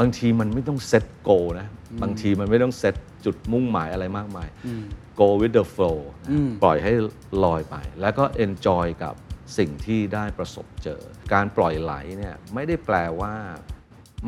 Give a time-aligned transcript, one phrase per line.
[0.00, 1.66] บางทีมันไม่ต้องเซตโกนะ
[2.02, 2.94] บางทีมันไม่ต้องเซต
[3.24, 4.48] จุดมุ่งหมายอะไรมากมาย
[5.20, 5.98] go with the flow
[6.30, 6.92] อืมปล่อยให้
[7.44, 9.14] ลอยไป แล้วก็ enjoy กับ
[9.58, 11.00] สิ่งที่ได้ประสบเจอ
[11.32, 13.34] การปล่อยไหลเนี่ยไม่ได้แปลว่า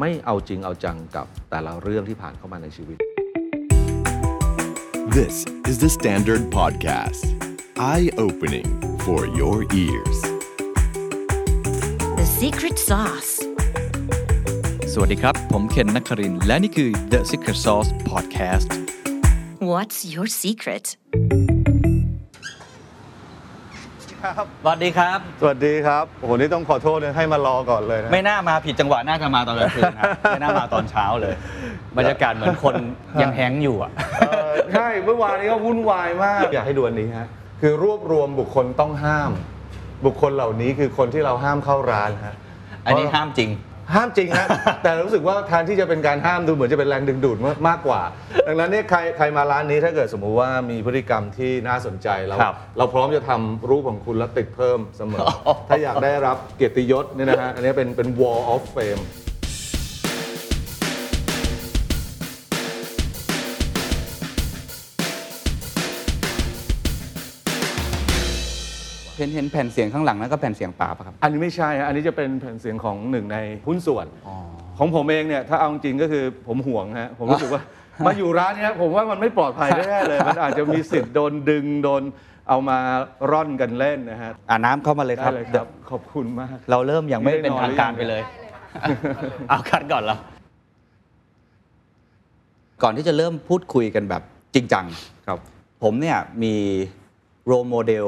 [0.01, 2.99] ไม่เอาจริงเอาจังกับแต่ละเรื่องที่ผ่านเข้ามาในชีวิต
[5.19, 7.25] This is the Standard Podcast.
[7.79, 8.69] Eye opening
[9.07, 10.19] for your ears.
[12.19, 13.36] The secret sauce.
[14.99, 18.69] สวัสดีครับ ผมเคนนักครินทร์และนี่คือ The Secret Sauce Podcast
[19.71, 20.85] What's your secret?
[24.63, 31.35] สวัสดีครับ สวัสดีครับโอ้โหนี่ต้องขอโทษนะให้มารอก่อนเลยนะ ไม่น่ามาผิดจังหวะน่าจะมาตอนกลางคืนครับไม่น่ามาตอนเช้าเลย
[31.99, 32.75] บรรยากาศเหมือนคน
[33.23, 37.27] ยังแฮงก์อยู่อะเออใช่เมื่อวานนี้ก็วุ่นวายมาก อยากให้ดูอันนี้ฮะ
[37.61, 39.31] คือรวบรวมบุคคลต้องห้าม
[40.07, 42.35] บุคคลเหล่านี้คือคนที่เราห้ามเข้าร้านฮะ
[42.87, 43.51] อันนี้ห้ามจริง
[43.95, 44.49] ห้ามจริงฮะ
[44.83, 48.03] แต่รู้สึกว่าแทนที่จะเป็นการห้ามดูเหมือนจะเป็นแรงดึงดูดมากมากกว่า
[48.47, 55.27] ดังนั้นเนี่ยใครใครมาร้านนี้ถ้าเกิดสมมุติว่ามีพฤติกรรมที่น่าสนใจเราครับ เราพร้อมจะทำรูปของคุณแล้วติดเพิ่มเสมอ
[55.69, 59.03] ถ้าอยากได้รับเกียรติยศเนี่ยนะฮะอันนี้เป็นเป็น wall of fame
[69.17, 74.07] เห็นเห็นแผ่นเสียงข้างหลังนั่นก็แผ่นเสียงป่าปะครับ อันนี้ไม่ใช่ฮะอันนี้จะเป็นแผ่นเสียงของหนึ่งในหุ้นส่วน
[74.79, 77.63] ของผมเองเนี่ยถ้าเอาจริงก็คือผมห่วงฮะผมรู้สึกว่า
[78.07, 82.03] มาอยู่ร้านเนี้ยผมว่ามันไม่ปลอดภัยแน่ๆเลย มันอาจจะมีสิทธิ์โดนดึงโดน
[82.49, 82.79] เอามา
[83.31, 88.23] ร่อนกันเล่นนะฮะอ่าน้ำเข้ามาเลยคได้รับเลยครับขอบคุณมาก เราเริ่มยังไม่ไม่ได้เป็นนอนทางการหรือยังไปเลย
[89.49, 90.19] เอาคัดก่อนแล้ว
[92.83, 94.23] ก่อนที่จะเริ่มพูดคุยกันแบบ
[94.55, 94.85] จริงจัง
[95.27, 95.39] ครับ
[95.83, 96.55] ผมเนี่ยมี
[97.47, 98.07] role model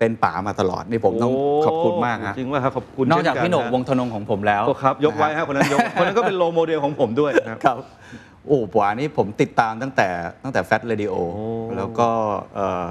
[0.00, 1.32] เป็นป๋ามาตลอดนี่ผมต้อง
[1.62, 7.76] ขอบคุณมากฮะจริงว่าครับขอบคุณนอกจากเช่พี่โหน่งฮะวงศ์ทนงของผมแล้วโอ้ครับ ยกไว้ฮะคนนั้นยกคนนั้นก็เป็น role model ของผมด้วยนะครับครับ
[8.46, 10.08] โอ้ป๋านี่ผมติดตามตั้งแต่
[10.42, 11.46] ตั้งแต่ Fat Radio โอ้
[11.78, 12.08] แล้วก็
[12.54, 12.88] เอ่อ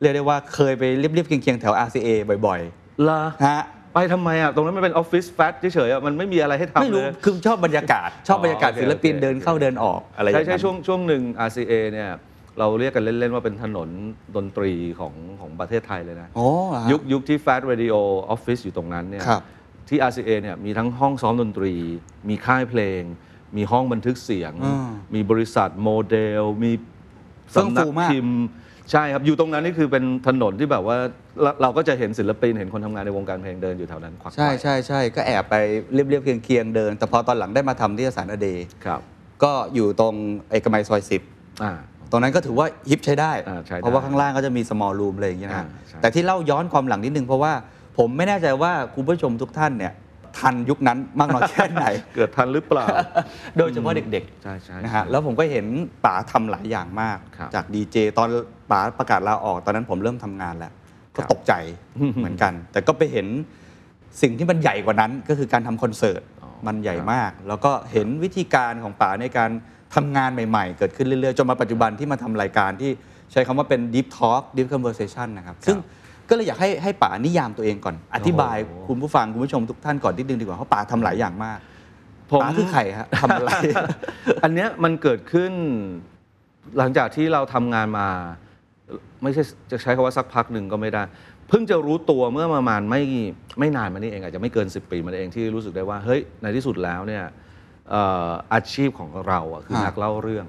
[0.00, 2.08] เรียกได้ว่าเคยไปเรียบๆเคียงๆแถว RCA
[2.46, 2.60] บ่อย
[3.08, 3.60] ลาๆฮะ
[3.94, 12.10] ไปทำไมอะ ตรงนั้นมันเป็นออฟฟิศ Fat เฉยๆอะมันไม่มีอะไรให้ทำไม่รู้เลยคือชอบบรรยากาศ ชอบบรรยากาศอ๋อโอเคศิลปินโอเคเดินเข้าเดินออกอะไรอย่างใช่นั้นใช่ช่วงช่วงหนึ่ง RCA เนี่ย
[12.58, 13.88] เราเรียกกันเล่น ๆ ว่าเป็นถนน
[14.36, 17.96] ดนตรีของของประเทศไทยเลยนะโอ้เหรอฮะ ยุคยุคที่ Fat Radio
[18.34, 19.42] Office อยู่ตรงนั้นเนี่ย ครับ
[19.88, 21.74] ที่ RCA เนี่ยมีทั้งห้องซ้อมดนตรี
[22.28, 23.02] มีค่ายเพลง
[23.56, 26.72] มีห้องบันทึกเสียงอืมมีบริษัทโมเดล มี
[27.50, 28.40] เฟื่องสำนัฟูกมาก พิมพ์
[28.92, 30.96] ใช่ครับ อยู่ตรงนั้นนี่คือเป็นถนนที่แบบว่า
[31.42, 35.54] เราเราก็จะเห็นศิลปิน เห็นคนทำงานในวงการเพลงเดินอยู่แถวนั้นควักใช่ไขว่ใช่ใช่ก็แอบไป
[35.94, 39.00] เรียบเรียบๆเคียงเคียงๆเดิน แต่พอตอนหลังได้มาทที่สารอเดย์ครับ
[39.42, 40.14] ก็อยู่ตรง
[40.50, 41.22] เอกมัยซอยสิบ
[41.62, 41.72] อ่า
[42.10, 47.52] ตรงนั้นก็ถือว่าฮิปใช้ได้ อ่าใช้ได้เพราะว่าข้างล่างก็จะมี small room อะไรอย่างเงี้ยนะอ่าใช่ แต่ที่เล่าย้อนความหลังนิดนึงเพราะว่า
[47.98, 49.92] ผมไม่แน่ใจว่าคุณผู้ชมทุกท่านเนี่ย
[50.38, 52.86] ทันยุคนั้นมากน้อยแค่ไหน เกิดทันหรือเปล่า
[53.58, 55.66] โดยเฉพาะเด็กใช่ใช่ๆนะฮะแล้วผมก็เห็น
[56.04, 58.28] ป๋าทำหลายอย่างมาก ครับจากดีเจตอน
[58.70, 60.72] ป๋าประกาศลาออกตอนนั้นผมเริ่มทำงานแล้ว
[61.16, 61.52] ก็ครับตกใจ
[62.16, 63.26] เหมือนกัน แต่ก็ไปเห็น
[64.22, 69.50] สิ่งที่มันใหญ่กว่านั้นก็คือการทำคอนเสิร์ต อ๋อมันใหญ่ครับมาก แล้วก็เห็นวิธีการของป๋าในการ
[69.94, 72.90] ทำงานใหม่ๆ เกิดขึ้นเรื่อยๆ จนมาปัจจุบันที่มาทำรายการที่
[73.32, 75.76] ใช้คำว่าเป็น deep talk deep conversation นะครับ ซึ่ง
[76.28, 81.58] ก็เลยอยากให้ให้ป๋านิยามตัวเองก่อน อธิบายโอ้โหคุณผู้ฟัง คุณผู้ชมทุกท่านก่อนนิดนึงดีกว่าเพราะป๋าทำหลายอย่างมาก
[82.30, 83.50] ผมป๋าคือใครฮะทำอะไร
[84.44, 85.52] อันเนี้ยมันเกิดขึ้น
[86.78, 88.08] หลังจากที่เราทำงานมา
[89.22, 91.02] ไม่ใช่จะใช้คำว่าสักพักหนึ่งก็ไม่ได้
[91.48, 93.02] เพิ่งจะรู้ตัวเมื่อประมาณไม่
[93.58, 100.46] ไม่นานมานี้เองอาจจะไม่เกิน 10 ปีมานี้เองที่รู้สึกได้ว่าเฮ้ยในที่สุดแล้วเนี่ยเอ่ออาชีพของเราอะคือฮะนักเล่าเรื่อง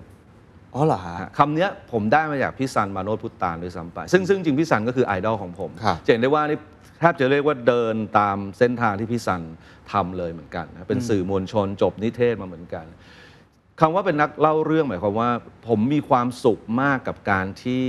[0.75, 6.59] อ๋อเหรอฮะคำเนี้ยผมได้มาจากพี่ซันมาโนดพุตตานด้วยซ้ำไป ซึ่งซึ่งจริงพี่ซันก็คือไอดอลของผมครับจะเห็นได้ว่านี่
[6.99, 9.41] แทบจะเรียกว่าเดินตามเส้นทางที่พี่ซัน
[9.91, 12.85] ทำเลยเหมือนกันนะเป็นสื่อมวลชนจบนิเทศมาเหมือนกัน
[13.79, 15.29] คำว่าเป็นนักเล่าเรื่องหมายความว่า
[15.67, 17.85] ผมมีความสุขมากกับการที่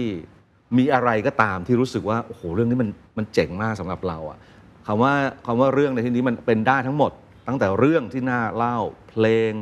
[0.78, 2.88] มีอะไรก็ตามที่รู้สึกว่าโอ้โหเรื่องนี้มัน
[3.19, 4.38] มันเจ๋งมากสำหรับเราอะ
[4.87, 5.12] คำว่า
[5.47, 7.12] คำว่าเรื่องในที่นี้มันเป็นได้ทั้งหมด
[7.49, 8.78] ตั้งแต่เรื่องที่น่าเล่า
[9.10, 9.53] เพลง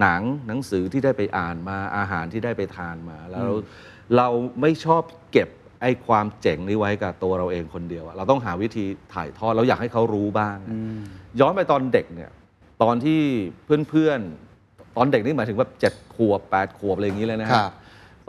[0.00, 3.42] หนังหนังสือที่ได้ไปอ่านมาอาหารที่ได้ไปทานมา แล้ว
[4.16, 4.28] เรา
[4.60, 5.02] ไม่ชอบ
[5.32, 5.48] เก็บ
[5.82, 8.84] ไอ้ความเจ๋งนี้ไว้กับตัวเราเองคนเดียวอะเราต้องหาวิธี
[9.14, 10.56] ถ่ายทอดเราอยากให้เขารู้บ้าง
[11.40, 12.30] ย้อนไปตอนเด็กเนี่ย
[12.82, 13.20] ตอนที่
[13.90, 17.72] เพื่อนๆ ตอนเด็กนี่หมายถึงว่าเจ็ดขวบแปดขวบอะไรอย่างนี้เลยนะฮะครับ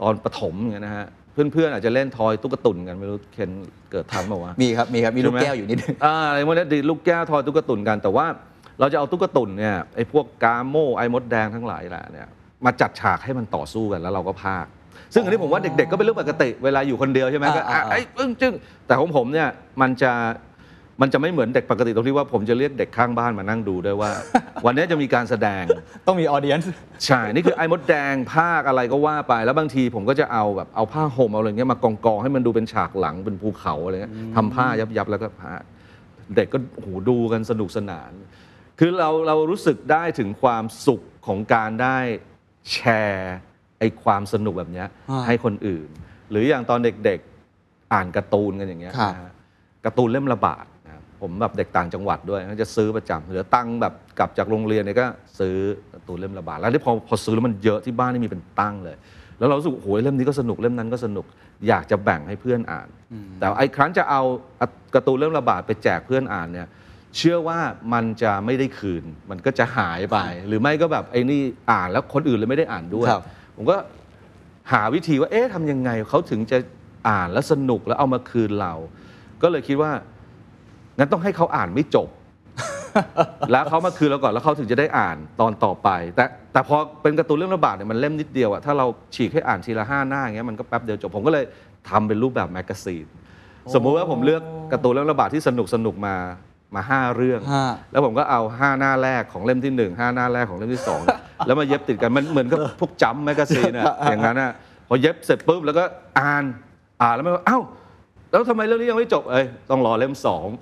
[0.02, 3.50] ตอนประถมอย่างเงี้ยนะฮะเพื่อนๆอาจจะเล่นทอยตุ๊กตุนกันไม่รู้เคน
[3.90, 8.26] เกิดทันเปล่าวะ มีครับ มีครับ มีลูกใช่ไหแก้วอยู่นิดนึง อ่าอะไรพวกนี้ดีดลูกแก้วทอยตุ๊กตุนกันแต่ว่า
[8.80, 12.28] เราจะเอาตุ๊กตุนเนี่ยไอ้พวกกาโมไอ้มดแดงทั้งหลายแหละเนี่ย
[12.64, 14.70] มาจัดฉากให้มันต่อสู้กันแล้วเราก็พากย์
[15.14, 18.54] ซึ่งอันนี้ผมว่าเด็กๆก็เป็นเรื่องปกติเวลาอยู่คนเดียวใช่ไหมก็อะอ่าอ่าไอ้ปึ้งจึ้ง
[18.86, 19.48] แต่ของผมเนี่ย
[19.80, 20.12] มันจะ
[21.00, 24.10] มันจะไม่เหมือนเด็กปกติตรงที่ว่าผมจะเรียกเด็กข้างบ้านมานั่งดูด้วยว่า
[24.64, 25.64] วันนี้จะมีการแสดง
[26.06, 26.58] ต้องมีออเดียน
[27.06, 35.52] ใช่นี่คือไอ้มดแดงภาคอะไรก็ว่าไป แล้วบางทีผมก็จะเอาแบบเอาผ้าห่มเอาอะไรเงี้ยมากองกองๆให้มันดูเป็นฉากหลังเป็นภูเขาอะไรเงี้ยทำผ้ายับยับๆแล้วก็พา
[36.36, 38.12] เด็กก็โอ้โหดูกันสนุกสนาน
[38.84, 41.98] คือเราเรารู้สึกได้ถึงความสุขของการได้
[42.72, 43.36] แชร์
[43.78, 45.88] ไอ้ความสนุกแบบเนี้ยอ่าให้คนอื่น
[46.30, 49.32] หรืออย่างตอนเด็กๆอ่านการ์ตูนกันอย่างเงี้ยครับ นะฮะ
[49.84, 55.06] การ์ตูนเล่มละบาทนะครับผมแบบเด็กต่างจังหวัดด้วยก็จะซื้อประจำเหลือตังค์แบบกลับจากโรงเรียนเนี่ยก็
[55.38, 55.56] ซื้อ
[55.92, 58.96] การ์ตูนเล่มละบาทแล้วที่พอพอซื้อแล้วมันเยอะที่บ้านนี่มีเป็นตั้งเลย
[59.38, 61.26] แล้วเรารู้สึกโอ้โหเล่มนี้ก็สนุกเล่มนั้นก็สนุก
[61.68, 62.88] อยากจะแบ่งให้เพื่อนอ่าน
[63.38, 64.22] แต่ไอ้ครั้นจะเอา
[64.94, 66.68] การ์ตูนเล่มละบาทไปแจกเพื่อนอ่านเนี่ย
[67.16, 67.58] เชื่อว่า
[67.92, 70.18] มันจะไม่ได้คืน มันก็จะหายไป
[70.48, 73.22] หรือไม่ก็แบบไอ้นี่อ่านแล้วคนอื่นเลยไม่ได้อ่านด้วย ครับ
[73.56, 73.76] ผมก็
[74.72, 76.58] หาวิธีว่าเอ๊ะทำยังไงเขาถึงจะ
[77.08, 78.74] อ่านแล้วสนุกแล้วเอามาคืนเรา
[79.42, 79.92] ก็เลยคิดว่า
[80.98, 82.08] งั้นต้องให้เขาอ่านไม่จบ
[83.52, 91.44] แล้วเขามาคืนเราก่อนแล้วเขาถึงจะได้อ่านตอนต่อไป แต่แต่พอเป็นการ์ตูนเรื่องระบาดเนี่ยมันเล่มนิดเดียวอะถ้าเราฉีกให้อ่านทีละห้าหน้าอย่างเงี้ยมันก็แป๊บเดียวจบผมก็เลย
[91.88, 93.06] ทำเป็นรูปแบบ magazine
[93.74, 94.42] สมมุติว่าผมเลือก
[94.72, 96.14] การ์ตูนเรื่องระบาดที่สนุกสนุกมา
[96.74, 100.82] มาห้าเรื่องฮะแล้วผมก็เอา5หน้าแรกของเล่มที่1 5หน้าแรกของเล่มที่
[101.12, 104.50] 2แล้วมาเย็บติดกันมันเหมือนกับพวก Jump magazine อะอย่างนั้นอะ
[104.88, 105.84] พอเย็บเสร็จปุ๊บแล้วก็
[106.18, 106.44] อ่าน
[107.02, 107.58] อ่านแล้วมันก็เอ้า
[108.30, 110.14] แล้วทำไมเรื่องนี้ยังไม่จบเอ้ยต้องรอเล่ม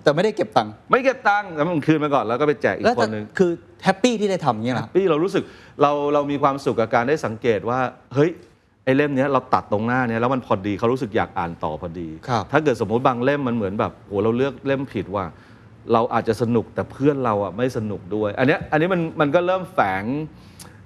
[0.05, 3.51] แต่ไม่ได้เก็บตังค์2ไม่เก็บตังค์แล้วมันคืนมาก่อนแล้วก็ไปแจกอีแล้วกคแต่นหนึ่งคือ
[3.85, 5.43] แฮปปี้ที่ได้ทำอย่างนี้ยนะ พี่เรารู้สึก
[5.83, 7.79] เราเรามีความสุขกับการได้สังเกตว่า
[8.15, 8.31] เฮ้ย
[8.85, 15.25] ไอ้เล่มเนี้ยเราตัดตรงหน้าเนี้ยแล้วมันพอดีเขารู้สึกอยากอ่านต่อพอดี ครับถ้าเกิดสมมติบางเล่มมันเหมือนแบบโหเราเลือกเล่มผิดว่า
[15.93, 20.05] เราอาจจะสนุกแต่เพื่อนเราอะไม่สนุกด้วย อันเนี้ยอันนี้มันมันก็เริ่มแฝง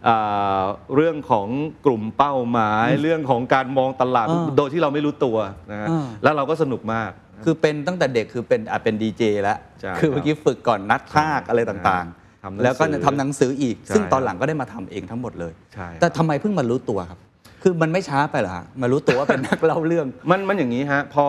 [0.06, 0.64] อ่า
[0.94, 1.48] เรื่องของ
[1.86, 5.36] กลุ่มเป้าหมาย เรื่องของการมองตลาดอ่าโดยที่เราไม่รู้ตัว
[5.70, 7.10] นะฮะอ่าแล้วเราก็สนุกมาก
[7.44, 12.06] คือเป็นตั้งแต่เด็กคือเป็นอาจเป็นดีเจแล้วใช่คือเมื่อกี้ฝึกก่อนนัดภาคอะไรต่าง
[12.46, 17.18] ทำหนังสือๆแล้วก็ทำหนังสืออีกใช่ซึ่งตอนหลังก็ได้มาทำเองทั้งหมดเลยใช่แต่ทำไมเพิ่งมารู้ตัวครับ
[17.66, 21.26] คือมันไม่ช้าไปเหรอฮะมารู้ตัวว่าเป็นนักเล่าเรื่อง มันมันอย่างนี้ฮะพอ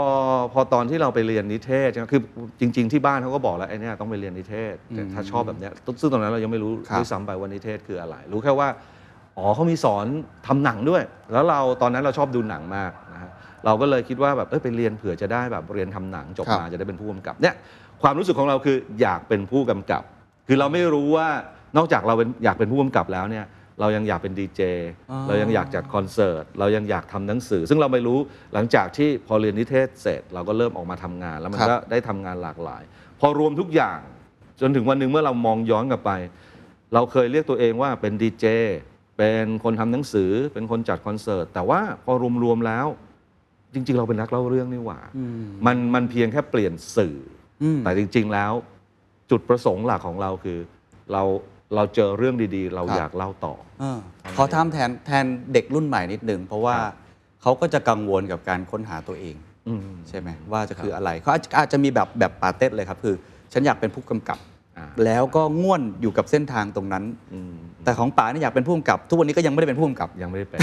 [0.54, 2.22] พอตอนที่เราไปเรียนนิเทศใช่ไหมคือ
[2.60, 5.72] จริง ๆที่บ้านเขาก็บอกแล้วไอ้เนี่ยต้องไปเรียนนิเทศแต่ถ้าชอบแบบเนี้ย
[6.02, 8.68] ซึ่งตอนนั้นเรายังไม่รู้ครับด้วยซ้ำไปว่านิเทศคืออะไร รู้แค่ว่า
[9.38, 10.06] อ๋อเขามีสอน
[10.48, 13.32] ทำหนังด้วย แล้วเราตอนนั้นเราชอบดูหนังมากนะฮะ
[13.66, 17.56] เราก็เลยคิดว่าแบบเอ้ยไปเรียนเผื่อจะได้แบบเรียนทำหนังจบมาจะได้เป็นผู้กำกับเนี่ย
[18.02, 20.02] ความรู้สึกของเราคืออยากเป็นผู้กำกับ
[20.48, 21.28] คือเราไม่รู้ว่า
[21.78, 23.46] นอกจากเราเป็นอยากเป็นผู้กำกับแล้วเนี่ย
[23.80, 24.62] เรายังอยากเป็นดีเจ
[25.12, 28.20] อ๋อเรายังอยากจัดคอนเสิร์ตเรายังอยากทำหนังสือ ซึ่งเราไม่รู้
[28.54, 32.84] หลังจากที่พอเรียนนิเทศเสร็จ เราก็เริ่มออกมาทำงาน แล้วมันครับก็ได้ทำงานหลากหลาย
[33.20, 34.00] พอรวมทุกอย่าง
[34.62, 36.12] จนถึงวันหนึ่งเมื่อเรามองย้อนกลับไป
[36.94, 38.46] เราเคยเรียกตัวเองว่าเป็นดีเจ
[39.18, 42.14] เป็นคนทำหนังสือเป็นคนจัดคอนเสิร์ตแต่ว่าพอ
[42.44, 42.88] รวมๆแล้ว
[43.74, 45.00] จริง ๆ เราเป็นนักเล่าเรื่องนี่หว่า
[45.66, 47.18] มันมันเพียงแค่เปลี่ยนสื่อ
[47.64, 48.54] อมแต่จริง ๆแล้ว
[49.32, 50.60] จุดประสงค์หลักของเราคือ
[51.14, 51.24] เรา
[51.76, 54.00] เราเจอเรื่องดีๆ เราครับ อยากเล่าต่อ เออ
[54.38, 56.94] ขอถามแทนแทนเด็กรุ่นใหม่นิดหนึ่งเพราะว่าครับ
[57.42, 59.36] เขาก็จะกังวลกับการค้นหาตัวเอง
[59.68, 59.80] อืม
[60.10, 63.16] ใช่ไหมว่าจะคืออะไรเขาอาจจะอาจจะมีแบบแบบปาเต้เลยครับ คือ
[63.54, 64.40] ฉันอยากเป็นผู้กำกับ
[64.78, 70.60] อ่า แล้วก็ง่วนอยู่กับเส้นทางตรงนั้น อืมแต่ของป๋าเนี่ยอยากเป็นผู้กำกับ ทุกวันนี้ก็ยังไม่ได้เป็นผู้กำกับ ยังไม่ได้เป็น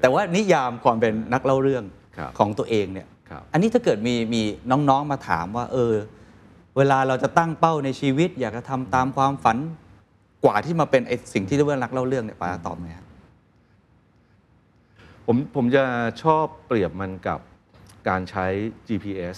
[0.00, 1.84] แต่ว่านิยามความเป็นนักเล่าเรื่อง
[2.16, 5.92] ครับ ของตัวเองเนี่ย ครับ อันนี้ถ้าเกิดมีมีน้องๆมาถามว่า เออ
[6.76, 9.56] เวลาเราจะตั้งเป้าในชีวิต อยากจะทำตามความฝัน
[10.44, 13.06] กว่าที่มาเป็นไอสิ่งที่เรียกว่านักเล่าเรื่องเนี่ยป๋าตอบไหมครับ
[15.26, 15.84] ผมผมจะ
[16.22, 17.40] ชอบเปรียบมันกับ
[18.08, 18.46] การใช้
[18.88, 19.36] GPS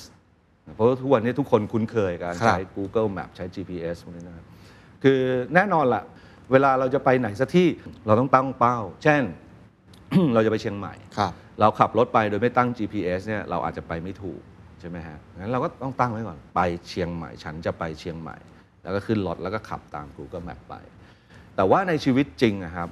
[0.75, 4.45] เพราะว่าทุกวันนี้ทุกคนคุ้นเคยกับการครับใช้ Google Map ใช้ GPS พวกนี้นะครับ
[5.03, 5.19] คือ
[5.55, 6.03] แน่นอนละ
[6.53, 7.69] เวลาเราจะไปไหนสักที่
[8.07, 9.23] เราต้องตั้งเป้า เช่น
[10.35, 14.41] เราจะไปเชียงใหม่ครับเราขับรถไปโดยไม่ตั้ง GPS เนี่ยเราอาจจะไปไม่ถูก
[14.81, 18.37] ใช่ไหมฮะงั้นเราก็ต้องตั้งไว้ก่อน ไปเชียงใหม่ ฉันจะไปเชียงใหม่
[18.83, 20.75] แล้วก็ขึ้นรถแล้วก็ขับตาม Google Map ไป
[21.57, 22.89] แต่ว่าในชีวิตจริงอะครับ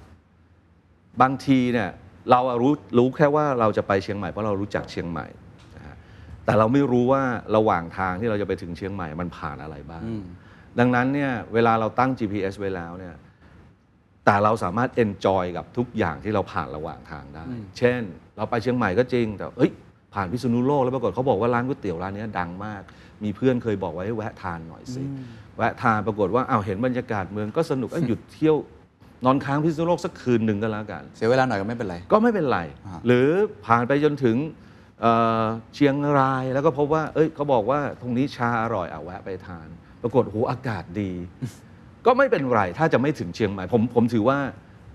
[1.23, 1.91] บางทีเนี่ย
[2.31, 5.27] เราอะรู้รู้แค่ว่าเราจะไปเชียงใหม่เพราะเรารู้จักเชียงใหม่
[5.77, 5.97] นะฮะ
[6.45, 7.23] แต่เราไม่รู้ว่า
[7.57, 10.23] ระหว่างทางที่เราจะไปถึงเชียงใหม่มันผ่านอะไรบ้างอืม
[10.79, 13.15] ดังนั้นเนี่ยเวลาเราตั้ง GPS ไว้แล้วเนี่ย
[14.25, 17.45] แต่เราสามารถ enjoy กับทุกอย่างที่เราผ่านระหว่างทางได้
[17.79, 18.03] เช่น
[18.37, 19.71] เราไปเชียงใหม่ก็จริง แต่เอ้ย
[20.15, 22.83] ผ่านพิษณุโลกแล้วปรากฏเขาบอกว่าร้านก๋วยเตี๋ยวร้านเนี้ยดังมาก
[23.25, 25.03] มีเพื่อนเคยบอกไว้ให้แวะทานหน่อยสิ
[25.57, 28.57] แวะทานปรากฏว่าอ้าวเห็นบรรยากาศเมืองก็สนุกเอ้ยหยุดเที่ยว
[29.25, 33.29] นอนค้างพิษณุโลกสักคืนหนึ่งก็แล้วกัน เสียเวลาหน่อยก็ไม่เป็นไร ก็ไม่เป็นไร อ่า หรือ
[33.67, 34.37] ผ่านไปจนถึง
[35.01, 35.45] เอ่อ
[35.75, 39.69] เชียงรายแล้วก็พบว่า เอ้ยเขาบอกว่าตรงนี้ชาอร่อยอะแวะไปทาน
[40.03, 41.13] ปรากฏโหอากาศดี
[42.07, 44.39] ก็ไม่เป็นไรถ้าจะไม่ถึงเชียงใหม่ผมผมถือว่า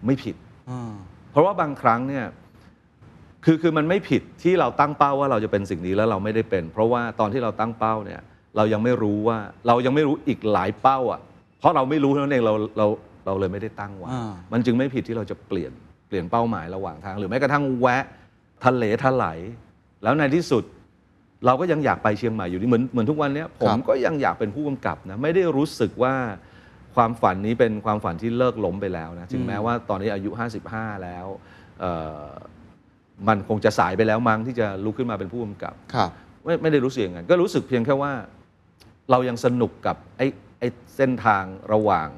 [0.05, 0.35] ไม่ผิด
[0.69, 0.93] อ่า
[1.31, 2.25] เพราะว่าบางครั้งเนี่ย
[3.45, 8.21] คือคือมันไม่ผิดที่เราตั้งเป้าว่าเราจะเป็นสิ่งนี้แล้วเราไม่ได้เป็น เพราะว่าตอนที่เราตั้งเป้าเนี่ย
[8.57, 9.37] เรายังไม่รู้ว่า
[9.67, 11.21] เรายังไม่รู้อีกหลายเป้าอะ
[11.59, 12.87] เพราะเราไม่รู้เท่านั้นเองเราเรา
[13.25, 15.71] เราเลยไม่ได้ตั้งไว้อ่ามันจึงไม่ผิดที่เราจะเปลี่ยน
[16.07, 18.03] เปลี่ยนเป้าหมายระหว่างทาง หรือแม้กระทั่งแวะ
[18.65, 19.39] ทะเลทลาย
[20.03, 20.63] แล้วในที่สุด
[21.45, 26.13] เราก็ยังอยากไปเชียงใหม่อยู่ดีเหมือนเหมือนทุกวันเนี้ยผมก็ยังอยากเป็นผู้กำกับนะไม่ได้รู้สึกว่า
[26.95, 30.29] ความฝันนี้เป็นความฝันที่เลิกล้มไปแล้วนะถึงแม้ว่าตอนนี้อายุ
[30.67, 31.25] 55 แล้ว
[31.79, 31.91] เอ่
[32.23, 32.27] อ
[33.27, 36.09] มันคงจะสายไปแล้วมั้งที่จะลุกขึ้นมาเป็นผู้กำกับครับ
[36.45, 38.11] ไม่ไม่ได้รู้สึกอย่างนั้นก็รู้สึกเพียงแค่ว่า
[39.11, 40.27] เรายังสนุกกับไอ้
[40.59, 42.09] ไอ้เส้นทางระหว่าง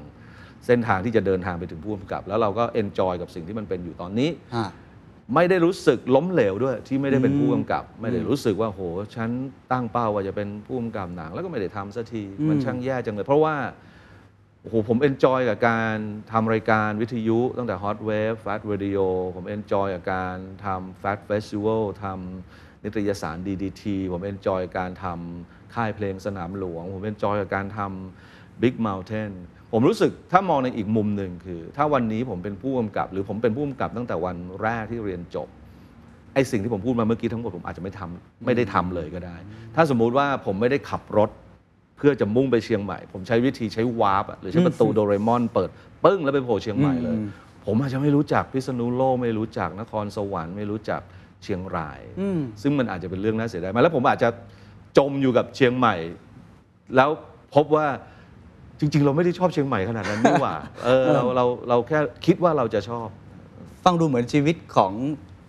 [0.66, 4.68] เส้นทางที่จะเดินทางไปถึงผู้กำกับ แล้วเราก็ enjoy กับสิ่งที่มันเป็นอยู่ตอนนี้ฮะ
[5.34, 8.80] ไม่ได้รู้สึกล้มเหลวด้วยที่ไม่ได้เป็นผู้กำกับ ไม่ได้รู้สึกว่าโห
[9.16, 9.30] ฉัน
[9.72, 13.56] ตั้งเป้าว่าจะเป็นผู้กำกับหนัง แล้วก็ไม่ได้ทำสักทีมันช่างแย่จังเลย เพราะว่า
[14.62, 15.96] โอ้โหผม enjoy กับการ
[16.32, 19.00] ทำรายการวิทยุตั้งแต่ Hot Wave Fat Radio
[19.36, 23.82] ผม enjoy กับการทำ Fat Festival ทำนิตยสาร DDT
[24.12, 29.32] ผม enjoy การทำ ค่ายเพลงสนามหลวง ผม enjoy กับการทำ Big Mountain
[29.72, 35.48] ผมรู้สึกถ้ามองในอีกมุมหนึ่งคือ ถ้าวันนี้ผมเป็นผู้กำกับ หรือผมเป็นผู้กำกับตั้งแต่วันแรกที่เรียนจบ
[36.34, 39.36] ไอ้สิ่งที่ผมพูดมาเมื่อกี้ทั้งหมดผมอาจจะไม่ทำไม่ได้ทำเลยก็ได้
[39.74, 41.30] ถ้าสมมุติว่าผมไม่ได้ขับรถ
[41.96, 45.70] เพื่อจะมุ่งไปเชียงใหม่ ผมใช้วิธีใช้ warp อะหรือใช้ประตูโดเรมอนเปิด
[46.04, 47.16] ปึ้งแล้วไปโผล่เชียงใหม่เลย
[47.66, 51.00] ผมอาจจะไม่รู้จักพิษณุโลกไม่รู้จักนครสวรรค์ไม่รู้จัก
[51.42, 52.00] เชียงราย
[52.62, 54.28] ซึ่งมันอาจจะเป็นเรื่องน่าเสียดายมากแล้วผมอาจจะ
[54.98, 55.94] จมอยู่กับเชียงใหม่
[56.96, 57.10] แล้ว
[57.54, 57.86] พบว่า
[58.80, 63.08] จริง ๆ เราไม่ได้ชอบเชียงใหม่ขนาดนั้นนี่หว่าเออเราเราเราแค่คิดว่าเราจะชอบ
[63.84, 64.92] ฟังดูเหมือนชีวิตของ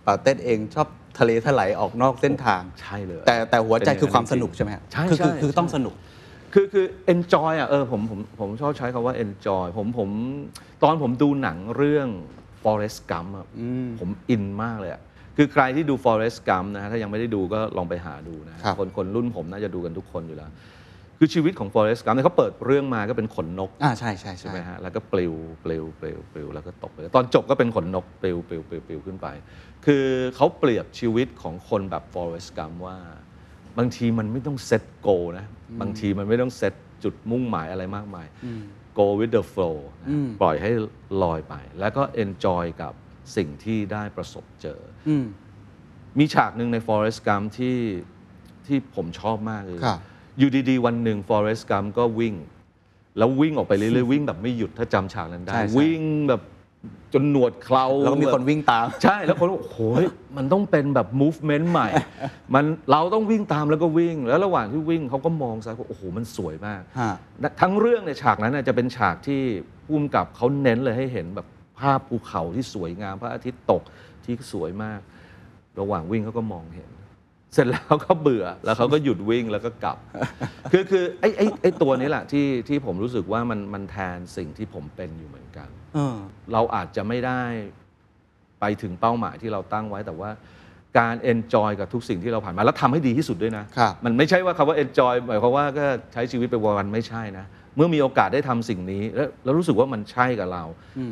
[0.06, 5.94] ปาเต้เองชอบทะเลถลายออกนอกเส้นทางใช่เลยแต่แต่หัวใจเป็นอย่างนั้นคือความจริงๆสนุกใช่ไหมฮะใช่คือใช่คือคือต้องสนุก
[6.54, 10.10] คือคือ enjoy อะเออผมผมผมชอบใช้คำว่า enjoy ผมผม
[10.82, 12.08] ตอนผมดูหนังเรื่อง
[12.62, 13.46] Forest Gump อะ
[14.00, 15.02] ผมอินมากเลยอะ
[15.36, 20.50] คือใครที่ดู Forest Gump นะฮะถ้ายังไม่ได้ดูก็ลองไปหาดูนะฮะครับ คนคนรุ่นผมน่าจะดูกันทุกคนอยู่แล้ว
[21.18, 29.26] คือชีวิตของ Forest Gump เนี่ยเขาเปิดเรื่องมาก็เป็นขนนก อ่าใช่ใช่ใช่ใช่ไหมฮะ แล้วก็ปลิวปลิวปลิวปลิวแล้วก็ตกไป ตอนจบก็เป็นขนนกปลิวปลิวปลิวปลิวขึ้นไป
[29.86, 30.04] คือ
[30.36, 32.96] เขาเปรียบชีวิตของคนแบบ Forrest Gump ว่า
[33.78, 35.46] บางทีมันไม่ต้องเซตโกนะ
[35.80, 36.74] บางทีมันไม่ต้องเซต
[37.04, 38.26] จุดมุ่งหมายอะไรมากมาย
[38.98, 40.08] go with the flow นะ
[40.40, 40.70] ปล่อยให้
[41.22, 42.92] ลอยไป แล้วก็ enjoy กับ
[43.36, 45.24] สิ่งที่ได้ประสบเจอออืม
[46.18, 47.78] มีฉากหนึ่งใน Forrest Gump ที่
[48.66, 49.98] ที่ผมชอบมากเลยครับ
[50.38, 52.34] อยู่ดีๆ วันหนึ่ง Forrest Gump ก็วิ่ง
[53.18, 56.42] แล้ววิ่งออกไปเรื่อยๆ วิ่งแบบไม่หยุดถ้าจำฉากนั้นได้ ใช่ใช่ วิ่งแบบ
[57.12, 61.88] จนหนวดเคราแล้วก็มีคนแบบ วิ่งตาม ใช่แล้วคนก็บอกโอ้ยมันต้องเป็นแบบ movement ใหม่
[62.54, 67.12] มันเราต้องวิ่งตามแล้วก็วิ่ง แล้วระหว่างที่วิ่งเขาก็มองซ้ายว่าโอ้โห มันสวยมาก ฮะ
[67.60, 69.40] ทั้งเรื่องในยฉากนั้นน่ะจะเป็นฉากที่
[69.86, 71.46] พุ่มกับเขาเน้นเลยให้เห็นแบบ
[71.80, 73.82] ภาพภูเขาที่สวยงามพระอาทิตย์ตก
[74.24, 75.00] ที่สวยมาก
[75.80, 76.90] ระหว่างวิ่งเขาก็มองเห็น
[77.54, 79.98] เสร็จแล้วก็เบื่อแล้วเขาก็หยุดวิ่งแล้วก็กลับ
[80.72, 86.16] คือคือไอ้ไอ้ไอ้ตัวนี้แหละที่ที่ผมรู้สึกว่ามันมันแทนสิ่งที่ผมเป็นอยู่เหมือนกันเออ
[86.52, 87.42] เราอาจจะไม่ได้
[88.60, 90.30] ไปถึงเป้าหมายที่เราตั้งไว้แต่ว่า
[90.98, 97.44] การ enjoy กับทุกสิ่งที่เราผ่านมา แล้วทำให้ดีที่สุดด้วยนะครับมันไม่ใช่ว่าคำว่า enjoy หมายความว่าก็ใช้ชีวิตไปวันๆไม่ใช่นะ
[97.76, 100.64] เมื่อมีโอกาสได้ทำสิ่งนี้แล้วแล้วรู้สึกว่ามันใช่กับเรา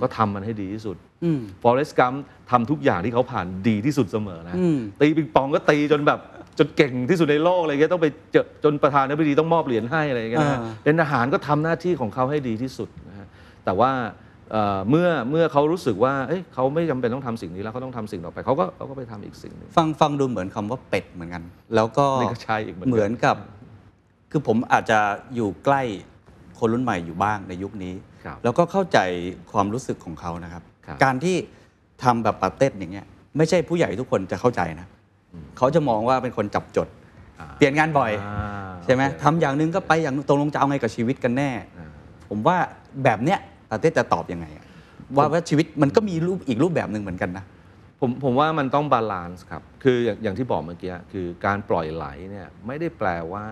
[0.03, 2.17] ก็ทำมันให้ดีที่สุดอืม Forrest Gump
[2.51, 6.21] ทำทุกอย่างที่เขาผ่านดีที่สุดเสมอนะอืมตีปิงปองก็ตีจนแบบ
[6.59, 13.27] จนเก่งที่สุดในโลกอะไรเงี้ยต้องไปเจอจนประธานาธิบดีต้องมอบเหรียญให้อะไรเงี้ยนะฮะอ่าเป็นทหารก็ทำหน้าที่ของเขาให้ดีที่สุดนะฮะ
[13.65, 13.91] แต่ว่า
[14.53, 21.43] เอ่อเมื่อเมื่อเขารู้สึกว่าเอ้ยเขาไม่จำเป็นต้องทำสิ่งนี้แล้วเขาต้องทำสิ่งต่อไปเขาก็เขาก็ไปทำอีกสิ่งหนึ่งฟังฟังดูเหมือนคำว่าเป็ดเหมือนกัน
[21.75, 23.37] แล้วก็นี่ก็ใช่อีกเหมือนกันเหมือนกับ
[24.31, 24.99] คือผมอาจจะ
[25.35, 25.83] อยู่ใกล้
[26.59, 27.95] คนรุ่นใหม่อยู่บ้างในยุคนี้
[28.25, 28.99] ครับแล้วก็เข้าใจ
[29.53, 31.37] ความรู้สึกของเขานะครับครับการที่
[32.05, 33.07] ทำแบบปาเต้นอย่างเงี้ย
[33.37, 34.87] ไม่ใช่ผู้ใหญ่ทุกคนจะเข้าใจนะ
[35.59, 36.89] เขาจะมองว่าเป็นคนจับจด
[37.41, 41.89] อ่าเปลี่ยนงานบ่อยอ่าใช่ไหมโอเคทำอย่างหนึ่งก็ไปอย่างหนึ่งตกลงจะเอาไงกับชีวิตกันแน่อ่า
[42.29, 42.57] ผมว่า
[43.05, 43.39] แบบเนี้ย
[43.73, 44.65] ป๋าเต็ดจะตอบยังไงอะ
[45.17, 47.45] ว่าว่าชีวิตมันก็มีรูปอีกรูปแบบหนึ่งเหมือนกันนะ
[48.01, 53.47] ผมผมว่ามันต้อง balance ครับคืออย่างอย่างที่บอกเมื่อกี้คือการปล่อยไหลเนี่ยไม่ได้แปลว่า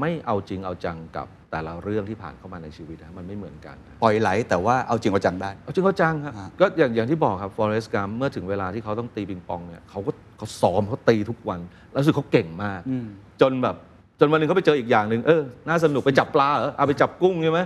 [0.00, 11.60] ไม่เอาจริงเอาจังกับแต่ละเรื่องที่ผ่านเข้ามาในชีวิตนะมันไม่เหมือนกันนะปล่อยไหลแต่ว่าเอาจริงเอาจังได้ เอาจริงเอาจังครับฮะก็อย่างอย่างที่บอกครับ Forrest Gump เมื่อถึงเวลาที่เขาต้องตีปิงปองเนี่ยเขาก็เขาซ้อมเขาตีทุกวัน
[11.92, 13.06] แล้วรู้สึกเขาเก่งมากอืม
[13.40, 13.76] จนแบบ
[14.20, 17.60] จนวันหนึ่งเขาไปเจออีกอย่างหนึ่งเออน่าสนุกไปจับปลาเหรอเอาไปจับกุ้งใช่ไหม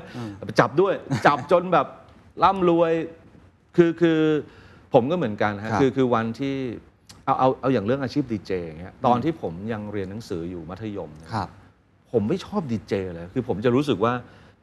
[0.46, 0.94] ไปจับด้วย
[1.26, 1.86] จับจนแบบ
[2.44, 2.92] ร่ำรวย
[3.76, 4.20] คือคือ
[4.94, 6.56] ผมก็เหมือนกันฮะครับคือคือวันที่
[7.24, 11.48] เอาเอาเอาอย่างเรื่องอาชีพดีเจอย่างเงี้ยตอนที่ผมยังเรียนหนังสืออยู่มัธยมเนี่ยครับ
[12.12, 14.12] ผมไม่ชอบดีเจเลยคือผมจะรู้สึกว่า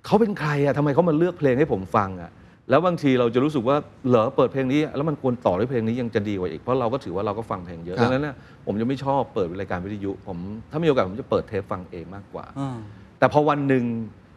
[0.06, 2.32] เขาเป็นใครอะทำไมเขามาเลือกเพลงให้ผมฟังอะ
[2.70, 3.78] แล้วบางทีเราจะรู้สึกว่า
[4.10, 10.38] เหรอเปิดเพลงนี้ แล้วมันควรต่อด้วยเพลงนี้ยังจะดีกว่าอีกเพราะเราก็ถือว่าเราก็ฟังเพลงเยอะครับ ดังนั้นเนี่ยผมจะไม่ชอบเปิดรายการวิทยุ ผม
[10.72, 12.78] ถ้ามีโอกาสผมจะเปิดเทปฟังเองมากกว่า อ่า
[13.20, 13.84] แต่พอวันหนึ่ง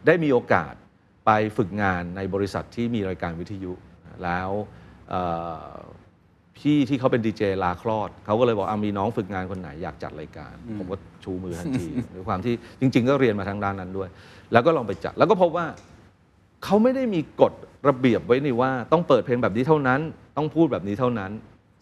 [0.07, 0.73] ได้มีโอกาส
[1.25, 3.71] ไปฝึกงานในบริษัทที่มีรายการวิทยุ
[4.23, 4.49] แล้ว
[5.09, 5.21] เอ่
[5.65, 5.75] อ
[6.57, 14.09] พี่ที่เขาเป็นดีเจลาคลอดเขาก็เลยบอกอามีน้องฝึกงานคนไหนอยากจัดรายการ ผมก็ชูมือทันที ด้วยความที่จริง ๆ ก็เรียนมาทางด้านนั้นด้วย
[14.53, 15.65] แล้วก็ลองไปจัดแล้วก็พบว่า
[16.65, 17.53] เขาไม่ได้มีกฎ
[17.87, 19.99] ระเบียบไว้นี่ว่าต้องเปิดเพลงแบบนี้เท่านั้น
[20.37, 21.31] ต้องพูดแบบนี้เท่านั้น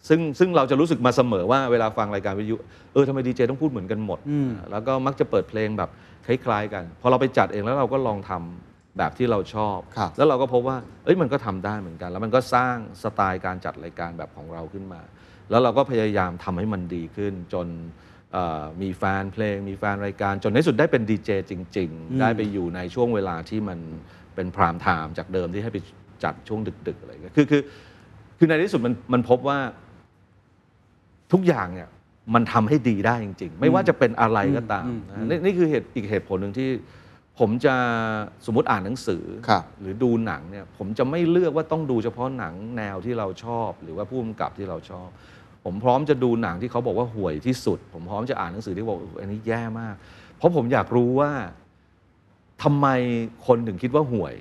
[0.08, 2.56] ซึ่งซึ่งเราจะรู้สึกมาเสมอว่าเวลาฟังรายการวิทยุ
[2.92, 5.90] เออทำไมดีเจต้องพูดเหมือนกันหมดอืมแล้วก็มักจะเปิดเพลงแบบ
[6.26, 15.00] คล้ายๆกัน พอเราไปจัดเองแล้วเราก็ลองทำแบบที่เราชอบครับแล้วเราก็พบว่าเอ้ยมันก็ทำได้เหมือนกัน แล้วมันก็สร้างสไตล์การจัดรายการแบบของเราขึ้นมา
[15.50, 17.66] แล้วเราก็พยายามทำให้มันดีขึ้นจน
[18.32, 23.78] เอ่อมีแฟนเพลง มีแฟนรายการ จนในที่สุดได้เป็นดีเจจริง ๆ ได้ไปอยู่ในช่วงเวลาที่มัน
[24.36, 25.78] เป็นพรามไทม์จากเดิมที่ให้ไป
[26.24, 27.62] จัดช่วงดึกๆอะไรอย่างเงี้ยคือคือ
[28.38, 29.58] คือในที่สุดมันมันพบว่า
[31.32, 31.88] ทุกอย่างเนี่ย
[32.34, 36.68] มันทำให้ดีได้จริง ๆ ไม่ว่าจะเป็นอะไรก็ตามอืมนะอืมนี่นี่คือเหตุอีกเหตุผลหนึ่งที่
[37.38, 37.74] ผมจะ
[38.46, 45.08] สมมติอ่านหนังสือครับหรือดูหนังเนี่ย ผมจะไม่เลือกว่าต้องดูเฉพาะหนังแนวที่เราชอบ หรือว่าผู้กำกับที่เราชอบ
[45.64, 49.94] ผมพร้อมจะดูหนังที่เขาบอกว่าห่วยที่สุด ผมพร้อมจะอ่านหนังสือที่บอกอันนี้แย่มาก
[50.36, 51.30] เพราะผมอยากรู้ว่า
[52.62, 52.86] ทำไม
[53.46, 54.34] คนถึงคิดว่าห่วย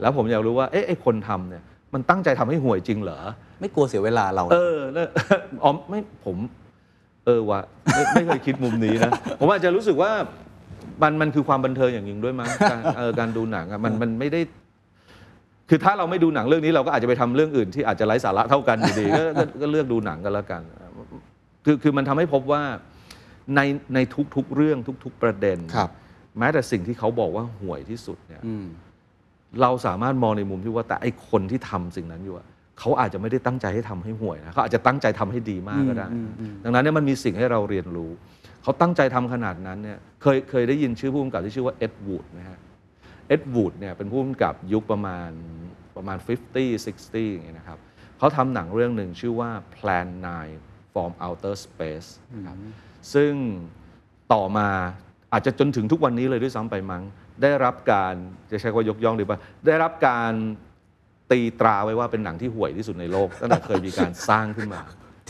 [0.00, 1.62] แล้วผมอยากรู้ว่าเอ๊ะไอ้คนทำเนี่ย
[1.94, 3.18] มันตั้งใจทำให้ห่วยจริงเหรอ
[3.60, 5.06] ไม่กลัวเสียเวลาเราเออแล้ว
[5.62, 6.36] อ๋อไม่ผม
[7.26, 7.60] เออวะ
[7.94, 9.10] ไม่ไม่เคยคิดมุมนี้นะ
[9.40, 10.10] ผมอาจจะรู้สึกว่า
[11.02, 14.40] มันมันคือความบันเทิงอย่างหนึ่งด้วยมั้งการเออการดูหนังอะมันมันไม่ได้
[15.68, 20.62] คือถ้าเราไม่ดูหนังเรื่องนี้เราก็อาจจะไปทำเรื่องอื่นที่อาจจะไร้สาระเท่ากันอยู่ดีก็ก็ก็เลือกดูหนังกันแล้วกัน
[21.64, 22.62] คือคือมันทำให้พบว่า
[23.56, 23.60] ใน
[23.94, 23.98] ใน
[24.34, 25.90] ทุกๆเรื่องทุก ๆประเด็น ครับ
[26.38, 28.66] แม้แต่สิ่งที่เขาบอกว่าห่วยที่สุดเนี่ยอืม
[29.62, 32.46] เราสามารถมองในมุมที่ว่าแต่ไอคนที่ทำสิ่งนั้นอยู่อะ
[32.80, 38.10] เขาอาจจะไม่ได้ตั้งใจให้ทำให้ห่วยนะเขาอาจจะตั้งใจทำให้ดีมากก็ได้อืมอืมดังนั้นเนี่ยมันมีสิ่งให้เราเรียนรู้
[38.62, 42.58] เขาตั้งใจทำขนาดนั้นเนี่ยเคยเคยได้ยินชื่อผู้กำกับที่ชื่อว่าเอ็ดวูดไหมฮะ
[43.28, 45.30] เอ็ดวูดเนี่ยเป็นผู้กำกับยุคประมาณ
[45.96, 47.78] ประมาณ 50 60 อย่างเงี้ยนะครับ
[48.18, 50.06] เขาทำหนังเรื่องหนึ่งชื่อว่า Plan
[50.52, 52.56] 9 from Outer Space นะครับ
[53.14, 53.32] ซึ่ง
[54.32, 54.68] ต่อมา
[55.36, 57.02] อาจจะจนถึงทุกวันนี้เลยด้วยซ้ำไปมั้ง
[57.42, 58.14] ได้รับการ
[58.50, 60.32] จะใช้คำว่ายกย่องดีป่ะได้รับการ
[61.30, 64.80] ตีตราไว้ว่าเป็นหนังที่ห่วยที่สุดในโลกตั้งแต่เคยมีการสร้างขึ้นมา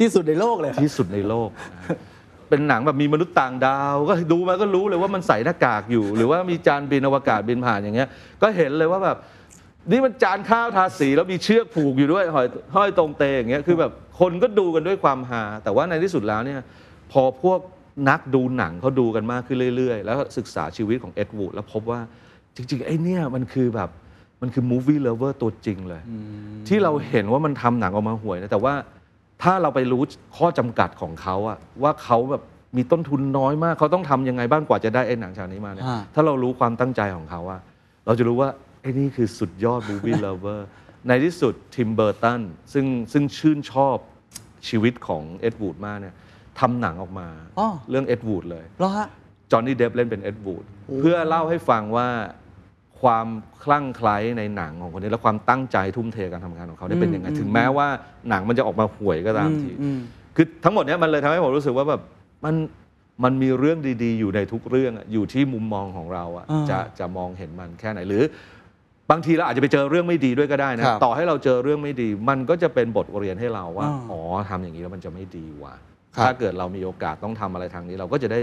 [0.01, 1.99] ที่สุดในโลกเลยครับที่สุดในโลกนะฮะ
[2.49, 8.09] เป็นหนังแบบมีมนุษย์ต่างดาว ก็ดูมาก็รู้เลยว่ามันใส่หน้ากากอยู่ หรือว่ามีจานบินอวกาศบินผ่านอย่างเงี้ย
[8.43, 9.17] ก็เห็นเลยว่าแบบ
[9.91, 16.61] นี่มันจานข้าวทาสีแล้วมีเชือกผูกอยู่ด้วยห้อยห้อยตรงเตงอย่างเงี้ยคือแบบคนก็ดูกันด้วยความฮาแต่ว่าในที่สุดแล้วเนี่ย
[17.13, 17.61] พอพวก
[18.09, 22.01] นักดูหนังเขาดูกันมากขึ้นเรื่อย ๆ แล้วศึกษาชีวิตของเอ็ดวูดแล้วพบว่า
[22.57, 23.91] จริง ๆ ไอ้เนี่ยมันคือแบบ
[24.43, 26.03] มันคือ movie lover ตัวจริงเลย
[26.69, 28.75] ที่เราเห็นว่ามันทำหนังออกมาห่วยนะแต่ว่า
[29.43, 30.03] ถ้าเราไปรู้
[30.37, 32.43] ข้อจำกัดของเขาอะว่าเขาแบบ
[32.77, 37.61] มีต้นทุนน้อยมากเขาต้องทำยังไงบ้างกว่าจะได้ไอ้หนังฉากนี้มาเนี่ยอ่าถ้าเรารู้ความตั้งใจของเขาอะ
[38.07, 38.49] เราจะรู้ว่า
[38.81, 40.61] ไอ้นี่คือสุดยอด movie lover
[41.09, 42.41] ในที่สุดทิมเบอร์ตัน
[42.73, 43.97] ซึ่งซึ่งชื่นชอบ
[44.69, 46.15] ชีวิตของเอ็ดวูดมากเนี่ย
[46.61, 49.07] ทำหนังออกมาอ๋อ เรื่องเอ็ดวูดเลย เหรอฮะ
[49.51, 50.65] จอห์นนี่เดฟเล่นเป็นเอ็ดวูด
[51.01, 52.09] เพื่อเล่าให้ฟังว่า
[53.01, 53.27] ความ
[53.63, 57.87] คลั่งไคล้ในหนังของคนนี้และความตั้งใจทุ่มเทการทำงานของเขาเนี่ยเป็นยังไงอืมถึงแม้ว่า
[58.29, 59.99] หนังมันจะออกมาห่วยก็ตามที อืม
[60.37, 62.01] คือทั้งหมดเนี้ยมันเลยทำให้ผมรู้สึกว่าแบบ
[62.45, 62.55] มัน
[63.25, 68.23] มันมีเรื่องดีๆ อยู่ในทุกเรื่องอะอยู่ที่มุมมองของเราอะอ่าจะจะมองเห็นมันแค่ไหนหรือ
[69.11, 78.41] บางทีเราอาจจะไปเจอเรื่องไม่ดีด้วยก็ได้นะครับต่อให้เราเจอเรื่องไม่ดี มันก็จะเป็นบทเรียนให้เราว่าอ่า อ๋อทำอย่างนี้แล้วมันจะไม่ดีว่ะครับ ถ้าเกิดเรามีโอกาสต้องทำอะไรทางนี้ เราก็จะได้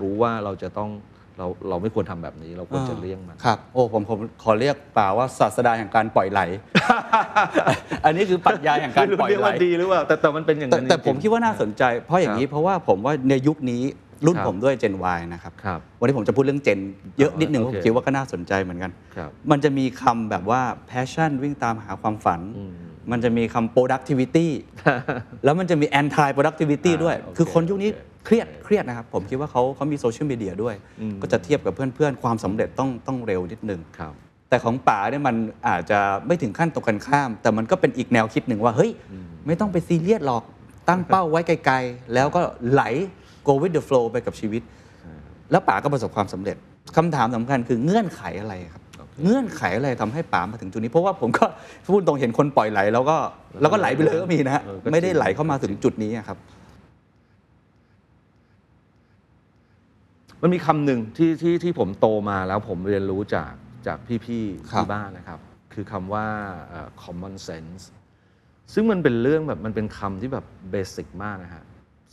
[0.00, 0.90] รู้ว่าเราจะต้อง
[1.38, 6.40] เราเราไม่ควรทำแบบนี้ เราควรจะเลี่ยงมันครับโอ้ผมผมขอเรียกป่าว่าศาสดาแห่งการปล่อยไหล
[8.04, 13.82] อันนี้คือปรัชญาแห่งการไม่รู้ปล่อยเรียกไหลว่าดีหรือเปล่าแต่แต่มันเป็นอย่างแต่นั้นแต่จริงๆผมคิดว่าน่าสนใจ เพราะอย่างนี้ครับเพราะว่าผมว่าในยุคนี้
[14.26, 16.78] รุ่นครับผมด้วย Gen Y นะครับครับ วันนี้ผมจะพูดเรื่อง Gen
[17.18, 20.60] เยอะนิดนึงโอเพราะเคผมคิดว่าก็น่าสนใจเหมือนกันครับมันจะมีคำแบบว่า
[20.90, 22.64] passion วิ่งตามหาความฝันอื
[23.06, 24.46] มมันจะมีคำ productivity
[25.44, 34.12] แล้วมันจะมี anti productivity อ่าด้วยโอเคคือคนยุคนี้โอเคเครียดเครียดนะครับ ผมคิดว่าเขาเขามีโซเชียลมีเดียด้วยอืมก็จะเทียบกับเพื่อนๆ ความสำเร็จต้องต้องเร็วนิดนึงครับ
[34.48, 35.36] แต่ของป๋าเนี่ยมัน
[35.68, 38.90] อาจจะไม่ถึงขั้นตรงกันข้าม แต่มันก็เป็นอีกแนวคิดหนึ่งว่า เฮ้ย
[39.46, 40.42] ไม่ต้องไปซีเรียสหรอก
[40.88, 42.40] ตั้งเป้าไว้ไกลๆ แล้วก็
[42.72, 42.82] ไหล
[43.46, 44.62] go with the flow ไปกับชีวิต
[45.50, 46.56] แล้วป๋าก็ประสบความสำเร็จ
[46.96, 48.85] คำถามสำคัญคือเงื่อนไขอะไรครับโอ
[49.16, 51.44] เคเงื่อนไขอะไรทำให้ป๋ามาถึงจุดนี้ เพราะว่าผมก็
[51.92, 53.16] พูดตรงเห็นคนปล่อยไหล แล้วก็
[53.60, 56.38] แล้วก็ไหลไปเลยก็มีนะฮะเออก็จริงไม่ได้ไหลเข้ามาถึงจุดนี้อะครับ
[60.42, 63.52] มันมีคำหนึ่งที่ที่ที่ผมโตมาแล้วผมเรียนรู้จาก
[63.86, 65.40] จากพี่ๆครับที่บ้านนะครับ
[65.74, 66.26] คคือคำว่า
[66.70, 67.82] เอ่อ common sense
[68.74, 71.64] ซึ่งมันเป็นเรื่องแบบมันเป็นคำที่แบบเบสิกมากนะฮะ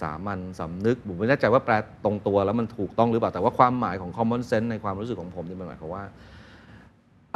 [0.01, 6.03] สามัญสำนึกผมไม่แน่ใจว่าแปลตรงตัวแล้วมันถูกต้องหรือเปล่าแต่ว่าความหมายของ common sense ในความรู้สึกของผมเนี่ยมันหมายความว่า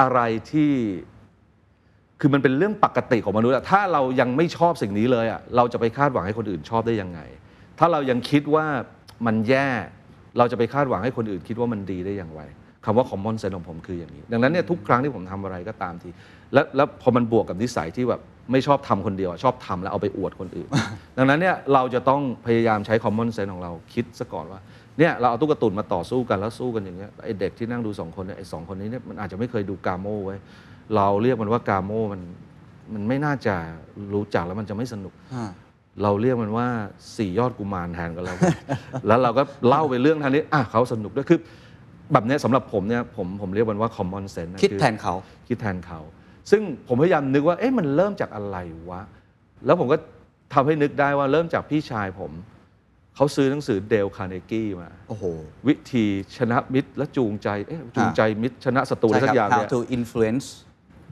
[0.01, 0.19] อะไร
[0.51, 0.71] ที่
[2.19, 7.19] คือมันเป็นเรื่องปกติของมนุษย์อะถ้าเรายังไม่ชอบสิ่งนี้เลยอะเราจะไปคาดหวังให้คนอื่นชอบได้ยังไง
[7.79, 8.65] ถ้าเรายังคิดว่า
[9.25, 9.67] มันแย่
[10.37, 12.41] เราจะไปคาดหวังให้คนอื่นคิดว่ามันดีได้อย่างไร
[12.85, 16.09] คำว่า common sense ของผมคืออย่างนี้ ดังนั้นเนี่ยทุกครั้งที่ผมทำอะไรก็ตามที
[16.53, 20.69] แล้วแล้วพอมันบวกกับนิสัยที่แบบไม่ชอบทำคนเดียวอะชอบทำแล้วเอาไปอวดคนอื่น
[21.17, 24.61] ดังนั้นเนี่ยเราจะต้องพยายามใช้ common sense ของเราคิดซะก่อนว่า
[24.99, 30.39] เนี่ยเราเอาตุ๊กตุนมาต่อสู้กันแล้วสู้กันอย่างเงี้ยไอเด็กที่นั่งดูสองคนเนี่ยไอสองคนนี้เนี่ยมันอาจจะไม่เคยดูกาโมไว้ย
[30.95, 32.21] เราเรียกมันว่ากาโมมัน
[32.93, 33.55] มันไม่น่าจะ
[34.13, 35.49] รู้จักแล้วมันจะไม่สนุกอ่า
[36.03, 36.67] เราเรียกมันว่า
[37.17, 38.37] สี่ยอดกุมารแทนกันแล้ว
[39.07, 41.39] แล้วเราก็เล่าไปเรื่องทางนี้อะเขาสนุกด้วยคือ
[42.13, 45.13] แบบเนี้ยสำหรับผมเนี่ยผมผมเรียกมันว่า common sense นะคิดอแทนเขา
[45.47, 45.99] คิดแทนเขา
[46.51, 48.57] ซึ่งผมพยายามนึกว่าเอ๊ะมันเริ่มจากอะไร
[48.89, 49.01] วะ
[49.65, 49.97] แล้วผมก็
[50.53, 52.31] ทำให้นึกได้ว่าเริ่มจากพี่ชายผม
[53.17, 55.23] เขาซื้อหนังสือเดลคาร์เนกี้มา โอ้โห
[55.67, 56.05] วิธี
[56.37, 60.45] ชนะมิตรและจูงใจเอ๊ะจูงใจมิตรชนะศัตรูอะไรใช่สัครักอย่าง How เนี่ย to influence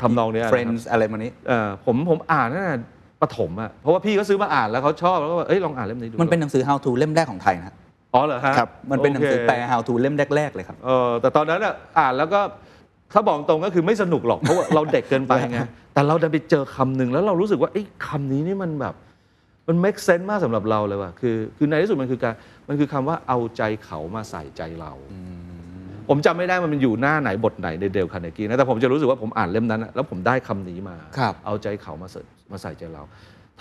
[0.01, 2.75] ทำนองเนี้ยนะครับ friends อะไรมานี้เอ่อผมผมอ่านตั้งแต่
[3.21, 7.75] ประถมอะเพราะว่าพี่เขาซื้อมาอ่านแล้วเขาชอบแล้วก็แบบเอ้ยลองอ่านเล่มนี้ดูมันเป็นหนังสือ How to เล่มแรกของไทยนะ
[8.13, 8.53] อ๋อเหรอฮะ
[8.91, 12.41] มันเป็นหนังสือโคแปล How to เล่มแรกๆเลยครับเออแต่ตอนนั้นอะอ่านแล้วก็
[13.13, 15.59] ถ้าบอกตรงก็คือไม่สนุกหรอกเพราะว่าเราเด็กเกินไปไง
[15.93, 18.93] แต่เราดันไปเจอคำหนึ่งแล้วเรารู้สึกว่าไอ้ยคำนี้นี่มันแบบ
[19.67, 22.33] มัน make sense มากสำหรับเราเลยว่ะคือคือในที่สุดมันคือการ
[22.67, 24.91] มันคือคำว่าเอาใจเขามาใส่ใจเรา
[26.09, 33.03] ผมจำไม่ได้มันอยู่หน้าไหนบทไหนในเดลคาร์เนกี้นะแต่ผมจะรู้สึกว่าผมอ่านเล่มนั้นอะแล้วผมได้คำนี้มา ครับ เอาใจเขามาใส่มาใส่ใจเรา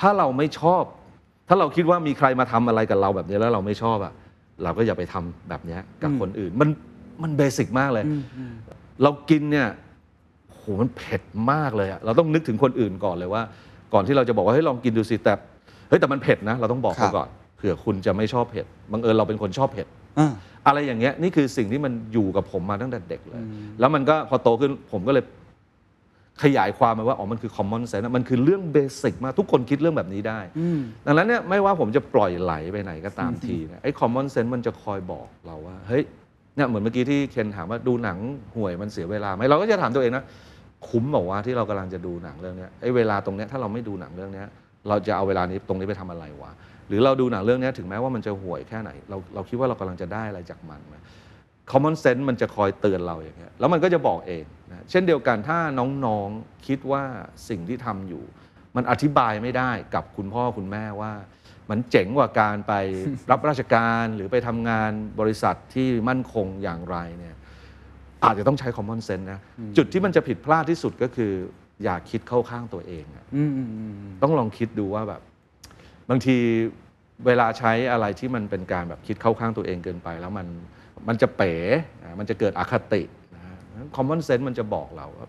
[0.00, 0.82] ถ้าเราไม่ชอบ
[1.48, 4.12] ถ้าเราคิดว่ามีใครมาทำอะไรกับเราแบบนี้แล้วเราไม่ชอบอะ
[4.62, 6.68] เราก็อย่าไปทำแบบเนี้ยกับคนอื่น มัน
[7.22, 8.04] มันเบสิกมากเลย
[9.02, 9.68] เรากินเนี่ย
[10.50, 13.42] โหมันเผ็ดมากเลยอะเราต้องนึกถึงคนอื่นก่อนเลยว่า
[13.94, 19.86] ก่อนที่เราจะบอกว่าเฮ้ยลองกินดูสิแต่เฮ้ยแต่มันเผ็ดนะ เราต้องบอกครัเขาบก่อนเผื่อคุณจะไม่ชอบเผ็ดบังเอิญเราเป็นคนชอบเผ็ด
[20.18, 20.32] อ่า
[20.66, 23.42] อะไรอย่างเงี้ยนี่คือสิ่งที่มันอยู่กับผมมาตั้งแต่เด็กเลย
[23.80, 25.24] แล้วมันก็พอโตขึ้นผมก็เลย
[26.42, 30.40] ขยายความมาว่าอ๋อมันคือ common sense นะมันคือเรื่องเบสิกมากทุกคนคิดเรื่องแบบนี้ได้
[31.06, 36.02] ดังนั้นเนี่ยไม่ว่าผมจะปล่อยไหลไปไหนก็ตามทีเนี่ยไอ้ common sense มันจะคอยบอกเราว่า เฮ้ย
[36.56, 38.18] เนี่ยเหมือนเมื่อกี้ที่เคนถามว่าดูหนัง
[38.56, 40.24] ห่วยมันเสียเวลาไหมเราก็จะถามตัวเองนะ
[40.88, 44.48] คุ้มบอกว่าที่เรากำลังจะดูหนังเรื่องเนี้ยไอ้เวลาตรงเนี้ยถ้าเราไม่ดูหนังเรื่องเนี้ย
[44.88, 46.50] เราจะเอาเวลานี้ตรงนี้ไปทำอะไรวะ
[46.88, 50.96] หรือเราดูหนังเรื่องเนี้ยถึงแม้ว่ามันจะห่วยแค่ไหน เราเราคิดว่าเรากำลังจะได้อะไรจากมันไหม
[51.70, 57.02] common sense มันจะคอยเตือนเราอย่างเงี้ยแล้วมันก็จะบอกเองนะเช่นเดียวกันถ้าน้องๆคิดว่า
[57.48, 58.24] สิ่งที่ทำอยู่
[58.76, 61.12] มันอธิบายไม่ได้กับคุณพ่อคุณแม่ว่า
[61.70, 62.72] มันเจ๋งกว่าการไป
[63.30, 67.36] รับราชการหรือไปทำงานบริษัทที่มั่นคงอย่างไรเนี่ย
[68.24, 69.40] อาจจะต้องใช้ common sense นะ
[69.76, 71.32] จุดที่มันจะผิดพลาดที่สุดก็คือ
[71.82, 75.20] อย่าคิดเข้าข้างตัวเองอะอืมอืมอืมต้องลองคิดดูว่าแบบ
[76.10, 76.36] บางที
[77.26, 80.46] เวลาใช้อะไรที่มันเป็นการแบบคิดเข้าข้างตัวเองเกินไป แล้วมัน
[81.08, 81.52] มันจะเป๋
[82.02, 83.02] นะมันจะเกิดอคติ
[83.34, 85.28] นะฮะ common sense มันจะบอกเราว่า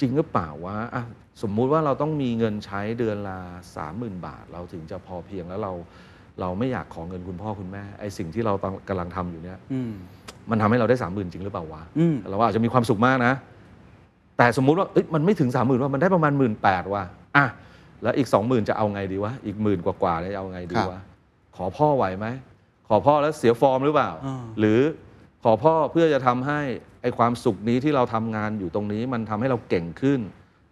[0.00, 1.02] จริงหรือเปล่าว่าอะ
[1.42, 3.38] สมมุติว่าเราต้องมีเงินใช้เดือนละ
[3.76, 5.72] สามหมื่นบาท เราถึงจะพอเพียงแล้วเรา
[6.40, 8.52] เราไม่อยากขอเงินคุณพ่อคุณแม่ไอ้สิ่งที่เรา
[8.88, 9.92] กำลังทำอยู่เนี่ย อืม
[10.50, 13.32] มันทำให้เราได้สามหมื่นจริงหรือเปล่าวะอืม เราอาจจะมีความสุขมากนะ
[14.40, 17.04] แต่สมมุติว่าเอ้ยมันไม่ถึงสามหมื่นว่ามันได้ประมาณหมื่นแปดว่ะ
[17.36, 17.46] อะ
[18.02, 21.00] แล้วอีกสองหมื่นจะเอาไงดีวะอีกหมื่นกว่าๆเนี่ยเอาไงดีครับวะ
[21.56, 22.26] ขอพ่อไหวไหม
[22.88, 24.80] ขอพ่อแล้วเสียฟอร์มหรือเปล่าอ่าหรือ
[25.44, 26.60] ขอพ่อเพื่อจะทำให้
[27.02, 30.20] ไอ้ความสุขนี้ที่เราทำงานอยู่ตรงนี้มันทำให้เราเก่งขึ้น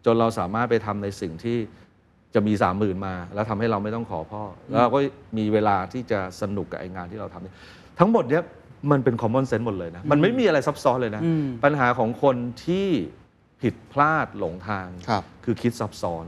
[0.04, 1.58] จนเราสามารถไปทำในสิ่งที่
[2.34, 4.98] จะมีสามหมื่นมา แล้วทำให้เราไม่ต้องขอพ่อ แล้วเราก็
[5.38, 7.56] มีเวลาที่จะสนุกกับไอ้งานที่เราทำเนี่ย
[7.98, 8.42] ทั้งหมดเนี้ย
[8.90, 12.88] มันเป็น common sense หมดเลยนะ มันไม่มีอะไรซับซ้อนเลยนะอืมปัญหาของคนที่
[13.62, 16.26] ผิดพลาดหลงทางครับ คือคิดซับซ้อน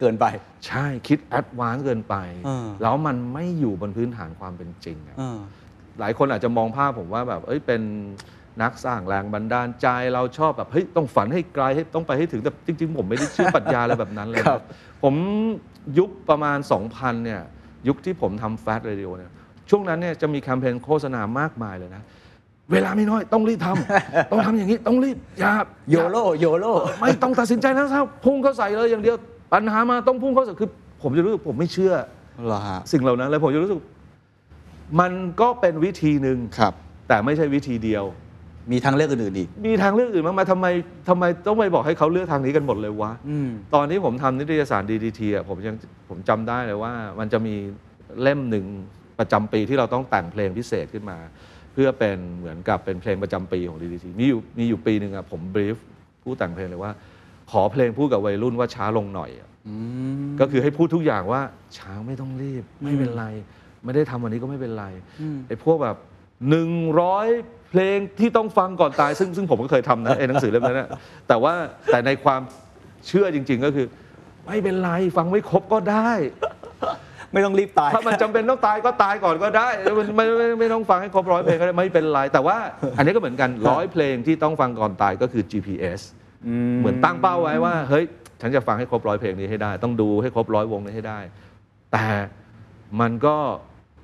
[0.00, 0.26] เกินไป
[0.66, 5.38] ใช่คิด advance เกินไปเออแล้วมันไม่อยู่บนพื้นฐานความเป็นจริงอะ เออ
[6.00, 7.82] หลายคนอาจจะมองภาพผมว่าแบบ เอ้ย เป็น
[8.62, 14.64] นักสร้างแรงบันดาลใจ เราชอบแบบ เฮ้ย ต้องฝันให้ไกลให้ต้องไปให้ถึง แต่จริง ๆ ผมไม่ได้เชื่อปรัชญาอะไรแบบนั้นเลยนะครับ
[15.02, 15.14] ผม
[15.98, 16.58] ยุคประมาณ
[16.90, 17.40] 2000 เนี่ย
[17.88, 19.32] ยุคที่ผมทำ Fat Radio เนี่ย
[19.70, 22.02] ช่วงนั้นเนี่ยจะมีแคมเปญโฆษณามากมายเลยนะ
[22.72, 25.52] เวลาไม่น้อยต้องรีบทำ ต้องทำอย่างนี้ต้องรีบอย่า
[25.90, 26.66] โยโลโยโล
[27.00, 29.16] ไม่ต้องตัดสินใจนะครับพุ่งเข้าใส่เลยอย่างเดียว
[29.52, 30.70] ปัญหามาต้องพุ่งเข้าใส่คือ
[31.02, 31.94] ผมจะรู้สึกผมไม่เชื่อ
[32.46, 33.78] เหรอฮะสิ่งเหล่านั้นเลยผมจะรู้สึก
[35.00, 36.72] มันก็เป็นวิธีหนึ่งครับ
[37.08, 38.04] แต่ไม่ใช่วิธีเดียว
[38.72, 40.66] มีทางเลือกอื่นๆอีก มีทางเลือกอื่นมากมายทำไม
[41.08, 45.74] ทำไมต้องไปบอกให้เขาเลือกทางนี้กันหมดเลยวะอืมตอนที่ผมทำนิตยสาร DDT อะผมยัง
[46.08, 47.54] ผมจำได้เลยว่า มันจะมี
[48.22, 48.64] เล่มหนึ่ง
[49.18, 55.76] ประจำปีที่เราต้องแต่งเพลงพิเศษขึ้นมาเพื่อเป็นเหมือนกับเป็นเพลงประจำปีของ DDT มีอยู่มีอยู่ปีหนึ่งอะผมบรีฟ
[56.22, 56.92] ผู้แต่งเพลงเลยว่า
[57.50, 59.74] ขอเพลงพูดกับวัยรุ่นว่าช้าลงหน่อยอะอื
[60.26, 61.40] มก็คือให้พูดทุกอย่างว่า
[61.78, 63.24] ช้าไม่ต้องรีบไม่เป็นไร
[63.84, 64.86] ไม่ได้ทำวันนี้ก็ไม่เป็นไร
[65.20, 65.96] อืมไอ้พวกแบบ
[66.48, 67.28] หนึ่งร้อย
[67.70, 70.88] เพลงที่ต้องฟังก่อนตาย ซึ่งซึ่งผมก็เคยทำนะไอ้หนังสือเล่มนั้นนะ
[71.28, 71.54] แต่ว่า
[71.92, 72.40] แต่ในความ
[73.06, 73.86] เชื่อจริง ๆ ก็คือ
[74.46, 76.10] ไม่เป็นไรฟังไม่ครบก็ได้
[77.32, 82.56] ไม่ต้องรีบตาย ถ้ามันจำเป็นต้องตายก็ตายก่อนก็ได้มันไม่ไม่ไม่ไม่ต้องฟังให้ครบร้อยเพลงก็ได้ไม่เป็นไร แต่ว่า
[82.96, 86.00] อันนี้ก็เหมือนกันร้อยเพลงที่ต้องฟังก่อนตายก็คือ GPS
[86.80, 88.04] เหมือนตั้งเป้าไว้ว่า เฮ้ย
[88.40, 91.20] ฉันจะฟังให้ครบร้อยเพลงนี้ให้ได้ ต้องดูให้ครบร้อยวงนี้ให้ได้
[91.92, 92.06] แต่
[93.00, 93.36] มันก็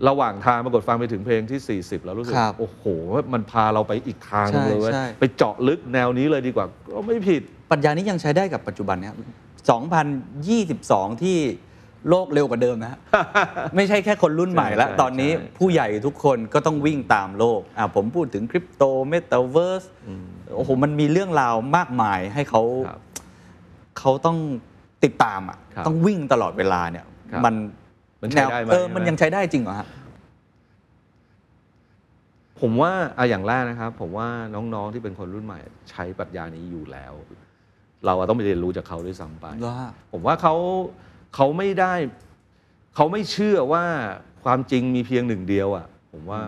[0.08, 2.84] ระหว่างทางปรากฏฟังไปถึงเพลงที่ 40 แล้วรู้สึก ครับโอ้โห
[3.32, 9.14] มันพาเราไปอีกทางหนึ่งเลยเว้ยใช่ใช่ ไปเจาะลึกแนวนี้เลยดีกว่าก็ไม่ผิด ปรัชญานี้ยังใช้ได้กับปัจจุบันเนี้ย
[9.98, 11.38] 2022 ที่
[12.10, 12.98] โลกเร็วกว่าเดิมนะฮะ
[13.76, 19.84] ไม่ใช่แค่คนรุ่นใหม่แล้วใช่ตอนนี้ใช่ผู้ใหญ่ทุกคนก็ต้องวิ่งตามโลกอะผมพูดถึงคริปโตเมตาเวิร์ส
[20.56, 23.00] โอ้โหมันมีเรื่องราวมากมายให้เขาครับ
[23.98, 24.38] เขาต้อง
[25.04, 27.54] ติดตามอะครับต้องวิ่งตลอดเวลาเนี่ยครับมัน
[28.22, 29.88] มันใช้ได้ไหมเออใช่ไหมมันยังใช้ได้จริงเหรอฮะ
[32.60, 35.58] ผมว่าอะอย่างแรกนะครับ ผมว่าน้องๆที่เป็นคนรุ่นใหม่
[35.90, 37.14] ใช้ปรัชญานี้อยู่แล้ว
[38.06, 39.78] เราอะต้องไปเรียนรู้จากเขาด้วยซ้ำไปว่า
[40.12, 40.54] ผมว่าเขา
[41.34, 41.94] เขาไม่ได้
[42.94, 43.84] เขาไม่เชื่อว่า
[44.44, 46.40] ความจริงมีเพียงหนึ่งเดียวอะ ผมว่า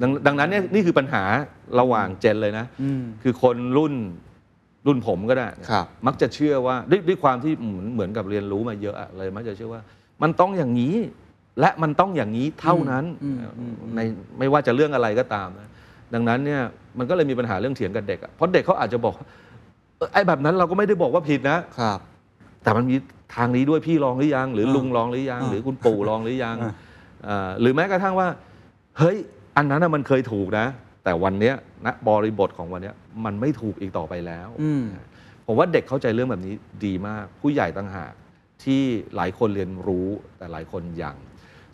[0.00, 1.22] ดงดังนั้นเนี่ยนี่คือปัญหา
[1.80, 3.94] ระหว่างเจนเลยนะอืมคือคนรุ่น
[4.86, 9.82] รุ่นผมก็ได้ ครับ มักจะเชื่อว่าด้วยด้วยความที่เหมือนเหมือนกับเรียนรู้มาเยอะอะเลยมักจะเชื่อว่า
[10.22, 10.94] มันต้องอย่างนี้
[11.60, 14.00] และมันต้องอย่างนี้เท่านั้นอืมอืมอืม ใน
[14.38, 15.68] ไม่ว่าจะเรื่องอะไรก็ตามนะ
[16.14, 16.60] ดังนั้นเนี่ย
[16.98, 19.14] มันก็เลยมีปัญหาเรื่องเถียงกับเด็กอะเพราะเด็กเขาอาจจะบอก
[19.96, 21.98] เออไอ้แบบนั้นเราก็ไม่ได้บอกว่าผิดนะ ครับ
[22.62, 22.96] แต่มันมี
[23.34, 26.72] ทางนี้ด้วยพี่ลองหรือยัง หรืออ่าลุงลองหรือยังอ่าหรือคุณปู่ลองหรือยังอ่า
[27.28, 28.28] อ่าหรือแม้กระทั่งว่า
[28.98, 29.16] เฮ้ย
[29.56, 30.66] อันนั้นน่ะมันเคยถูกนะ
[31.04, 31.54] แต่วันเนี้ย
[31.86, 34.84] ณบริบทของวันเนี้ยมันไม่ถูกอีกต่อไปแล้วอืม
[35.46, 38.12] ผมว่าเด็กเข้าใจเรื่องแบบนี้ดีมาก ผู้ใหญ่ต่างหาก
[38.64, 38.82] ที่
[39.16, 40.06] หลายคนเรียนรู้
[40.38, 41.16] แต่หลายคนยัง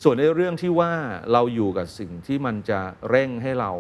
[0.03, 0.93] ส่วนในเรื่องที่ว่า
[1.33, 3.73] เราอยู่กับสิ่งที่มันจะเร่งให้เรา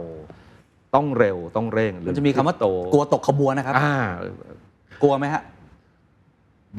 [0.94, 3.96] ต้องเร็วต้องเร่งหรือมันจะมีคำว่าโตกลัวตกขบวนนะครับ อ่า
[5.02, 5.42] กลัวไหมฮะ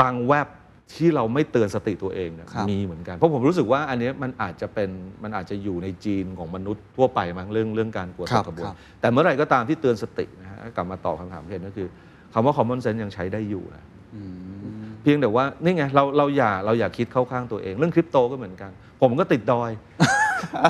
[0.02, 0.48] บางแวบ
[0.94, 4.90] ที่เราไม่เตือนสติตัวเองเนี่ยครับ มีเหมือนกัน เพราะผมรู้สึกว่าอันเนี้ยมันอาจจะเป็น
[5.24, 11.88] มันอาจจะอยู่ในจีนของมนุษย์ทั่วไปมั้งเรื่องเรื่องการกลัวคตรับกขบวนครับ แต่เมื่อไหร่ก็ตามที่เตือนสตินะฮะกลับมาตอบคำถามเคนก็คือ
[12.34, 13.84] คำว่า common sense ยังใช้ได้อยู่นะ
[14.16, 18.72] อืม เพียงแต่ว่านี่ไงเราเราอย่าเราอย่าคิดเข้าข้างตัวเอง เรื่องคริปโตก็เหมือนกัน
[19.02, 19.72] ผมก็ติดดอย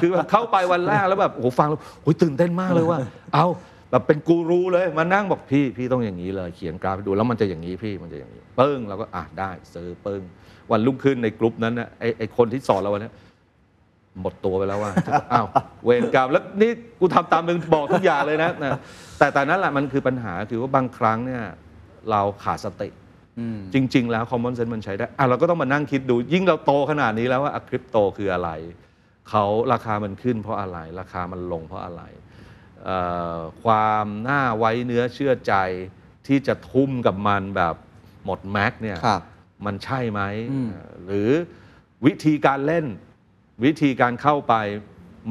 [0.02, 2.98] คือแบบเข้าไปวันแรกแล้วแบบโอ้โหฟังแล้วโอ้ยตื่นเต้นมากเลยว่า
[3.34, 3.46] เอา
[3.92, 10.22] แบบเป็นกูรูเลยมานั่งบอกพี่พี่ต้องอย่างนี้เลย เขียนกราฟให้ดูแล้วมันจะอย่างนี้พี่มันจะอย่างนี้ปึ้งเราก็อะได้ซื้อปึ้ง
[10.72, 13.14] วันรุ่งขึ้นในกลุ่มนั้นนะไอไอคนที่สอนเราวันเนี้ย
[14.22, 14.92] หมดตัวไปแล้วว่า
[15.32, 15.48] อ้าว
[15.86, 18.80] เวรกรรมแล้วนี่กูทำตามมึงบอกทุกอย่างเลยนะนะ
[19.18, 21.44] แต่แต่นั่นแหละมันคือปัญหาคือว่าบางครั้งเนี่ย
[22.12, 22.90] เราขาดสติ
[23.40, 28.50] อืมจริง ๆ แล้ว common sense มันใช้ได้อะเราก็ต้องมานั่งคิดดู ยิ่งเราโตขนาดนี้แล้วว่าคริปโตคืออะไร
[29.30, 32.27] เขาราคามันขึ้นเพราะอะไร ราคามันลงเพราะอะไรเอ่อ
[33.64, 35.54] ความน่าไว้เนื้อเชื่อใจ
[36.28, 37.76] ที่จะทุ่มกับมันแบบ
[38.26, 39.22] หมดแม็กเนี่ยครับ
[39.66, 40.22] มันใช่ไหม
[40.52, 41.30] อืมเอ่อหรือ
[42.06, 42.86] วิธีการเล่น
[43.66, 44.56] วิธีการเข้าไป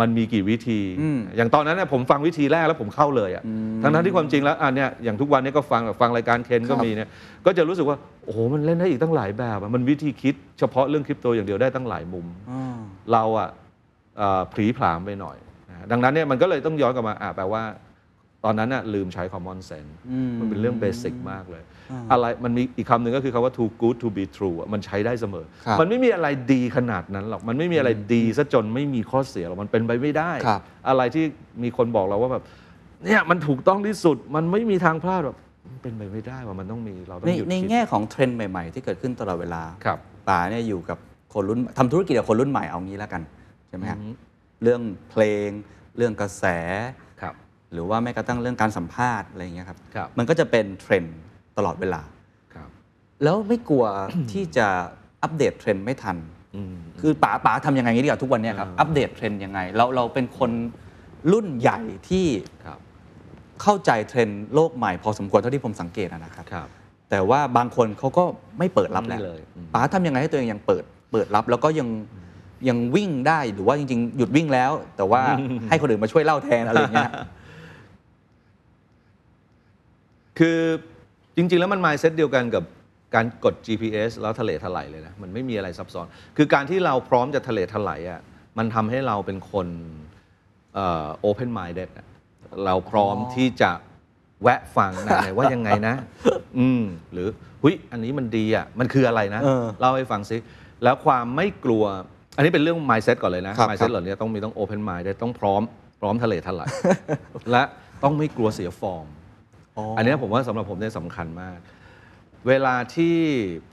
[0.00, 7.08] มันมีกี่วิธีอืมอย่างตอนนั้นเนี่ยผมฟังวิธีแรกแล้วผมเข้าเลยอะอืมทั้งนั้นที่ความจริงแล้วอันเนี้ยอย่างทุกวันนี้ก็ฟังแบบฟังรายการเคนก็ครับมีเนี่ย
[7.46, 12.78] ก็จะรู้สึกว่าโอ้โหมันเล่นได้อีกตั้งหลายแบบอะมันวิธีคิดเฉพาะเรื่องคริปโตอย่างเดียวได้ตั้งหลายมุมอ่า
[13.12, 13.48] เราอะ
[14.16, 15.45] เอ่อผลีผลามไปหน่อยนะ
[15.92, 17.62] ดังนั้นเนี่ยมันก็เลยต้องย้อนกลับมาอะแปลว่า
[18.44, 21.62] ตอนนั้นน่ะลืมใช้ common sense อืมมันเป็นเรื่องเบสิกมากเลย
[21.92, 31.24] อ่าอะไรมันมีอีกคำหนึ่งก็คือคำว่า too good to be true อะมันใช้ได้เสมอครับมันไม่มีอะไรดีขนาดนั้นหรอก มันไม่มีอะไรดีซะจนไม่มีข้อเสียหรอก มันเป็นไปไม่ได้ครับอะไรที่
[31.62, 32.42] มีคนบอกเราว่าแบบ
[33.04, 35.36] เนี่ยมันถูกต้องที่สุดมันไม่มีทางพลาดแบบ
[35.68, 40.98] มันเป็นไปไม่ได้ว่ามันต้องมีเราต้องในหยุดในคิดแง่ของเทรนด์ใหม่ๆ ที่เกิดขึ้นตลอดเวลาครับป๋าเนี่ยอยู่กับ
[41.34, 43.22] คนรุ่นทำธุรกิจกับคนรุ่นใหม่เอางี้แล้วกัน
[43.68, 44.10] ใช่ไหมฮะอือฮึ
[44.62, 45.48] เรื่องเพลง
[45.96, 46.44] เรื่องกระแส
[47.22, 47.34] ครับ
[47.72, 51.18] หรือว่าแม้กระทั่งเรื่องการสัมภาษณ์อะไรอย่างเงี้ยครับ ครับ มันก็จะเป็นเทรนด์
[51.56, 52.02] ตลอดเวลา
[52.54, 52.68] ครับ
[53.22, 53.84] แล้วไม่กลัว
[54.32, 54.66] ที่จะ
[55.22, 56.16] update trend ไม่ทัน
[56.56, 60.50] อืม คือป๋าป๋าทำยังไงดีกว่าทุกวันเนี้ยครับ อ่า update trend ยังไง เราเราเป็นคน
[61.32, 62.26] รุ่นใหญ่ที่
[62.64, 62.78] ครับ
[63.62, 66.68] เข้าใจเทรนด์โลกใหม่พอสมควรเท่าที่ผมสังเกตอะนะครับ ครับ
[67.10, 68.24] แต่ว่าบางคนเขาก็
[68.58, 71.88] ไม่เปิดรับแล้วไม่เลยอืม ป๋าทำยังไงให้ตัวเองยังเปิดเปิดรับแล้วก็ยัง
[72.68, 75.22] ยังวิ่งได้หรือว่าจริง ๆ หยุดวิ่งแล้ว แต่ว่า
[75.68, 77.10] ให้คนอื่นมาช่วยเล่าแทนอะไรอย่างเงี้ย
[80.38, 80.58] คือ
[81.36, 82.64] จริง ๆ แล้วมัน mindset เดียวกันกับ
[83.14, 88.20] การกด GPS แล้วทะเลถลายเลยนะ มันไม่มีอะไรซับซ้อน คือการที่เราพร้อมจะทะเลถลายอะ
[88.58, 89.68] มันทำให้เราเป็นคน
[90.74, 92.06] เอ่อ open minded อะ
[92.64, 93.70] เราพร้อมอ๋อที่จะ
[94.42, 95.94] แวะฟังไหนไหนว่ายังไงนะ
[96.58, 97.28] อืมหรือ
[97.62, 100.36] หุยอันนี้มันดีอะ มันคืออะไรนะเออเล่าให้ฟังซิ
[100.82, 101.84] แล้วความไม่กลัว
[102.36, 105.62] อันนี้เป็นเรื่อง mindset ก่อนเลยนะ ครับ mindset เหล่านี้ต้องมีต้อง open mind ได้ต้องพร้อม
[106.00, 106.68] พร้อมทะเลทลาย
[107.50, 107.62] และ
[108.02, 109.06] ต้องไม่กลัวเสียฟอร์ม
[109.96, 111.58] อันเนี้ยผมว่าสำหรับผมเนี่ยสำคัญมาก
[112.48, 113.16] เวลาที่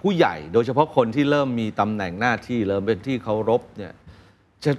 [0.01, 3.93] ผู้ใหญ่โดยเฉพาะคนที่เริ่มมีตำแหน่งหน้าที่เริ่มเป็นที่เคารพเนี่ย
[4.63, 4.71] จะ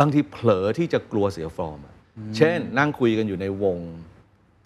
[0.00, 1.94] บางทีเผลอที่จะกลัวเสียฟอร์มอะ
[2.36, 3.78] เช่น นั่งคุยกันอยู่ในวง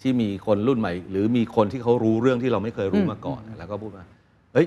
[0.03, 4.05] ที่มีคนรุ่นใหม่ หรือมีคนที่เขารู้เรื่องที่เราไม่เคยรู้มาก่อน แล้วก็พูดมา
[4.55, 4.67] เฮ้ย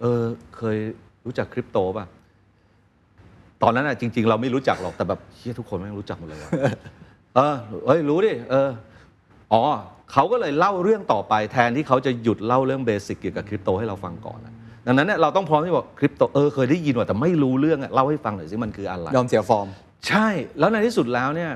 [0.00, 0.22] เออ
[0.56, 0.76] เคย
[1.24, 2.06] รู้จักคริปโตป่ะ
[3.62, 6.50] ตอนนั้นอะจริง ๆ เราไม่รู้จักหรอกแต่แบบเฮ้ยทุกคนแม่งรู้จักหมดเลยว่ะ
[7.36, 8.68] เออเอ้ยรู้ดิเออ
[9.52, 9.62] อ๋อ
[10.12, 14.52] เขาก็เลยเล่าเรื่องต่อไปแทนที่เขาจะหยุดเล่าเรื่อง basic เกี่ยวกับคริปโตให้เราฟังก่อนอะ
[14.86, 19.68] ดังนั้นเนี่ยเราต้องพร้อมที่บอกคริปโตเออเคยได้ยินว่าแต่ไม่รู้เรื่องอะเล่าให้ฟังหน่อยสิมันคืออะไร ยอมเสียฟอร์ม
[20.08, 21.50] ใช่แล้วในที่สุดแล้วเนี่ย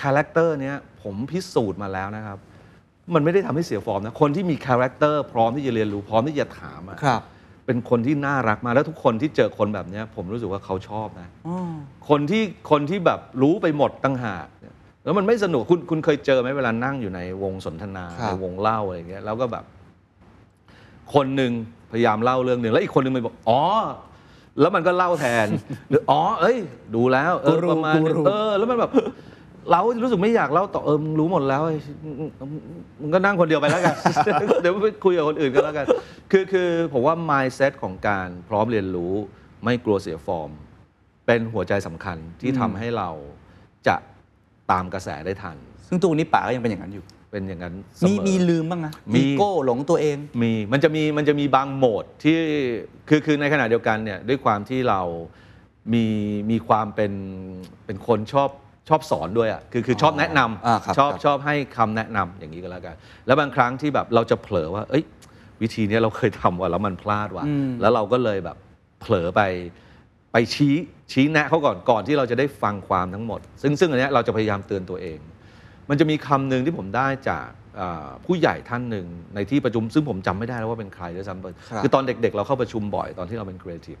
[0.00, 2.38] character เนี้ยผมพิสูจน์มาแล้วนะครับ
[3.14, 7.22] มันไม่ได้ทำให้เสียฟอร์มนะ คนที่มี character พร้อมที่จะเรียนรู้พร้อมที่จะถามอะครับ
[7.68, 11.28] เป็นคนที่น่ารักมากแล้วทุกคนที่เจอคนแบบเนี้ยผมรู้สึกว่าเขาชอบนะ
[12.08, 19.64] คนที่คนที่แบบรู้ไปหมดต่างหากเนี่ยแล้วมันไม่สนุกคุณคุณเคยเจอไหมเวลานั่งอยู่ในวงสนทนาครับ ในวงเล่าอะไรอย่างเงี้ยแล้วก็แบบ
[21.14, 21.52] คนหนึ่ง
[21.92, 23.62] พยายามเล่าเรื่องหนึ่งแล้วอีกคนหนึ่งมันบอกอ๋อ
[24.60, 25.46] แล้วมันก็เล่าแทน
[25.90, 26.56] หรืออ๋อ เอ้ย
[26.94, 28.90] ดูแล้วเออกูรู้ประมาณกูนึงรู้เออ แล้วมันแบบ
[29.70, 31.78] เรารู้สึกไม่อยากเล่าต่อเออมึงรู้หมดแล้วไอ้
[33.00, 33.96] มึงก็นั่งคนเดียวไปแล้วกัน
[34.62, 35.86] เดี๋ยวไปคุยกับคนอื่นก็แล้วกัน
[36.30, 39.14] คือคือผมว่า mindset ของการพร้อมเรียนรู้
[39.64, 40.50] ไม่กลัวเสียฟอร์ม
[41.26, 43.10] เป็นหัวใจสำคัญที่ทำให้เรา
[43.88, 43.96] จะ
[44.70, 45.56] ตามกระแสได้ทัน
[45.88, 52.36] ซึ่งตัวนี้ป๋าก็ยังเป็นอย่างนั้นอยู่ เป็นอย่างนั้นเสมีมอมีลืมบ้างนะมีมีโก้หลงตัวเอง มีมันจะมีมันจะมีบางโหมดที่
[53.08, 55.00] คือคือในขณะเดียวกันเนี่ยด้วยความที่เรา
[55.92, 56.06] มี
[56.50, 57.12] มีความเป็น
[57.86, 58.50] เป็นคนชอบ
[58.88, 62.96] ชอบสอนด้วยอะคือคือชอบแนะนอ่าครับำชอบครับชอบให้คำแนะนำอย่างนี้ก็แล้วกัน
[63.26, 65.04] แล้วบางครั้งที่แบบเราจะเผลอว่า เอ้ย
[65.62, 67.44] วิธีเนี้ยเราเคยทำว่ะแล้วมันพลาดว่ะ
[67.80, 68.56] แล้วเราก็เลยแบบ
[69.00, 69.40] เผลอไป
[70.32, 70.74] ไปชี้
[71.12, 75.18] ชี้แนะเขาก่อนก่อนที่เราจะได้ฟังความทั้งหมด ซึ่งซึ่งอันเนี้ยเราจะพยายามเตือนตัวเอง
[75.88, 77.48] มันจะมีคำหนึ่งที่ผมได้จาก
[77.80, 83.98] อ่าผู้ใหญ่ท่านหนึ่งในที่ประชุม ซึ่งผมจำไม่ได้แล้วว่าเป็นใครด้วยซ้ำไปครับ คือตอนเด็กๆ เราเข้าประชุมบ่อยตอนที่เราเป็นครีเอทีฟ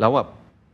[0.00, 0.28] แล้วแบบ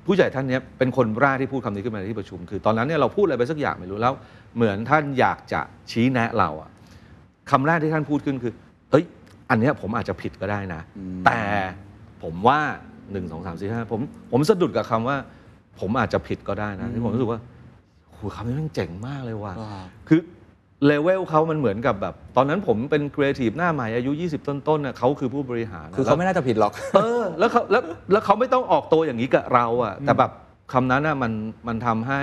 [0.09, 4.13] ผู้ใหญ่ท่านเนี้ยเป็นคนแรกที่พูดคำนี้ขึ้นมาในที่ประชุม คือตอนนั้นเนี่ยเราพูดอะไรไปสักอย่างไม่รู้แล้ว
[4.57, 6.71] เหมือนท่านอยากจะชี้แนะเราอะ
[7.51, 8.53] คำแรกที่ท่านพูดขึ้นคือ
[8.91, 9.05] เอ้ย
[9.51, 10.81] อันเนี้ยผมอาจจะผิดก็ได้นะ
[11.27, 11.41] แต่
[12.23, 12.59] ผมว่า
[13.13, 14.01] หนึ่งสองสามสี่ห้าผม
[14.33, 15.17] ผมสะดุดกับคำว่า
[15.81, 17.41] ผมอาจจะผิดก็ได้นะที่ผมรู้สึกว่า
[18.13, 20.21] โหคำนี้แม่งมันเจ๋งมากเลยว่ะว้าวคือ
[20.87, 30.31] เลเวลเขามันเหมือนกับแบบ ตอนนั้นผมเป็นครีเอทีฟหน้าใหม่อายุ 20 ต้นๆน่ะเขาคือผู้บริหารนะคือเขาไม่น่าจะผิดหรอก เออแล้วเขาแล้วแล้วเขาไม่ต้องออกตัวอย่างนี้กับเราอะแต่แบบ
[30.73, 31.33] คำนั้นน่ะมัน
[31.69, 32.23] มันทำให้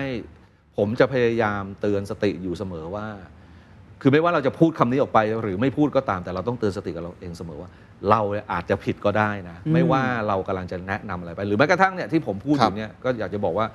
[0.77, 3.07] ผมจะพยายามเตือนสติอยู่เสมอว่า
[4.01, 7.69] คือไม่ว่าเราจะพูดคำนี้ออกไปหรือไม่พูดก็ตามแต่เราต้องเตือนสติกับเราเองเสมอว่า
[8.09, 13.65] เราเนี่ยอาจจะผิดก็ได้นะ ไม่ว่าเรากำลังจะแนะนำอะไรไป หรือแม้กระทั่งเนี่ยที่ผมพูดอครับยู่เนี่ยก็อยากจะบอกว่า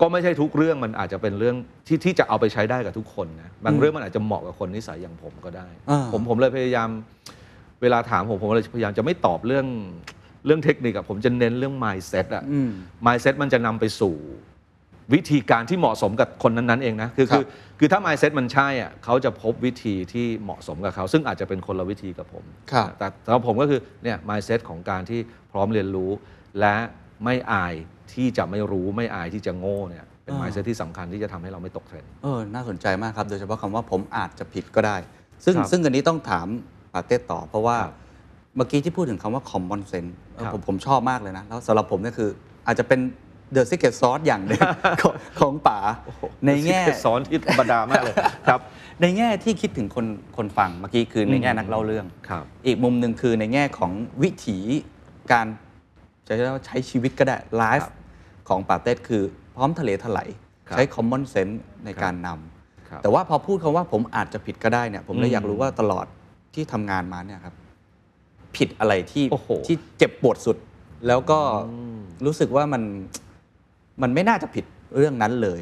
[0.00, 6.88] ก็ไม่ใช่ทุกเรื่องมันอาจจะเป็นเรื่องที่ที่จะเอาไปใช้ได้กับทุกคนนะบางเรื่องมันอาจจะเหมาะกับคนนิสัยอย่างผมก็ได้ อ่า ผมผมเลยพยายาม
[7.82, 9.66] เวลาถามผมผมเลยพยายามจะไม่ตอบเรื่อง
[10.46, 12.70] เรื่องเทคนิคอะผมจะเน้นเรื่อง mindset อะ อืม
[13.06, 14.14] mindset มันจะนำไปสู่
[15.14, 17.44] วิธีการที่เหมาะสมกับคนนั้นๆเองนะคือครับ คือ
[17.78, 25.20] คือถ้า mindset มันใช่อะเขาจะพบวิธีที่เหมาะสมกับเขา ซึ่งอาจจะเป็นคนละวิธีกับผม ครับ แต่สำหรับผมก็คือเนี่ย mindset ของการที่
[25.52, 26.10] พร้อมเรียนรู้
[26.60, 26.76] และ
[27.24, 27.74] ไม่อาย
[28.12, 34.96] ที่จะไม่รู้ไม่อายที่จะโง่เนี่ยเป็น mindset ที่สำคัญที่จะทำให้เราไม่ตกเทรนด์เออน่าสนใจมากครับ โดยเฉพาะคำว่าผมอาจจะผิดก็ได้
[35.44, 36.46] ซึ่งครับซึ่งอันนี้ต้องถาม
[36.92, 37.96] ปาเต้ต่อ เพราะว่าครับ
[38.56, 42.30] เมื่อกี้ที่พูดถึงคำว่า common sense เออครับผมผมชอบมากเลยนะ แล้วสำหรับผมเนี่ยคือ
[42.66, 43.00] อาจจะเป็น
[43.54, 44.60] the secret sauce อย่างหนึ่ง
[45.02, 45.78] ของของป๋า
[46.46, 48.14] ในแง่สอนที่ธรรมดามากเลย
[48.48, 48.60] ครับ
[49.00, 50.06] ในแง่ที่คิดถึงคน
[50.36, 54.58] คนฟังเมื่อกี้คือในแง่นักเล่าเรื่องครับอีกมุมหนึ่งคือในแง่ของวิถี
[55.32, 55.46] การ
[56.30, 57.92] จะเรียกว่าใช้ชีวิตก็ได้ไลครัฟ์บ
[58.48, 59.22] ของปาเต้คือ
[59.56, 60.28] พร้อมทะเลถลาย
[60.68, 66.06] ครับใช้ common sense ในการนำครับแต่ว่าพอพูดคำว่าผมอาจจะผิดก็ได้เนี่ยผมเลยอืมอยากรู้ว่าตลอด
[66.54, 67.54] ที่ทำงานมาเนี่ยครับ
[68.56, 70.56] ผิดอะไรที่โอ้โหที่เจ็บปวดสุด
[71.06, 71.38] แล้วก็
[71.70, 72.82] อืมรู้สึกว่ามัน
[74.02, 74.64] มันไม่น่าจะผิด
[74.96, 75.60] เรื่องนั้นเลย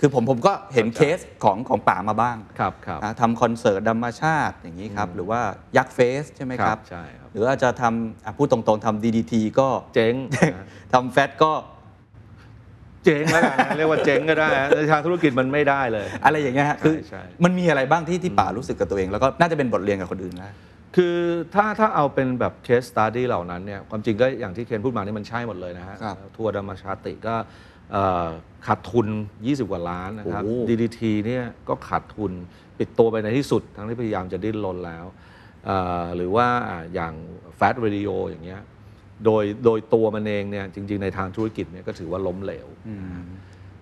[0.00, 5.40] คือผมผมก็เห็นเคสของของป่ามาบ้างครับครับนะทำคอนเสิร์ตธรรมชาติอย่างนี้ครับ หรือว่า
[5.76, 10.14] ยักษ์เฟสใช่ไหมครับใช่ครับ หรืออาจจะทำอะพูดตรงๆทำ DDT ก็เจ๊ง
[10.92, 11.52] ทำแฟตก็
[13.04, 20.52] เจ๊งแล้วกันนะเรียกว่าเจ๊งก็ได้นะในทางธุรกิจมันไม่ได้เลย อะไรอย่างเงี้ยฮะคือใช่มันมีอะไรบ้างที่ที่ป่ารู้สึกกับตัวเอง แล้วก็น่าจะเป็นบทเรียนกับคนอื่นนะ
[20.96, 21.16] คือ
[21.54, 27.42] ถ้าถ้าเอาเป็นแบบ case study เหล่านั้นเนี่ยความจริงก็อย่างที่เคนพูดมานี่มันใช่หมดเลยนะฮะครับทัวร์ดามาชาติก็เอ่อ
[28.66, 29.06] ขาดทุน
[29.40, 32.32] 20 กว่าล้านนะครับ โอ้ DDT เนี่ยก็ขาดทุน
[32.78, 35.04] ปิดตัวไปในที่สุด ทั้งที่พยายามจะดิ้นรนแล้ว
[35.66, 37.14] เอ่อหรือว่าอ่าอย่าง
[37.58, 38.60] Fat Radio อย่างเงี้ย
[39.24, 42.66] โดยโดยตัวมันเองเนี่ยจริง ๆ ในทางธุรกิจเนี่ยก็ถือว่าล้มเหลว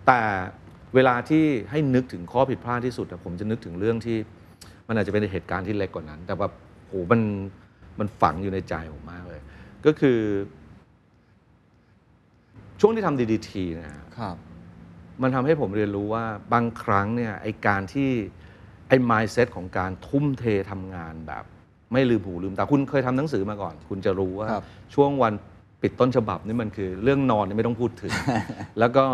[0.07, 0.21] แต่
[0.95, 4.19] เวลาที่ให้นึกถึงข้อผิดพลาดที่สุดอะผมจะนึกถึงเรื่องที่
[4.89, 6.49] มันอาจจะเป็นเหตุการณ์ที่เล็กกว่านั้น แต่ว่า
[6.89, 7.21] โหมัน
[7.99, 9.41] มันฝังอยู่ในใจผมมากเลย
[9.87, 10.19] ก็คือ
[12.85, 14.37] ช่วงที่ทำ DDT นะฮะครับ
[15.23, 18.11] มันทำให้ผมเรียนรู้ว่าบางครั้งเนี่ยไอการที่
[18.89, 21.45] ไอ้ mindset ของการทุ่มเททำงานแบบ
[21.93, 24.65] ไม่ลืมหูลืมตาคุณเคยทำหนังสือมาก่อน คุณจะรู้ว่าครับ
[24.95, 25.33] ช่วงวัน
[25.83, 28.13] ปิดต้นฉบับนี่มันคือ เรื่องนอนนี่ไม่ต้องพูดถึง
[28.79, 29.05] แล้วก็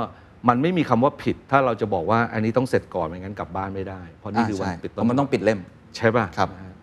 [0.49, 5.61] มันไม่มีคำว่าผิด ถ้าเราจะบอกว่าอันนี้ต้องเสร็จก่อนไม่งั้นกลับบ้านไม่ได้ เพราะนี่คือวันใช่ปิดเพต้นราะมันต้องฉบับปิดเล่ม
[5.97, 6.75] ใช่ป่ะครับ นะฮะ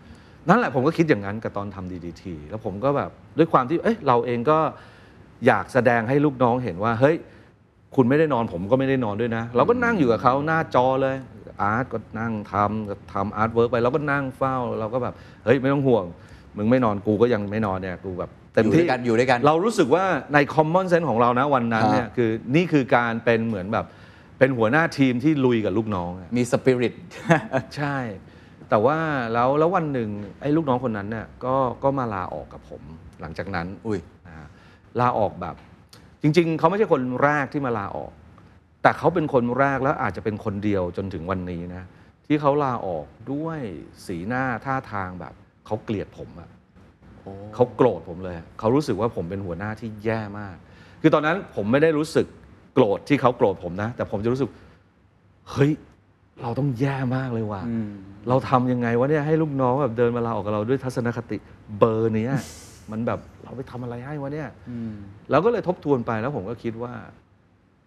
[0.50, 4.60] นั่นแหละผมก็คิดอย่างนั้นกับตอนทำ DDT แล้วผมก็แบบด้วยความที่เอ้ยเราเองก็
[5.48, 7.16] อยากแสดงให้ลูกน้องเห็นว่า เฮ้ย
[7.96, 11.16] คุณไม่ได้นอนผมก็ไม่ได้นอนด้วยนะ เราก็นั่งอยู่กับเขาหน้าจอเลย
[11.62, 15.14] อาร์ตก็นั่งทำก็ทำ artwork ไปเราก็นั่งเฝ้าเราก็แบบ
[15.46, 16.06] เฮ้ยไม่ต้องห่วง
[16.58, 23.86] มึงไม่นอนกูก็ยังไม่นอนเนี่ยกูแบบเต็มที่อยู่ด้วยกันอยู่ด้วยกัน เรารู้สึกว่าใน common sense ของเรานะวันนั้นเนี่ยฮะคือนี่คือการเป็นเหมือนแบบ
[24.40, 26.94] เป็นหัวหน้าทีมที่ลุยกับลูกน้องอะ มีสปิริต
[27.78, 27.98] ใช่
[28.70, 28.98] แต่ว่า
[29.34, 30.10] แล้วแล้ววันหนึ่ง
[30.42, 32.82] ไอ้ลูกน้องคนนั้นเนี่ยก็ก็มาลาออกกับผม
[33.22, 34.15] หลังจากนั้น อุ้ยนะฮะ
[35.00, 35.56] ลาออกแบบ
[36.22, 38.12] จริง ๆ เขาไม่ใช่คนแรกที่มาลาออก
[38.82, 41.84] แต่เขาเป็นคนแรกแล้วอาจจะเป็นคนเดียวจนถึงวันนี้นะ
[42.26, 43.60] ที่เขาลาออกด้วย
[44.06, 45.34] สีหน้าท่าทางแบบ
[45.66, 46.50] เขาเกลียดผมอะ
[47.56, 50.56] เขาโกรธผมเลยอะเขารู้สึกว่าผมเป็นหัวหน้าที่แย่มาก
[51.02, 52.28] คือตอนนั้นผมไม่ได้รู้สึก
[52.74, 54.50] โกรธที่เขาโกรธผมนะ แต่ผมจะรู้สึก
[55.52, 55.72] เฮ้ย
[56.42, 57.62] เราต้องแย่มากเลยว่ะ
[58.30, 61.38] เราทำยังไงวะเนี่ยให้ลูกน้องแบบเดินมาลาออกกับเราด้วยทัศนคติ
[61.78, 62.34] เบอร์เนี้ย
[62.92, 64.50] มันแบบเราไปทำอะไรให้วะเนี่ย
[65.32, 66.94] เราก็เลยทบทวนไปแล้วผมก็คิดว่า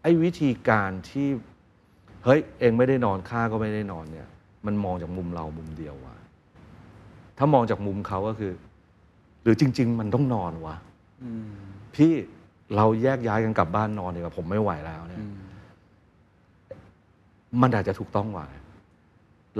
[0.02, 1.28] ไอ้วิธีการที่
[2.24, 4.28] เฮ้ยเองไม่ได้นอนข้าก็ไม่ได้นอนเนี่ย
[4.66, 6.16] มันมองจากมุมเรามุมเดียวว่ะ
[7.38, 8.52] ถ้ามองจากมุมเขาก็คือ
[9.42, 10.76] หรือจริง ๆ มันต้องนอนวะ
[11.94, 12.12] พี่
[12.76, 15.24] เราแยกย้ายกันกลับบ้านนอนดีกว่าผมไม่ไหวแล้วเนี่ย
[17.62, 18.64] มันอาจจะถูกต้องกว่านะ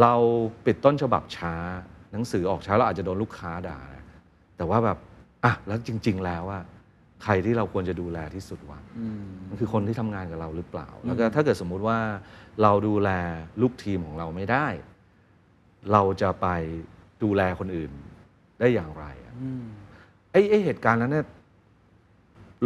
[0.01, 0.14] เรา
[0.64, 1.55] ปิดต้นฉบับช้า
[2.12, 4.05] หนังสือออกช้าเราอาจจะโดนลูกค้าด่านะ
[4.57, 4.99] แต่ว่าแบบ
[5.45, 6.61] อะแล้วจริง ๆ แล้วว่า
[7.22, 8.78] ใครที่เราควรจะดูแลที่สุดวะ
[9.49, 11.99] มันคือคนที่ทำงานกับเราหรือเปล่า แล้วก็ถ้าเกิดสมมุติว่า
[12.62, 13.11] เราดูแล
[13.62, 14.66] ลูกทีมของเราไม่ได้
[15.93, 16.47] เราจะไป
[17.22, 17.93] ดูแลคนอื่น
[18.61, 19.34] ได้อย่างไรอะ
[20.32, 21.26] ไอ้ไอ้เหตุการณ์นั้นเนี่ย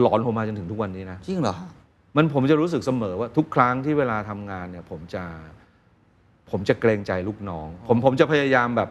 [0.01, 1.57] หลอนผมมาจนถึงทุกวันนี้นะจริงเหรอ
[2.17, 5.25] มันผมจะรู้สึกเสมอว่าทุกครั้งที่เวลาทำงานเนี่ย ผมจะ
[6.51, 8.89] ผมจะเกรงใจลูกน้อง ผมผมจะพยายามแบบ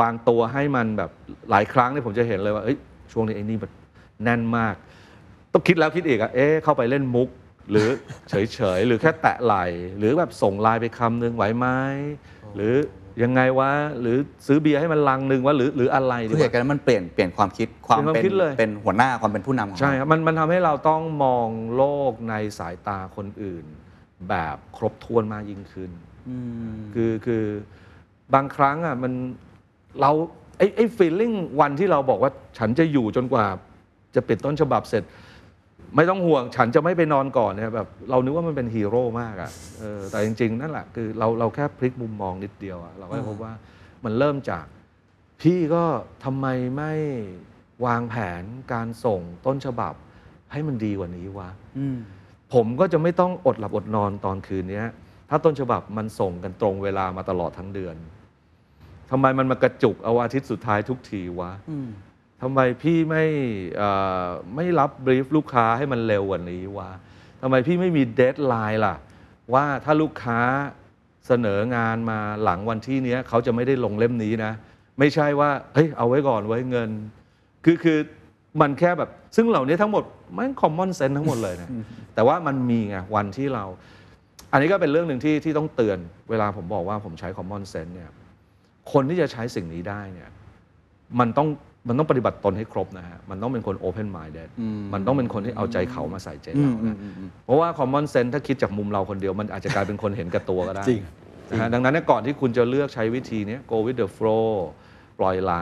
[0.00, 1.10] วางตัวให้มันแบบ
[1.50, 2.78] หลายครั้งเนี่ยผมจะเห็นเลยว่าเอ้ย
[3.12, 3.70] ช่วงนี้ไอ้นี่มัน
[4.24, 4.74] แน่นมาก
[5.52, 7.28] ต้องคิดแล้วคิดอีกอะเอ๊ะเข้าไปเล่นมุก
[7.70, 7.88] หรือ
[8.28, 9.54] เฉยๆ หรือแค่แตะไหล
[9.98, 11.66] หรือแบบส่งไลน์ไปคำนึงไหวไหม
[12.54, 12.74] หรือ
[13.22, 13.70] ยังไงวะ
[14.00, 14.16] หรือ
[14.46, 23.64] ซื้อเบียร์ให้มันลังนึงวะหรือหรืออะไรดีคือวะเหตุการณ์นั้นมันเปลี่ยนเปลี่ยนความคิดความเปลี่ยนความเป็นคิดเลยเป็นหัวหน้าความเป็นผู้นำของใช่เราครับมันมันทำให้เราต้องมองโลกในสายตาคนอื่น
[24.28, 25.90] แบบครบถ้วนมากยิ่งขึ้น
[26.94, 27.44] คือคือ
[28.34, 29.12] บางครั้งอะมัน
[30.00, 30.10] เรา
[30.58, 33.44] ไอ้ไอ้ฟีลลิ่งวันที่เราบอกว่าฉันจะอยู่จนกว่า
[34.14, 35.02] จะปิดต้นฉบับเสร็จ
[35.96, 43.52] ไม่ต้องห่วงฉันจะไม่ไปนอนก่อนเนี่ยแบบเรานึกว่ามันเป็นฮีโร่มากอะ่ะเออแต่จริง ๆ นั่นแหละคือเราเราแค่พลิกมุมมองนิดเดียวอะเราก็พบว่า
[44.04, 44.64] มันเริ่มจาก
[45.42, 45.84] พี่ก็
[46.24, 46.92] ทำไมไม่
[47.86, 49.94] วางแผนการส่งต้นฉบับ
[50.52, 51.50] ให้มันดีกว่านี้วะ
[52.54, 54.86] ผมก็จะไม่ต้องอดหลับอดนอนตอนคืนเนี้ย
[55.30, 57.96] ถ้าต้นฉบับมันส่งกันตรงเวลามาตลอดทั้งเดือน
[59.12, 61.52] ทำไมมันมากระจุกเอาอาทิตย์สุดท้ายทุกทีวะ
[62.42, 63.24] ทำไมพี่ไม่
[63.76, 63.90] เอ่
[64.24, 66.90] อไม่รับ brief ลูกค้าให้มันเร็วกว่านี้วะ
[67.42, 68.96] ทำไมพี่ไม่มี deadline ล่ะ
[69.54, 70.40] ว่าถ้าลูกค้า
[71.26, 74.52] เสนองานมาหลังวันที่เนี้ยเขาจะไม่ได้ลงเล่มนี้นะ
[74.98, 76.90] ไม่ใช่ว่าเฮ้ยเอาไว้ก่อนไว้เงิน
[77.64, 77.98] คือคือ
[78.60, 80.04] มันแค่แบบ ซึ่งเหล่านี้ทั้งหมด
[80.36, 81.68] มันคอมมอนเซนส์ทั้งหมดเลยนะ
[82.14, 83.64] แต่ว่ามันมีไงวันที่เรา
[84.52, 85.98] อันนี้ก็เป็นเรื่องหนึ่งที่ที่ต้องเตือน
[86.30, 88.10] เวลาผมบอกว่าผมใช้ common sense เนี่ย
[88.92, 90.30] คนที่จะใช้สิ่งนี้ได้เนี่ย
[91.20, 91.48] มันต้อง
[91.88, 94.48] มันต้องปฏิบัติตนให้ครบนะฮะ มันต้องเป็นคน open minded
[94.94, 96.96] มันต้องเป็นคนที่เอาใจเขามาใส่ใจเรานะ
[97.44, 101.02] เพราะว่า common sense ถ้าคิดจากมุมเราคนเดียวมันอาจจะกลายเป็นคนเห็นแกับตัวก็ได้จริง
[101.50, 104.50] นะฮะดังนั้นเนี่ยก่อนที่คุณจะเลือกใช้วิธีเนี้ย go with the flow
[105.18, 105.54] ปล่อยไหล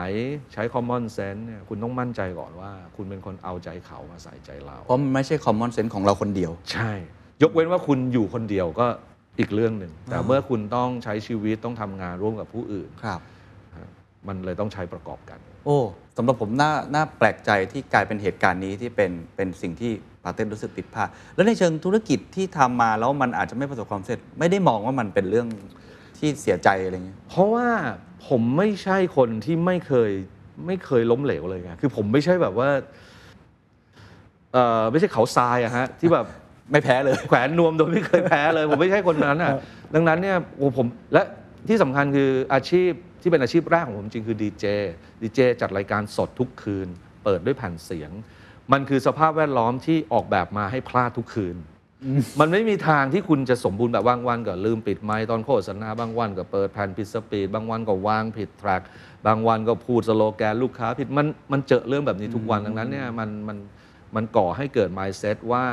[0.53, 6.91] ใช้ common sense เนี่ยคุณต้องมั่นใจก่อนว่า คุณเป็นคนเอาใจเขามาใส่ใจเรา เพราะมันไม่ใช่คอมมอนเซนส์ของเราคนเดียว ใช่
[7.43, 8.87] ยกเว้นว่าคุณอยู่คนเดียวก็
[9.41, 13.21] อีกเรื่องหนึ่ง แต่เมื่อคุณต้องใช้ชีวิตต้องทำงานร่วมกับผู้อื่น ครับ
[14.27, 15.77] มันเลยต้องใช้ประกอบกัน โอ้
[16.17, 19.91] สำหรับผมน่าน่าแปลกใจที่กลายเป็นเหตุการณ์นี้ที่เป็นเป็นสิ่งที่
[20.23, 25.47] ปาเต้รู้สึกผิดพลาดแล้วในเชิงธุรกิจที่ทำมาแล้วมันอาจจะไม่ประสบความสำเร็จ ไม่ได้มองว่ามันเป็นเรื่อง
[26.17, 27.67] ที่เสียใจอะไรเงี้ย เพราะว่า
[28.27, 30.11] ผมไม่ใช่คนที่ไม่เคย
[30.65, 32.69] ไม่เคยล้มเหลวเลยไงคือผมไม่ใช่แบบว่า
[34.53, 36.25] เออไม่ใช่เขาทรายอะฮะที่แบบ
[36.71, 39.53] ไม่แพ้เลย แขวนนวมโดยไม่เคยแพ้เลย ผมไม่ใช่คนนั้นอะ
[39.93, 41.21] ดังนั้นเนี่ยโอ้ผมและ
[41.67, 42.91] ที่สำคัญคืออาชีพ
[43.21, 44.65] ที่เป็นอาชีพแรกของผมจริงคือดีเจ
[45.21, 46.87] ดีเจจัดรายการสดทุกคืน
[47.23, 48.11] เปิดด้วยแผ่นเสียง
[48.71, 51.57] มันคือสภาพแวดล้อมที่ออกแบบมาให้พลาดทุกคืน
[52.39, 58.81] มันไม่มีทางที่คุณจะสมบูรณ์แบบบางวันก็ลืมปิดไมค์ตอนโฆษณาบางวันก็เปิดแผ่นผิดสปีดบางวันก็วางผิดแทร็ก
[59.27, 63.57] บางวันก็พูดสโลแกนลูกค้าผิดมันมันเจอเรื่องแบบนี้ทุกวันดังนั้นเนี่ยมันมัน
[64.15, 65.65] มันก่อให้เกิด mindset ว่า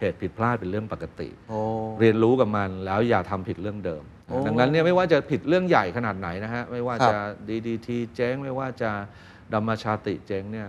[0.00, 1.58] เหตุผิดพลาดเป็นเรื่องปกติ โอ้
[2.00, 7.16] เรียนรู้กับมันแล้วอย่าทำผิดเรื่องเดิม โอ้ดังนั้นเนี่ยไม่ว่าจะผิดเรื่องใหญ่ขนาดไหนนะฮะ ไม่ว่าครับจะ
[7.48, 8.90] DDT เจ๊ง ไม่ว่าจะ
[9.52, 10.68] ดัมมาชาติเจ๊งเนี่ย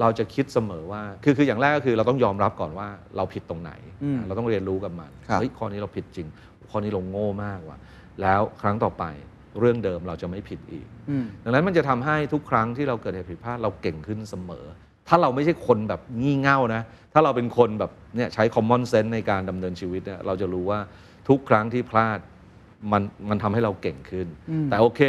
[0.00, 3.72] เราจะคิดเสมอว่า คือคืออย่างแรกก็คือเราต้องยอมรับก่อนว่าเราผิดตรงไหน
[4.04, 6.26] อืมเราต้องเรียนรู้กับมันครับ เฮ้ยข้อนี้เราผิดจริง
[6.70, 7.78] ข้อนี้เราโง่มากว่ะ
[8.22, 9.04] แล้วครั้งต่อไป
[9.60, 14.64] เรื่องเดิมเราจะไม่ผิดอีก อืม ดังนั้นมันจะทำให้ทุกครั้งที่เราเกิดเหตุผิดพลาดเราเก่งขึ้นเสมอ
[15.08, 16.82] ถ้าเราไม่ใช่คนแบบงี่เง่านะ
[17.12, 20.80] ถ้าเราเป็นคนแบบเนี่ยใช้ common sense ในการดำเนินชีวิตเนี่ยเราจะรู้ว่า
[21.28, 22.18] ทุกครั้งที่พลาด
[22.92, 24.26] มันมันทำให้เราเก่งขึ้น
[24.70, 25.00] แต่โอเค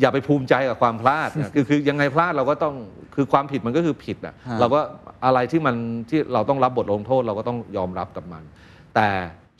[0.00, 2.74] อย่าไปภูมิใจกับความพลาดนะคือคือยังไงพลาดเราก็ต้อง
[3.14, 4.80] คือความผิดมันก็คือผิดอะฮะเราก็
[5.24, 5.76] อะไรที่มัน
[6.10, 8.42] ที่เราต้องรับบทลงโทษเราก็ต้องยอมรับกับมัน
[8.94, 9.08] แต่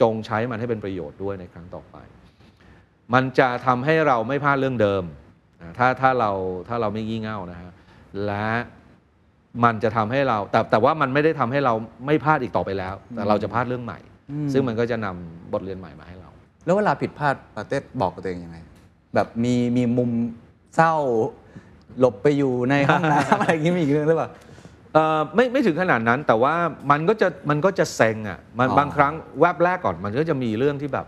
[0.00, 1.96] จงใช้มันให้เป็นประโยชน์ด้วยในครั้งต่อไป
[3.14, 5.04] มันจะทำให้เราไม่พลาดเรื่องเดิม
[5.60, 6.30] อ่าถ้าถ้าเรา
[6.68, 7.70] ถ้าเราไม่งี่เง่านะฮะ
[8.26, 8.48] และ
[9.64, 11.74] มันจะทำให้เรา แต่แต่ว่ามันไม่ได้ทำให้เรา
[12.06, 13.98] ไม่พลาดอีกต่อไปแล้ว แต่เราจะพลาดเรื่องใหม่
[14.52, 16.30] ซึ่งมันก็จะนำบทเรียนใหม่มาให้เรา
[16.64, 18.58] แล้วเวลาผิดพลาดปาเต้บอกกับตัวเองยังไง
[19.14, 20.10] แบบมีมีมุม
[20.76, 20.94] เศร้า
[21.98, 24.30] หลบไปอยู่ในห้องน้ำอะไรอย่างงี้มีอีกเรื่องหรือเปล่า
[24.94, 26.54] เอ่อไม่ไม่ถึงขนาดนั้นแต่ว่า
[26.90, 31.06] มันก็จะมันก็จะเซ็งอะมันอ๋อบางครั้งแวบแรกก่อนมันก็จะมีเรื่องที่แบบ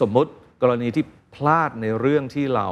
[0.00, 0.30] สมมุติ
[0.62, 2.68] กรณีที่พลาดในเรื่องที่เรา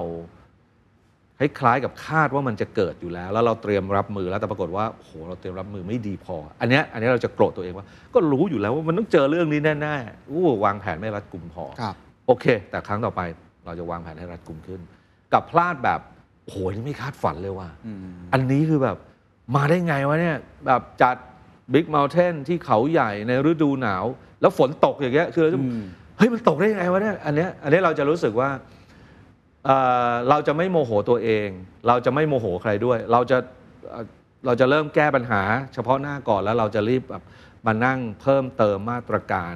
[1.60, 11.94] คล้ายๆกับคาดว่ามันจะเกิดอยู่แล้ว แล้วเราเตรียมรับมือแล้วแต่ปรากฏว่าโอ้โหเราเตรียมรับมือไม่ดีพอ อันเนี้ยอันเนี้ยเราจะโกรธตัวเองว่า ก็รู้อยู่แล้วว่ามันต้องเจอเรื่องนี้แน่ๆอู้วางแผนไม่รัดกุมพอครับ
[12.26, 13.20] โอเค แต่ครั้งต่อไป
[13.64, 14.80] เราจะวางแผนให้รัดกุมขึ้น
[15.32, 16.00] กับพลาดแบบ
[16.44, 17.68] โอ้โหนี่ไม่คาดฝันเลยว่ะ
[18.32, 18.96] อันนี้คือแบบ
[19.56, 20.36] มาได้ไงวะเนี่ย
[20.66, 21.16] แบบจัด
[21.72, 24.04] บิ๊กเม t เทนที่เขาใหญ่ในฤดูหนาว
[24.40, 25.84] แล้วฝนตกอย่างเงี้ยคือเราจะอืม
[26.18, 28.48] เฮ้ยมันตกได้ยังไงวะเนี่ยอันเนี้ยอันนี้เราจะรู้สึกว่า
[29.66, 29.76] เอ่
[30.10, 31.48] อเราจะไม่โมโหตัวเอง
[31.88, 33.38] เราจะไม่โมโหใครด้วย เราจะ
[33.90, 34.04] เอ่อ
[34.46, 35.42] เราจะเริ่มแก้ปัญหา
[35.74, 37.22] เฉพาะหน้าก่อนแล้วเราจะรีบแบบ
[37.66, 39.54] มานั่งเพิ่มเติมมาตรการ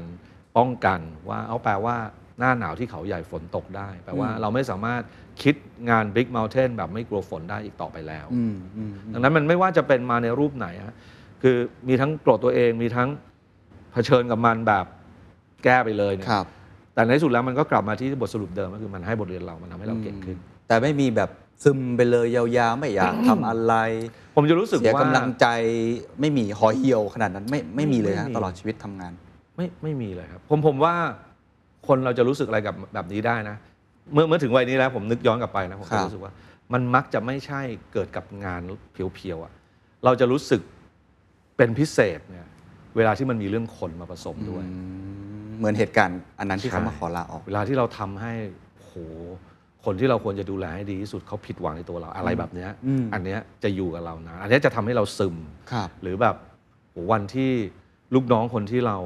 [0.57, 1.97] ป้องกันว่าเอาแปลว่า
[2.39, 5.03] หน้าหนาวที่เขาใหญ่ฝนตกได้ แปลว่าเราไม่สามารถ
[5.43, 5.55] คิด
[5.91, 10.95] งาน Big Mountain แบบไม่กลัวฝนได้อีกต่อไปแล้วอืมอืมดังนั้นมันไม่ว่าจะเป็นมาในรูปไหนฮะ
[11.43, 11.57] คือ
[11.89, 13.09] มีทั้งโกรธตัวเองมีทั้ง
[13.93, 14.87] เผชิญกับมันแบบ
[15.65, 16.47] แก้ไปเลยเนี่ยครับ
[16.97, 20.37] แต่ในที่สุดแล้วมันก็กลับมาที่บทสรุปเดิมก็คือมันให้บทเรียนเรา มันทำให้เราเก่งขึ้น
[20.69, 21.31] แต่ไม่มีแบบ
[21.65, 23.75] ซึมไปเลยยาวๆ ไม่อยากทำอะไร
[24.37, 25.47] ผมจะรู้สึกเสียว่ากำลังใจ
[26.21, 29.13] ไม่มีหอเหี่ยวขนาดนั้นไม่ไม่มีเลยไม่นะมีตลอดชีวิตทำงาน
[29.57, 30.95] ไม่ไม่มีเลยครับ ผมผมว่า
[31.89, 33.57] คนเราจะรู้สึกอะไรกับแบบนี้ได้นะ
[34.13, 36.33] เมื่อเมื่อถึงวัยนี้แล้วผมนึกย้อนกลับไปนะผมครัจะบรู้สึกว่า
[36.73, 37.61] มันมักจะไม่ใช่
[37.93, 38.61] เกิดกับงาน
[38.93, 39.53] เพียวๆอะ
[40.05, 40.61] เราจะรู้สึก
[41.57, 42.47] เป็นพิเศษเนี่ย
[42.97, 45.06] เวลาที่มันมีเรื่องคนมาผสมด้วยอืม
[45.59, 48.33] เหมือนเหตุการณ์อันนั้นที่ใช่เขามาขอลาออก เวลาที่เราทำให้
[48.81, 48.93] โห
[49.85, 55.37] คนที่เราควรจะดูแลให้ดีที่สุดเขาผิดหวังในตัวเราอะไรแบบเนี้ยอืมอันเนี้ยจะอยู่กับเรานะ อันเนี้ยจะทำให้เราซึม
[55.73, 56.37] ครับหรือแบบ
[56.91, 57.51] โหวันที่
[58.15, 58.99] ลูกน้องคนที่เรา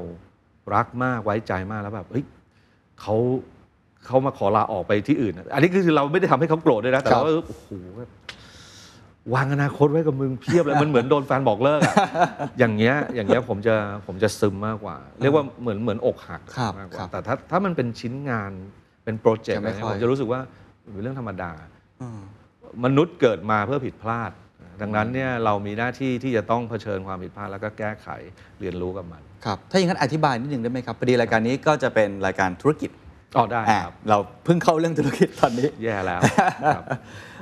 [0.75, 2.25] รักมากไว้ใจมากแล้วแบบเฮ้ย
[3.01, 3.15] เขา
[4.05, 8.09] เขามาขอลาออกไปที่อื่นอะอันนี้คือเราไม่ได้ทำให้เขาโกรธด้วยนะแต่ครับเราก็โอ้โหแบบ
[9.33, 11.95] วางอนาคตไว้กับมึงเพียบเลยมันเหมือนโดนแฟนบอกเลิกอะ
[12.59, 13.75] อย่างเงี้ยอย่างเงี้ยผมจะ
[14.07, 18.51] ผมจะซึมมากกว่า เรียกว่าเหมือนเหมือนอกหักครับมากกครัว่าบแต่ถ้าถ้ามันเป็นชิ้นงาน
[19.03, 20.39] เป็นโปรเจกต์จะอะไรไม่เงี้ยค่อยผมจะรู้สึกว่า
[20.93, 21.51] เป็นเรื่องธรรมดา
[22.01, 22.21] อืม
[22.85, 24.31] มนุษย์เกิดมาเพื่อผิดพลาด
[24.81, 28.07] ดังนั้นเนี่ยเรามีหน้าที่ที่จะต้องเผชิญความผิดพลาดแล้วก็แก้ไข
[28.59, 32.91] เรียนรู้กับมันครับถ้าอย่างนั้นอธิบายนิดนึงได้ไหมครับพอดีรายการนี้ก็จะเป็นรายการธุรกิจ
[33.37, 36.21] อ๋อได้อ่าครับเราเพิ่งเข้าเรื่องธุรกิจตอนนี้แย่แล้ว
[36.75, 36.83] ครับ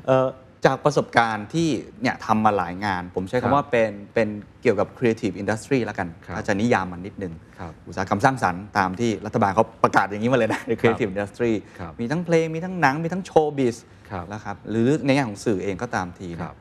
[0.08, 0.28] เอ่อ
[0.66, 1.70] จากประสบการณ์ที่
[2.02, 4.28] เนี่ยทำมาหลายงาน ผมใช้ครัคำบว่าเป็นเป็น
[4.62, 13.76] เกี่ยวกับ creative industry แล้วกันครับถ้าจะนิยามมันนิดนึงครับอุตสาหกรรมสร้างสรรค์ตามที่รัฐบาลเขาประกาศอย่างนี้มาเลยนะใน creative industry ครับมีทั้งเพลง มีทั้งหนัง มีทั้ง showbiz
[14.12, 16.56] ครับนะครับหรือในแง่ของสื่อเองก็ตามทีคนะรับ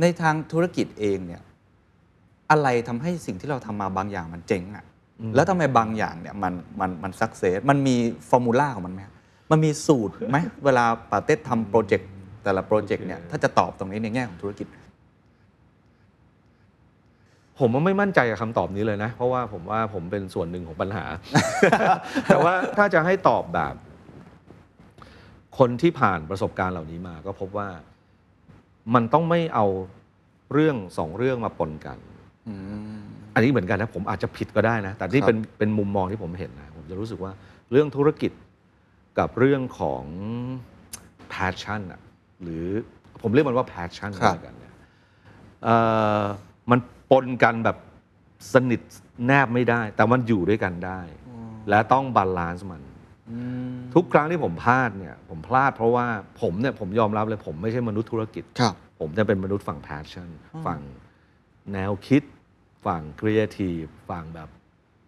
[0.00, 1.42] ในทางธุรกิจเองเนี่ย
[2.50, 4.84] อะไรทำให้สิ่งที่เราทำมาบางอย่างมันเจ๊งอะ่ะ
[5.34, 7.96] แล้วทำไมบางอย่างเนี่ยมันมันมัน success มันมี
[8.28, 9.14] formula ของมันไหมครับ
[9.50, 12.08] มันมีสูตรไหมเวลาป๋าเต็ดทำโปรเจกต์
[12.44, 14.66] แต่ละโปรเจกต์เนี่ยถ้าจะตอบตรงนี้ในแง่ของธุรกิจ
[17.58, 21.04] ผมว่าไม่มั่นใจกับคำตอบนี้เลยนะ เพราะว่าผมว่าผมเป็นส่วนหนึ่งของปัญหา
[22.26, 23.74] แต่ว่าถ้าจะให้ตอบแบบ
[25.58, 27.68] คนที่ผ่านประสบการณ์เหล่านี้มา ก็พบว่า
[28.94, 29.66] มันต้องไม่เอา
[30.52, 31.98] เรื่องสองเรื่องมาปนกัน
[32.48, 32.54] อื
[32.98, 33.00] ม
[33.34, 37.32] อันนี้เหมือนกันนะผมอาจจะผิดก็ได้นะ แต่นี่ครับเป็นเป็นมุมมองที่ผมเห็นนะ ผมจะรู้สึกว่า
[37.70, 38.32] เรื่องธุรกิจ
[39.18, 40.04] กับเรื่องของ
[41.32, 42.00] passion อะ
[42.42, 42.66] หรือ
[43.22, 44.74] ผมเรียกมันว่า passion ก็แล้วกันเนี่ย
[45.64, 45.76] เอ่
[46.20, 46.22] อ
[46.70, 46.78] มัน
[47.10, 47.76] ปนกันแบบ
[48.52, 48.80] สนิท
[49.26, 51.00] แนบไม่ได้ แต่มันอยู่ด้วยกันได้
[51.68, 52.82] และต้อง balance มัน
[53.30, 53.38] อื
[53.72, 56.06] มทุกครั้งที่ผมพลาดเนี่ยผมพลาดเพราะว่า
[56.40, 60.28] ผมเนี่ยผมยอมรับเลยผมไม่ใช่มนุษย์ธุรกิจ ครับ ผมจะเป็นมนุษย์ฝั่ง passion
[60.66, 60.80] ฝั่ง
[61.72, 62.22] แนวคิด
[62.86, 64.48] ฝั่ง creative ฝั่งแบบ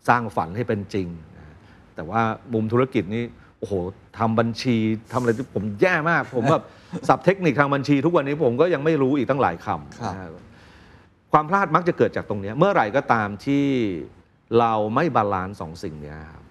[0.08, 1.56] สร้างฝันให้เป็นจริงนะ
[1.94, 2.20] แต่ว่า
[2.52, 3.24] มุมธุรกิจนี่
[3.58, 3.72] โอ้โห
[4.18, 4.76] ทำบัญชี
[5.12, 6.64] ทำอะไรที่ผมแย่มาก ผมแบบ
[7.08, 10.28] ศัพท์เทคนิคทางบัญชีทุกวันนี้ผมก็ยังไม่รู้อีกตั้งหลายคำครับนะฮะ
[11.32, 13.66] ความพลาดมักจะเกิดจากตรงเนี้ยเมื่อไหร่ก็ตามที่
[14.60, 16.44] เราไม่ balance สองสิ่งเนี้ยครับ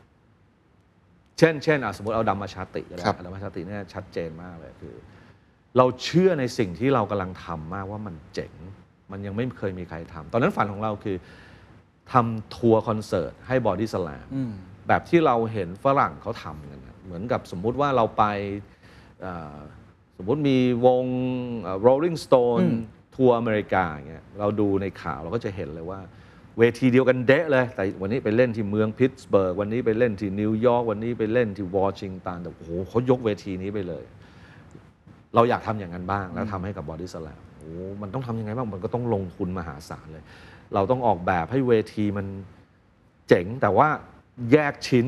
[1.38, 4.96] เช่นเช่นอะสมมติเอาดัมมะชาติก็ได้ครับดัมมะชาติเนี่ยชัดเจนมากเลยคือ
[5.78, 8.54] เราเชื่อในสิ่งที่เรากำลังทำมากว่ามันเจ๋ง
[9.12, 11.18] มันยังไม่เคยมีใครทำตอนนั้นฝันของเราคือ
[12.14, 14.52] ทำทัวร์คอนเสิร์ตให้บอดี้สแลมอืม
[14.88, 18.24] แบบที่เราเห็นฝรั่งเขาทำกันนะเหมือนกับสมมุติว่าเราไป
[19.22, 19.58] เอ่อ
[20.18, 21.04] สมมุติมีวง
[21.62, 22.68] เอ่อ Rolling Stone
[23.16, 26.00] ทัวร์อเมริกาอย่างเงี้ยเราดูในข่าวเราก็จะเห็นเลยว่า
[26.60, 34.04] เวทีเดียวกันเดะเลย แต่วันนี้ไปเล่นที่เมืองพิตสเบิร์กวันนี้ไปเล่นที่นิวยอร์กวันนี้ไปเล่นที่วอชิงตันแต่โอ้โหเขายกเวทีนี้ไปเลย
[35.36, 40.24] เราอยากทำอย่างนั้นบ้าง แล้วทำให้กับบอดี้สแลมโอ้โหมันต้องทำยังไงบ้างมันก็ต้องลงทุนมหาศาลเลย
[40.74, 42.26] เราต้องออกแบบให้เวทีมัน
[43.28, 43.88] เจ๋งแต่ว่า
[44.52, 45.06] แยกชิ้น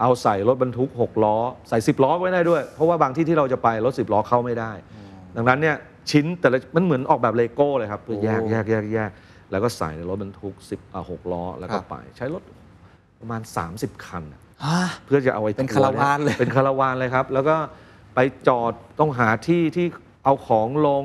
[0.00, 1.36] เอาใส่รถบรรทุก 6 ล้อ
[1.68, 4.72] ใส่ 10 ล้อไว้ได้ด้วย เพราะว่าบางที่ที่เราจะไป รถ 10 ล้อเข้าไม่ได้
[5.36, 5.76] ดังนั้นเนี่ย
[6.10, 9.10] ชิ้นแต่ละมันเหมือนออกแบบเลโก้เลยครับคือแยกโอ้แยกแยกแยก
[9.50, 12.42] แล้วก็ใส่ในรถบรรทุก10อะ6ล้อแล้วคก็รับไป ใช้รถ
[13.20, 13.40] ประมาณ
[13.72, 14.76] 30 คันอะอ่า
[15.06, 17.56] เพื่อจะเอาไว้เป็นทัวคาราวานเลยเป็นคาราวานเลยครับ แล้วก็
[18.14, 18.18] ไป
[18.48, 19.86] จอดต้องหาที่ที่
[20.24, 21.04] เอาของลง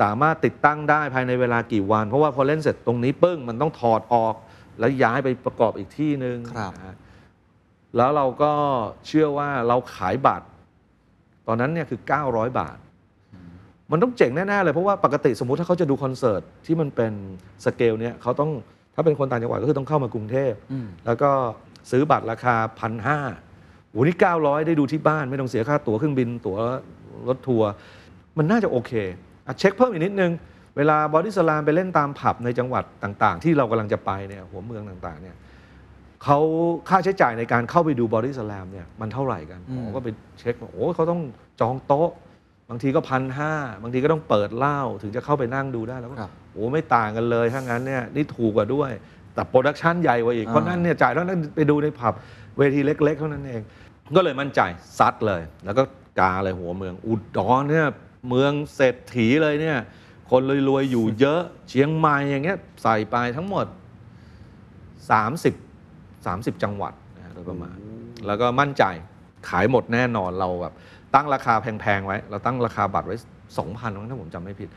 [0.00, 4.34] สามารถติดตั้งได้ภายในเวลากี่วัน เพราะว่าพอเล่นเสร็จตรงนี้ปึ้งมันต้องถอดออก
[4.78, 6.94] แล้วย้ายไปประกอบอีกที่หนึ่งครับนะฮะ
[7.96, 8.52] แล้วเราก็
[9.06, 10.46] เชื่อว่าเราขายบัตร
[11.46, 12.78] ตอนนั้นเนี่ยคือ 900 บาท
[13.90, 17.12] มันต้องเจ๋งแน่ ๆ เลย เพราะว่าปกติสมมุติถ้าเขาจะดูคอนเสิร์ตที่มันเป็น
[17.64, 18.50] สเกลเนี่ยเขาต้อง
[18.94, 21.30] ถ้าเป็นคนต่างจังหวัดก็คือต้องเข้ามากรุงเทพอืมแล้วก็
[21.90, 23.18] ซื้อบัตรราคาพันห้า
[23.90, 26.56] โอ้นี่เก้าร้อยได้ดูที่บ้านไม่ต้องเสียค่าตั๋วเครื่องบิน ตั๋ว
[27.28, 27.68] รถทัวร์
[28.38, 28.92] มันน่าจะโอเค
[29.46, 30.32] อะเช็คเพิ่มอีกนิดนึง
[30.76, 35.36] เวลาบอดี้สแลมไปเล่นตามผับในจังหวัดต่าง ๆ ที่เรากำลังจะไปเนี่ยหัวเมืองต่างๆเนี่ย
[36.24, 36.38] เขา
[36.88, 40.08] ค่าใช้จ่ายในการเข้าไปดูบอดี้สแลมเนี่ยมันเท่าไหร่กันอืมผมก็ไป
[40.38, 41.20] เช็คว่าโอ้เขาต้อง
[41.60, 42.10] จองโต๊ะ
[42.70, 43.52] บางทีก็พันห้า
[43.82, 48.90] บางทีก็ต้องเปิดเหล้าถึงจะเข้าไปนั่งดูได้แล้วก็ครับโอ้ไม่ต่างกันเลยถ้างั้นเนี่ยนี่ถูกกว่าด้วย
[49.34, 52.14] แต่โปรดักชันใหญ่กว่าอีกอ่าเพราะนั้นเนี่ยจ่ายเท่านั้นไปดูในผับ
[52.58, 53.62] เวทีเล็ก ๆ เท่านั้นเอง
[54.16, 54.60] ก็เลยมั่นใจ
[54.98, 55.82] ซัดเลย แล้วก็
[56.20, 57.86] กาเลยหัวเมือง อุดรเนี่ย
[58.28, 59.78] เมืองเศรษฐีเลยเนี่ย
[60.30, 63.66] คนรวยๆอยู่เยอะเชียงใหม่อย่างเงี้ยใส่ไปทั้งหมด
[65.10, 65.69] 30
[66.26, 67.76] 30 จังหวัดนะฮะโดยประมาณ
[68.26, 68.84] แล้วก็มั่นใจ
[69.48, 70.74] ขายหมดแน่นอนเราแบบ
[71.14, 73.16] ตั้งราคาแพง ๆ ไว้ เราตั้งราคาบัตรไว้
[73.58, 74.68] 2,000ถ้าผมจำไม่ผิด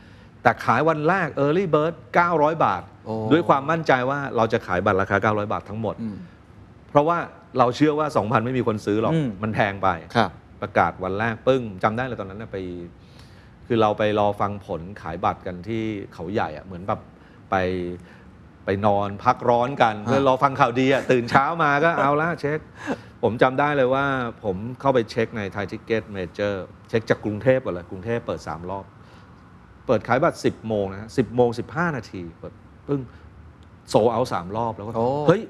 [0.42, 1.94] แต่ขายวันแรก Early Bird
[2.28, 6.16] 900 บาท โอ้ ด้วยความมั่นใจว่าเราจะขายบัตรราคา 900 บาททั้งหมด อืม
[6.90, 7.18] เพราะว่า
[7.58, 10.30] เราเชื่อว่า 2,000 ไม่มีคนซื้อหรอก อืม มันแพงไป ครับ
[10.62, 12.56] ประกาศวันแรกปึ้งจำได้เลยตอนนั้นนะไป
[13.66, 15.82] คือเราไปรอฟังผลขายบัตรกันที่
[16.14, 17.00] เขาใหญ่อะเหมือนแบบ
[17.50, 17.56] ไป
[18.66, 22.58] ไปนอนพักร้อนกันฮะเพื่อรอฟังข่าวดีอะตื่นเช้ามาก็เอาละเช็ค
[23.22, 24.04] ผมจำได้เลยว่า
[24.44, 28.84] ผมเข้าไปเช็คในไทยทิคเก็ตเมเจอร์เช็คจากกรุงเทพก่อนเลยกรุงเทพเปิด 3 รอบ
[29.86, 32.52] เปิดขายบัตร 10 โมงนะสิบโมง 15 นาทีเปิด
[32.88, 33.00] ปึ้ง
[33.90, 35.42] โซเอาสามรอบแล้วก็โอ้เฮ้ย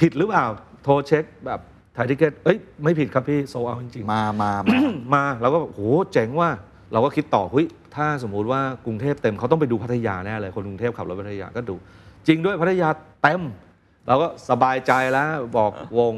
[0.00, 0.46] ผิดหรือเปล่า
[0.84, 1.60] โทรเช็คแบบ
[1.94, 4.78] ไทยทิคเก็ตเอ้ย ไม่ผิดครับพี่โซเอาจริงๆ มามามา
[5.14, 5.82] มาเราก็แบบโห
[6.12, 6.50] เจ๋งว่ะ
[6.92, 7.66] เราก็คิดต่อเฮ้ย
[7.96, 11.76] ถ้าสมมุติว่ากรุงเทพเต็มเขาต้องไปดูพัทยาแน่เลยคนกรุงเทพขับรถไปพัทยาก็ดู
[12.26, 12.88] จริงด้วยพัทยา
[13.22, 13.42] เต็ม
[14.08, 16.14] เราก็สบายใจแล้วบอกวง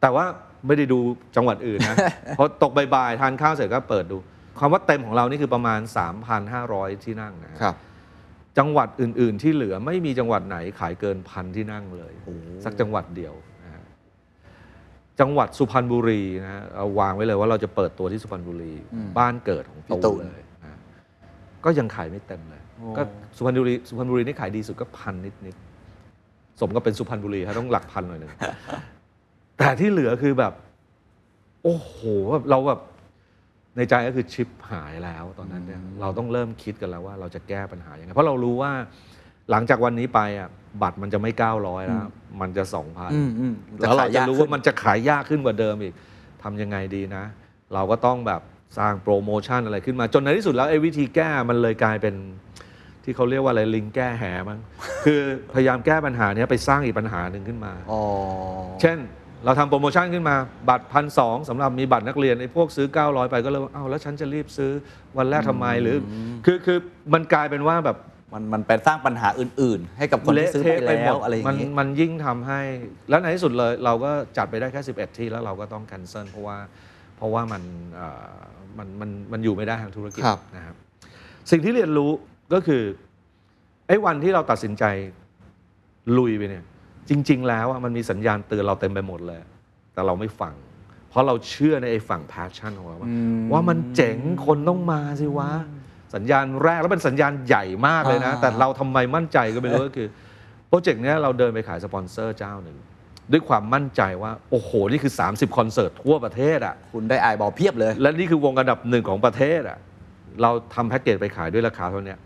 [0.00, 0.24] แต่ว่า
[0.66, 0.98] ไม่ได้ดู
[1.36, 1.96] จังหวัดอื่นนะ
[2.38, 4.16] พอตกบ่ายๆทานข้าวเสร็จก็เปิดดู
[4.60, 5.80] คำว่าเต็มของเรานี่คือประมาณ
[6.42, 7.74] 3,500 ที่นั่งนะฮะครับ
[8.58, 12.12] จังหวัดอื่น ๆ ที่เหลือไม่มีจังหวัดไหนขายเกินพันที่นั่งเลย
[12.64, 13.34] สักจังหวัดเดียว
[13.64, 13.82] นะฮะ
[15.20, 20.78] จังหวัดสุพรรณบุรีนะฮะเอาวางไว้เลยว่าเราจะเปิดตัวที่สุพรรณบุรีอืมบ้านเกิดของพี่ตูตูนเลยนะฮะ
[21.64, 22.65] ก็ยังขายไม่เต็มเลยโอ้
[22.96, 23.02] ก็
[23.36, 25.14] สุพรรณบุรีสุพรรณบุรีนี่ขายดีสุดก็พัน
[25.46, 28.32] นิดๆสมกับเป็นสุพรรณบุรีครับต้องหลักพันหน่อยหนึ่ง
[29.58, 30.52] แต่ที่เหลือคือแบบ
[31.62, 31.96] โอ้โห
[32.32, 32.80] แบบเราแบบ
[33.76, 38.72] ในใจก็คือชิปหายแล้วตอนนั้นเนี่ยเราต้องเริ่มคิดกันแล้วว่าเราจะแก้ปัญหายังไงเพราะเรารู้ว่า
[39.50, 40.48] หลังจากวันนี้ไปอะ
[40.82, 41.98] บัตรมันจะไม่900แล้ว
[42.40, 45.94] มันจะ2,000อืมอืมแล้วเราจะรู้ว่าขยยกขึ้มันจะขายยากขึ้นกว่าเดิมอีก
[46.42, 47.24] ทำยังไงดีนะ
[47.74, 48.42] เราก็ต้องแบบ
[48.78, 52.14] สร้างโปรโมชั่นอะไรขึ้นมา จนในที่สุดแล้วไอ้วิธีแก้มันเลยกลายเป็น
[53.08, 54.60] ที่เขาเรียกว่าอะไรลิงแก้แหมั้ง
[55.04, 55.20] คือ
[55.54, 58.02] พยายามแก้ปัญหาเนี้ยไปสร้างอีกปัญหาหนึ่งขึ้นมา อ๋อ
[58.80, 58.98] เช่น
[59.44, 60.36] เราทำโปรโมชั่นขึ้นมา
[60.68, 64.70] บัตรพันสองสำหรับมีบัตรนักเรียนไอ้พวกซื้อ 900 ไปก็เลยว่าเอ้าแล้วฉันจะรีบซื้อ
[65.18, 65.96] วันแรกทำไมหรือ
[66.46, 66.78] คือคือ
[67.14, 67.96] มันกลายเป็นว่าแบบ
[68.32, 72.60] มันมันเป็นสร้างปัญหาอื่น ๆ ให้กับคนที่ซื้อไปเละเทะแล้วหมดอะไรอย่างมันนี้ มันยิ่งทำให้
[73.10, 76.56] แล้วในที่สุดเลยเราก็จัดไปได้แค่ 11 ที่แล้วเราก็ต้องแคนเซิลเพราะว่า
[77.16, 77.62] เพราะว่ามัน
[77.94, 78.36] เอ่อ
[78.78, 80.76] มันมันมันอยู่ไม่ได้ทางธุรกิจครับ นะครับ
[81.50, 82.10] สิ่งที่เรียนรู้
[82.52, 82.82] ก็คือ
[83.88, 84.84] ไอ้วันที่เราตัดสินใจ
[86.18, 86.64] ลุยไปเนี่ย
[87.08, 89.40] จริง ๆ แล้วอะมันมีสัญญาณเตือนเราเต็มไปหมดเลย
[89.92, 90.54] แต่เราไม่ฟัง
[91.08, 93.08] เพราะเราเชื่อในไอ้ฝั่ง passion ของเราว่า
[93.52, 95.50] ว่ามันเจ๋งคนต้องมาสิวะ
[96.14, 100.08] สัญญาณแรกแล้วเป็นสัญญาณใหญ่มากเลยนะอ่าแต่เราทำไมมั่นใจก็ไม่รู้ก็คือ
[100.68, 102.76] โปรเจกต์เนี้ยเราเดินไปขายสปอนเซอร์เจ้าหนึ่ง
[103.32, 109.78] ด้วยความมั่นใจว่า โอ้โห นี่คือ 30 คอนเสิร์ตทั่วประเทศอะคุณได้ eyeball เพียบเลย และนี่คือวงอันดับหนึ่งของประเทศอะ
[110.42, 112.18] เราทำแพ็กเกจไปขายด้วยราคาเท่าเนี้ย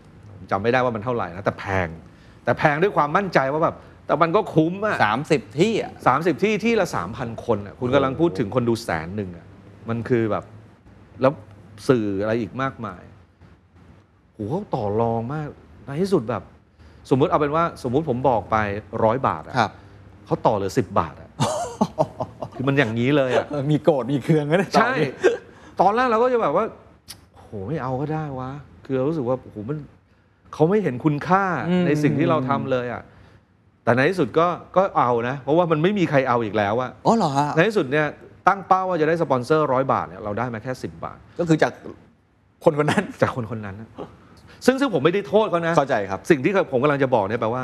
[0.51, 1.87] จำไม่ได้ว่ามันเท่าไหร่นะแต่แพง
[2.43, 3.75] แต่แพงด้วยความมั่นใจว่าแบบ
[4.05, 4.97] แต่มันก็คุ้มอะ
[5.29, 9.45] 30ที่อะสามสิบที่ที่ละสามพันคนอะคุณกำลังพูดถึงคนดูแสนหนึ่งอะ
[9.89, 10.43] มันคือแบบ
[11.21, 11.33] แล้ว
[11.87, 13.01] สื่ออะไรอีกมากมาย
[14.33, 15.47] โหเขาต่อรองมาก
[15.85, 16.43] ในที่สุดแบบ
[17.09, 18.57] สมมุติเอาเป็นว่า สมมุติผมบอกไป
[19.03, 19.71] ร้อยบาทอะครับ
[20.25, 21.29] เขาต่อเหลือสิบบาทอะ
[22.55, 24.93] คือมันอย่างนี้เลยอะมีโกรธมีเคืองกันนะใช่
[25.81, 26.65] ตอนแรกเราก็จะแบบว่า
[27.37, 28.51] โหไม่เอาก็ได้วะ
[28.85, 29.77] คือเรารู้สึกว่าโหมัน
[30.53, 31.43] เขาไม่เห็นคุณค่า
[31.85, 33.01] ในสิ่งที่เราทำเลยอะ
[33.83, 38.07] แต่ในที่สุดก็ก็เอานะ เพราะว่ามันไม่มีใครเอาอีกแล้วอะอ๋อเหรอฮะในที่สุดเนี่ย
[38.47, 41.71] ตั้งเป้าว่าจะได้สปอนเซอร์ร้อยบาทเนี่ยเราได้มาแค่ 10 บาท ก็คือจาก
[42.63, 43.89] คนคนนั้น จากคนคนนั้นนะ
[44.65, 47.63] ซึ่งซึ่งผมไม่ได้โทษเขานะ เข้าใจครับสิ่งที่ผมกำลังจะบอกเนี่ยแปลว่า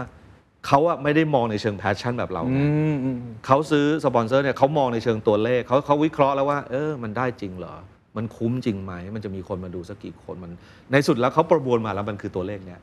[0.67, 7.75] เขาอะไม่ได้มองในเชิง passion แบบเราอืมนะ มอืม เขาซื้อสปอนเซอร์เนี่ยเขามองในเชิงตัวเลขเขาเขาวิเคราะห์แล้วว่า เออมันได้จริงเหรอ
[8.17, 10.51] มันคุ้มจริงไหม มันจะมีคนมาดูสักกี่คนมัน
[10.91, 12.79] ในสุดแล้วเขาประมวลมาแล้วมันคือตัวเลขเนี่ย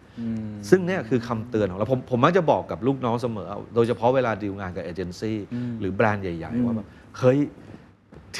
[0.70, 5.38] ซึ่งเนี่ยคือคำเตือนของเราผมผมมักจะบอกกับลูกน้องเสมอ โดยเฉพาะเวลาดีลงานกับเอเจนซี่
[5.80, 7.38] หรือแบรนด์ใหญ่ ๆ ว่าแบบเฮ้ย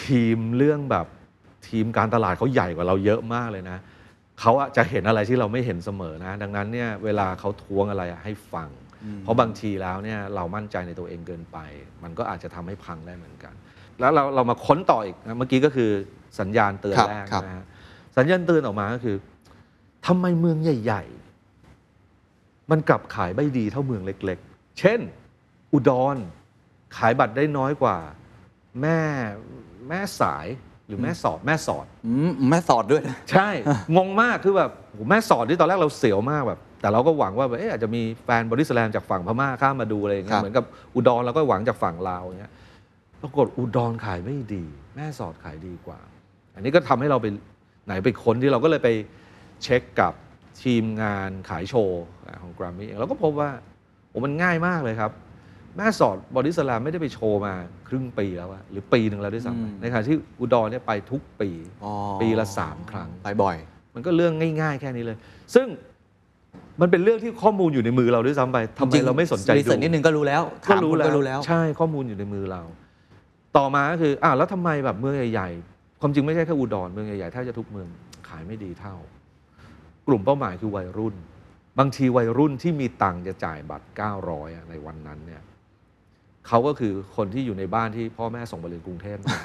[0.02, 1.06] ทีมเรื่องแบบ
[1.68, 3.78] ทีมการตลาดเขาใหญ่กว่าเราเยอะมากเลยนะ
[4.40, 8.68] เขาอะจะเห็นอะไรที่เราไม่เห็นเสมอนะ ดังนั้นเนี่ยเวลาเขาท้วงอะไรอะให้ฟัง
[9.22, 11.58] เพราะบางทีแล้วเนี่ยเรามั่นใจในตัวเองเกินไป
[12.02, 13.54] มันก็อาจจะทำให้พังได้เหมือนกัน
[14.00, 15.90] แล้วเราเรามาค้นต่ออีกนะเมื่อกี้ก็คือ
[16.40, 17.64] สัญญาณเตือนครับแรกครับนะฮะ
[18.16, 19.16] สัญญาณเตือนออกมาก็คือ
[20.06, 21.02] ทำไมเมืองใหญ่
[21.86, 25.00] ๆ มันกลับขายไม่ดีเท่าเมืองเล็ก ๆ เช่น
[25.72, 26.16] อุดร
[26.96, 27.96] ขายบัตรได้น้อยกว่า
[28.82, 28.98] แม่
[29.88, 30.46] แม่สาย
[30.86, 33.48] หรือแม่สอดแม่สอดอืมแม่สอดด้วยนะใช่
[33.96, 40.64] งงมากคือแบบโหแม่สอดที่ตอนแรกเราเสียวมากแบบ แต่เราก็หวังว่าแบบเอ๊ะอาจจะมีแฟนบอดี้สแลมจากฝั่งพม่าข้ามมาดูอะไรอย่างเงี้ยครับเหมือนกับ
[40.94, 42.52] อุดรเราก็หวังจากฝั่งลาวอย่างเงี้ย
[43.22, 44.64] ปรากฏอุดรขายไม่ดี
[44.96, 46.00] แม่สอดขายดีกว่า
[46.54, 47.26] อันนี้ก็ทำให้เราไป
[47.86, 48.88] ไหนไปค้นที่เราก็เลยไป
[49.62, 50.12] เช็คกับ
[50.62, 52.02] ทีมงานขายโชว์
[52.42, 53.50] ของกรา m มี่เองเราก็พบว่า
[54.10, 55.10] โอ้มันง่ายมากเลยครับ
[55.76, 57.52] แม่สอดบอดี้สแลมไม่ได้ไปโชว์มา
[57.88, 61.50] ครึ่งปีแล้วอะหรือปีหนึ่งแล้วด้วยซ้ำไปในขณะที่อุดรเนี่ยไปทุกปี
[61.84, 61.92] อ๋อ
[62.22, 63.56] ปีละสามครั้งไปบ่อย
[63.94, 65.16] มันก็เรื่องง่ายๆ แค่นี้เลย
[65.54, 65.66] ซึ่ง
[66.80, 72.62] มันเป็นเรื่องที่ข้อมูลอยู่ในมือเราด้วยซ้ำไปทำไมจงๆเราไม่สนใจรีดูเสิร์ชนิดนึงก็รู้แล้วก็ถามรู้คุณแล้วก็รู้แล้ว ใช่ข้อมูลอยู่ในมือเรา
[73.56, 77.88] ต่อมาก็คืออ่าวแล้วทำไมแบบเมืองใหญ่ๆ ความจริงไม่ใช่แค่อุดรเมืองใหญ่ๆแทบจะทุกเมือง
[78.28, 78.96] ขายไม่ดีเท่า
[80.06, 81.14] กลุ่มเป้าหมายคือวัยรุ่น
[81.78, 83.86] บางทีวัยรุ่นที่มีตังค์จะจ่ายบัตร
[84.22, 85.42] 900อะในวันนั้นเนี่ย
[86.48, 89.36] เขาก็คือคนที่อยู่ในบ้านที่พ่อแม่ส่งไปเรียนกรุงเทพมา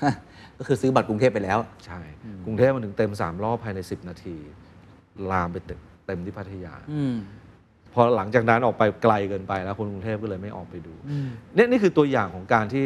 [0.57, 2.01] ก็คือซื้อบัตรกรุงเทพไปแล้ว ใช่
[2.45, 4.37] กรุงเทพมันถึงเต็มสามรอบภายใน 10 นาที
[5.31, 7.15] ลามไปเต็มเต็มที่พัทยาอืม
[7.93, 10.93] พอหลังจากนั้นออกไปไกลเกินไปแล้วคนกรุงเทพก็เลยไม่ออกไปดู
[11.55, 12.85] เนี่ยนี่คือตัวอย่างของการที่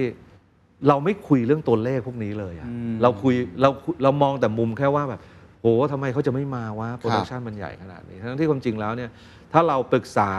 [0.88, 3.70] เราไม่คุยเรื่องตัวเลขพวกนี้เลยอะอืมเราคุยเรา
[4.04, 5.22] เรามองแต่มุมแค่ว่าแบบ
[5.62, 9.10] โอ้ทำไมเขาจะไม่มาวะ production มันใหญ่ขนาดนี้ ทั้งที่ความจริงแล้วเนี่ย
[9.54, 10.30] ถ้าเราปรึกษา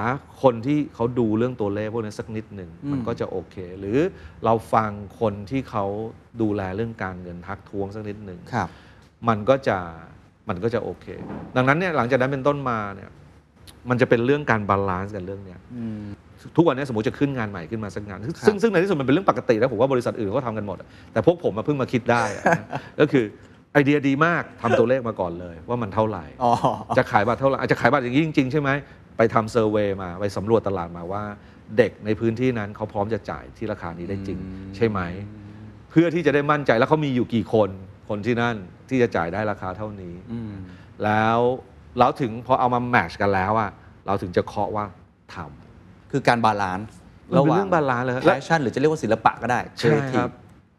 [0.43, 3.99] คนที่เขาดูเรื่องตัวเลขพวกนี้สักนิดหนึ่งมันก็จะโอเค หรือ
[4.45, 4.91] เราฟัง
[5.21, 5.85] คนที่เขา
[6.43, 8.69] ดูแลเรื่องการเงินทักท้วงสักนิดหนึ่งครับ
[9.29, 9.79] มันก็จะ
[10.49, 11.07] มันก็จะโอเค
[11.57, 13.11] ดังนั้นเนี่ยหลังจากนั้นเป็นต้นมาเนี่ย
[13.89, 15.61] มันจะเป็นเรื่องการ balance กันเรื่องเนี้ย
[16.57, 22.43] ทุกวันนี้สมมติจะขึ้นงานใหม่ขึ้นมาสักงาน ซึ่งซึ่งในที่สุดมันเป็นเรื่องปกติแล้วผมว่าบริษัทอื่นเขาทำกันหมดอะแต่พวกผมมาเพิ่งมาคิดได้อะ
[23.01, 23.25] ก็คือ
[23.73, 26.53] ไอเดียดีมากทำตัวเลขมาก่อนเลย ว่ามันเท่าไหร่อ๋อ
[26.99, 28.71] จะขายบัตรเท่าไหร่อาจจะขายบัตรอย่างนี้จริง ๆ ใช่ไหม
[29.17, 31.23] ไปทำ survey มาไปสำรวจตลาดมาว่า
[31.79, 34.39] เด็กในพื้นที่นั้นเขาพร้อมจะจ่ายที่ราคานี้ได้จริง
[34.77, 35.01] ใช่ไหม
[35.91, 37.71] เพื่อที่จะได้มั่นใจแล้วเขามีอยู่กี่คน
[38.09, 38.57] คนที่นั่น
[38.89, 40.53] ที่จะจ่ายได้ราคาเท่านี้อืม
[41.05, 41.39] แล้ว
[41.99, 43.71] เราถึงพอเอามา match กันแล้วอะ
[44.07, 44.85] เราถึงจะเคาะว่า
[45.35, 45.64] ทำ
[46.17, 46.97] คือการ balance
[47.31, 50.33] มันเป็นเรื่อง balance เลย passion หรือจะเรียกว่าศิลปะก็ได้ ใช่ครับ creative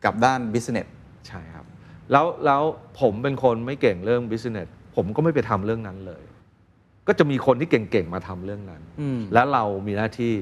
[0.06, 0.88] กับด้าน business
[1.28, 1.66] ใช่ครับ
[2.12, 2.62] แล้วแล้ว
[3.02, 6.24] ผมเป็นคนไม่เก่งเรื่อง business ผมก็ไม่ไปทำเรื่องนั้นเลย
[7.08, 10.34] ก็จะมีคนที่เก่งๆมาทำเรื่องนั้น อืม แล้วเรามีหน้าที่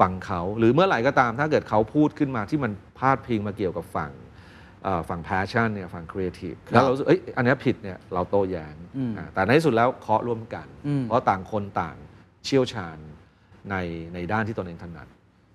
[0.00, 4.10] ฟังเขา หรือเมื่อไหร่ก็ตามถ้าเกิดเขาพูดขึ้นมาที่มันพาดพิงมาเกี่ยวกับฝั่ง
[4.84, 11.96] เอ่อฝั่ง passion เนี่ยฝั่ง creative แล้วเรารู้สึกเอ้ยอันเนี้ยผิดเนี่ยเราโต้แย้งอืมอ่าแต่ในที่สุดแล้วเคาะร่วมกัน อืม เพราะต่างคนต่าง
[12.44, 12.98] เชี่ยวชาญ
[13.70, 13.76] ใน
[14.14, 15.06] ในด้านที่ตนเองถนัด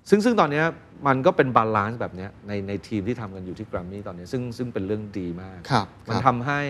[0.09, 0.65] ซึ่งซึ่งตอนเนี้ย
[1.07, 6.61] มันก็เป็น balance แบบเนี้ยในในทีมที่ทำกันอยู่ที่ Grammy ตอนนี้ซึ่งซึ่งเป็นเรื่องดีมากครับมันครับทำให้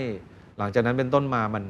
[0.58, 1.66] หลังจากนั้นเป็นต้นมามัน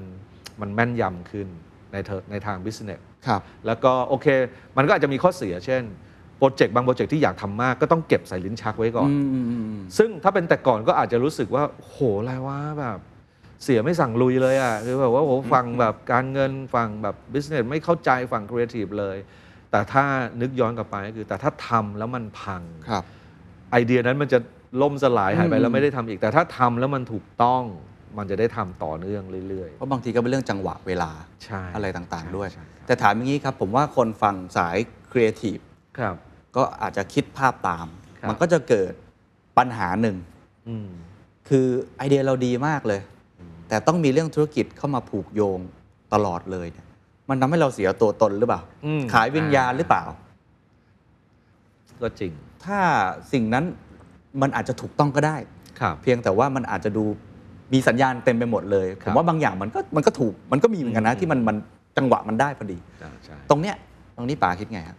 [0.62, 1.48] มันแม่นยำขึ้น
[1.94, 4.28] ในเธอในทาง business ครับแล้วก็โอเค
[4.78, 5.84] มันก็อาจจะมีข้อเสีย เช่น
[6.38, 13.00] โปรเจกต์บางโปรเจกต์ที่อยากทำมากก็ต้องเก็บใส่ลิ้นชักไว้ก่อนอืมอืมอืมอืมซึ่งถ้าเป็นแต่ก่อนก็อาจจะรู้สึกว่าโหอะไรวะแบบ
[13.64, 19.18] เสียไม่สั่งลุยเลยอะคือแบบว่าโหฟังแบบการเงินฟังแบบ business ไม่เข้าใจฝั่ง creative เลย
[19.74, 20.04] แต่ถ้า
[20.42, 23.04] นึกย้อนกลับไปก็คือ แต่ถ้าทำแล้วมันพังครับ
[23.72, 24.40] ไอเดียนั้นมันจะ
[24.82, 27.64] ล่มสลายหายไปอืมแล้วไม่ได้ทำอีก แต่ถ้าทำแล้วมันถูกต้อง
[28.18, 31.12] มันจะได้ทำต่อเนื่องเรื่อยเพราะบางทีก็เป็นเรื่องจังหวะเวลา
[31.46, 34.78] ใช่อะไรต่างๆด้วยใช่ใช่แต่ถามอย่างนี้ครับ ผมว่าคนฟังสาย
[35.12, 36.16] ครีเอทีฟๆครับ
[36.56, 37.88] ก็อาจจะคิดภาพตาม
[38.20, 38.94] ครับมันก็จะเกิด
[39.58, 40.18] ปัญหาหนึ่ง
[40.68, 40.90] อืม
[41.50, 41.68] คือ
[41.98, 43.02] ไอเดียเราดีมากเลย
[43.70, 45.60] แต่ต้องมีเรื่องธุรกิจเข้ามาผูกโยง
[46.14, 46.88] ตลอดเลยเนี่ย
[47.30, 50.04] มันทำให้เราเสียตัวตนหรือเปล่าอืมขายวิญญาณหรือเปล่า
[52.02, 52.32] ก็จริง
[52.66, 52.80] ถ้า
[53.34, 53.66] สิ่งนั้น
[54.42, 55.38] มันอาจจะถูกต้องก็ได้
[55.80, 57.04] ครับเพียงแต่ว่ามันอาจจะดู
[57.74, 61.58] มีสัญญาณเต็มไปหมดเลยคผรับมว่าบางอย่างมันก็มันก็ถูกมันก็มีเหมือนกันนะอืมที่มันมัน
[61.98, 63.76] จังหวะมันได้พอดีใช่ใช่ตรงเนี้ย
[64.18, 64.98] ตรงนี้ป๋าคิดไงครับ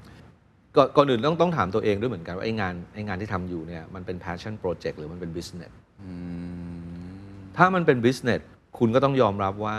[0.77, 5.73] ก่อนก่อนอื่นต้องต้องถามตัวเองด้วยเหมือนกันว่าไอ้งานไอ้งานที่ทำอยู่เนี่ยมันเป็น passion project หรือมันเป็น business
[7.57, 8.41] ถ้ามันเป็น business
[8.79, 9.77] คุณก็ต้องยอมรับว่า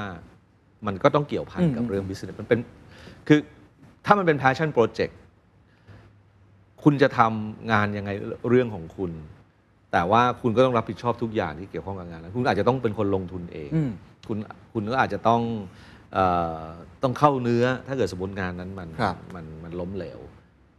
[0.87, 2.59] มันก็ต้องเกี่ยวพันกับอืมเรื่อง business มันเป็น
[3.27, 3.39] คือ
[4.05, 5.13] ถ้ามันเป็น passion project
[6.83, 8.09] คุณจะทำงานยังไง
[8.49, 9.11] เรื่องของคุณ
[9.91, 13.89] แต่ว่าคุณก็ต้องรับผิดชอบทุกอย่างที่เกี่ยวข้องกับงานนั้นคุณอาจจะต้องเป็นคนลงทุนเองอืม
[14.27, 14.37] คุณ
[14.73, 15.41] คุณก็อาจจะต้อง
[16.13, 16.19] เอ
[16.63, 16.65] อ
[17.03, 20.19] ต้องเข้าเนื้อถ้าเกิดสมมติงานนั้นมันครับมันมันล้มเหลว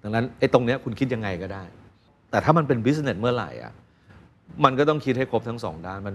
[0.02, 1.64] ดังนั้นไอ้ตรงเนี้ยคุณคิดยังไงก็ได้
[2.30, 3.72] แต่ถ้ามันเป็น business เมื่อไหร่อะ
[4.64, 6.14] มันก็ต้องคิดให้ครบทั้งสองด้านมัน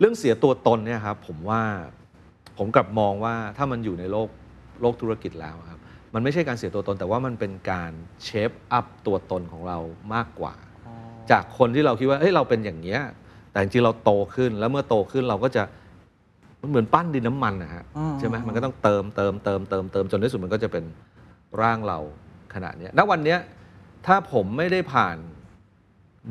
[0.00, 1.60] เรื่องเสียตัวตนเนี่ยครับผมว่า
[2.58, 4.28] ผมกลับมองว่าถ้ามันอยู่ในโลก
[4.82, 5.80] โลกธุรกิจแล้วครับ
[6.14, 9.78] มันไม่ใช่การเสียตัวตน แต่ว่ามันเป็นการ shape up ตัวตนของเรา
[10.14, 10.54] มากกว่า
[11.30, 13.00] จากคนที่เราคิดว่าเฮ้ยเราเป็นอย่างเงี้ย
[13.52, 15.62] แต่จริงๆเราโตขึ้นแล้วเมื่อโตขึ้นเราก็จะ
[16.60, 20.84] มันเหมือนปั้นดินน้ำมันนะฮะอ๋อใช่ไหมมันก็ต้องเติมเติมเติมเติมเติมจนในที่สุดมันก็จะเป็น
[21.60, 21.98] ร่างเรา
[22.54, 23.38] ขนาดเนี้ยณวันเนี้ย
[24.06, 25.16] ถ้าผมไม่ได้ผ่าน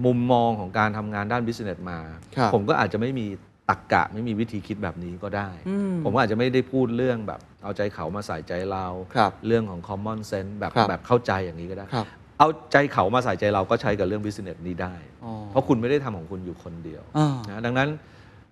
[0.06, 2.00] มุมมองของการทำงานด้าน business มา
[2.38, 3.28] ครับผมก็อาจจะไม่มี
[3.70, 8.86] ตักกะไม่มีวิธีคิดแบบนี้ก็ได้อืมผมก็อาจจะไม่ได้พูดเรื่องแบบเอาใจเขามาใส่ใจเรา
[9.16, 12.08] ครับเรื่องของ common sense แบบครับแบบเข้าใจอย่างนี้ก็ได้ครับ
[12.40, 17.90] เอาใจเขามาใส่ใจเราก็ใช้กับเรื่องบิสเนสนี้ได้อ๋อเพราะคุณไม่ได้ทำของคุณอยู่คนเดียวอ่านะดังนั้น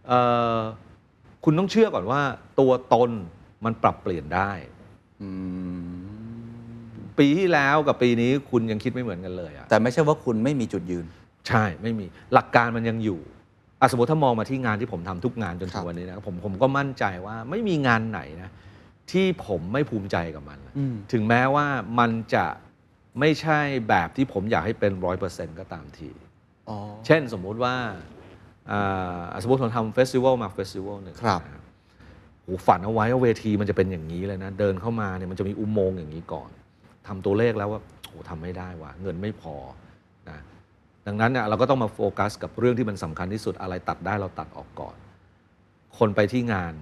[0.08, 0.20] เอ่
[0.56, 0.58] อ
[1.44, 2.22] คุณต้องเชื่อก่อนว่า
[2.60, 3.12] ตัวตน
[3.66, 4.52] มันปรับเปลี่ยนได้
[5.22, 5.30] อื
[5.88, 5.94] ม
[7.20, 11.06] ปีที่แล้วกับปีนี้คุณยังคิดไม่เหมือนกันเลยอะแต่ไม่ใช่ว่าคุณไม่มีจุดยืน
[11.48, 13.33] ใช่ไม่มีหลักการมันยังอยู่อะ
[13.92, 18.50] สมมติถ้ามองมาที่งานที่ผมทำทุกงานจนครัถึบงวันนี้นะผมผมก็มั่นใจว่าไม่มีงานไหนนะ
[19.12, 21.66] ที่ผมไม่ภูมิใจกับมันอืมถึงแม้ว่า
[22.00, 22.46] มันจะ
[23.20, 23.60] ไม่ใช่
[23.90, 26.10] แบบที่ผมอยากให้เป็นร้อยเปอร์เซ็นต์ก็ตามที
[26.70, 27.76] อ๋อเช่นสมมุติว่า
[28.72, 31.64] อ่าสมมติผมทำเฟสติวัลมาเฟสติวัลหนึ่งครับนะ
[32.44, 36.50] โหฝันเอาไว้ว่าเวทีมันจะเป็นอย่างนี้เลยนะ เดินเข้ามาเนี่ยมันจะมีอุโมงค์อย่างนี้ก่อน
[37.08, 39.83] ทำตัวเลขแล้วว่าโหทำไม่ได้ว่ะเงินไม่พอนะ
[41.08, 44.96] ดังนั้นเนี่ยเราก็ต้องมาโฟกัสกับเรื่องที่มันสำคัญที่สุดอะไรตัดได้เราตัดออกก่อน
[45.98, 46.74] คนไปที่งาน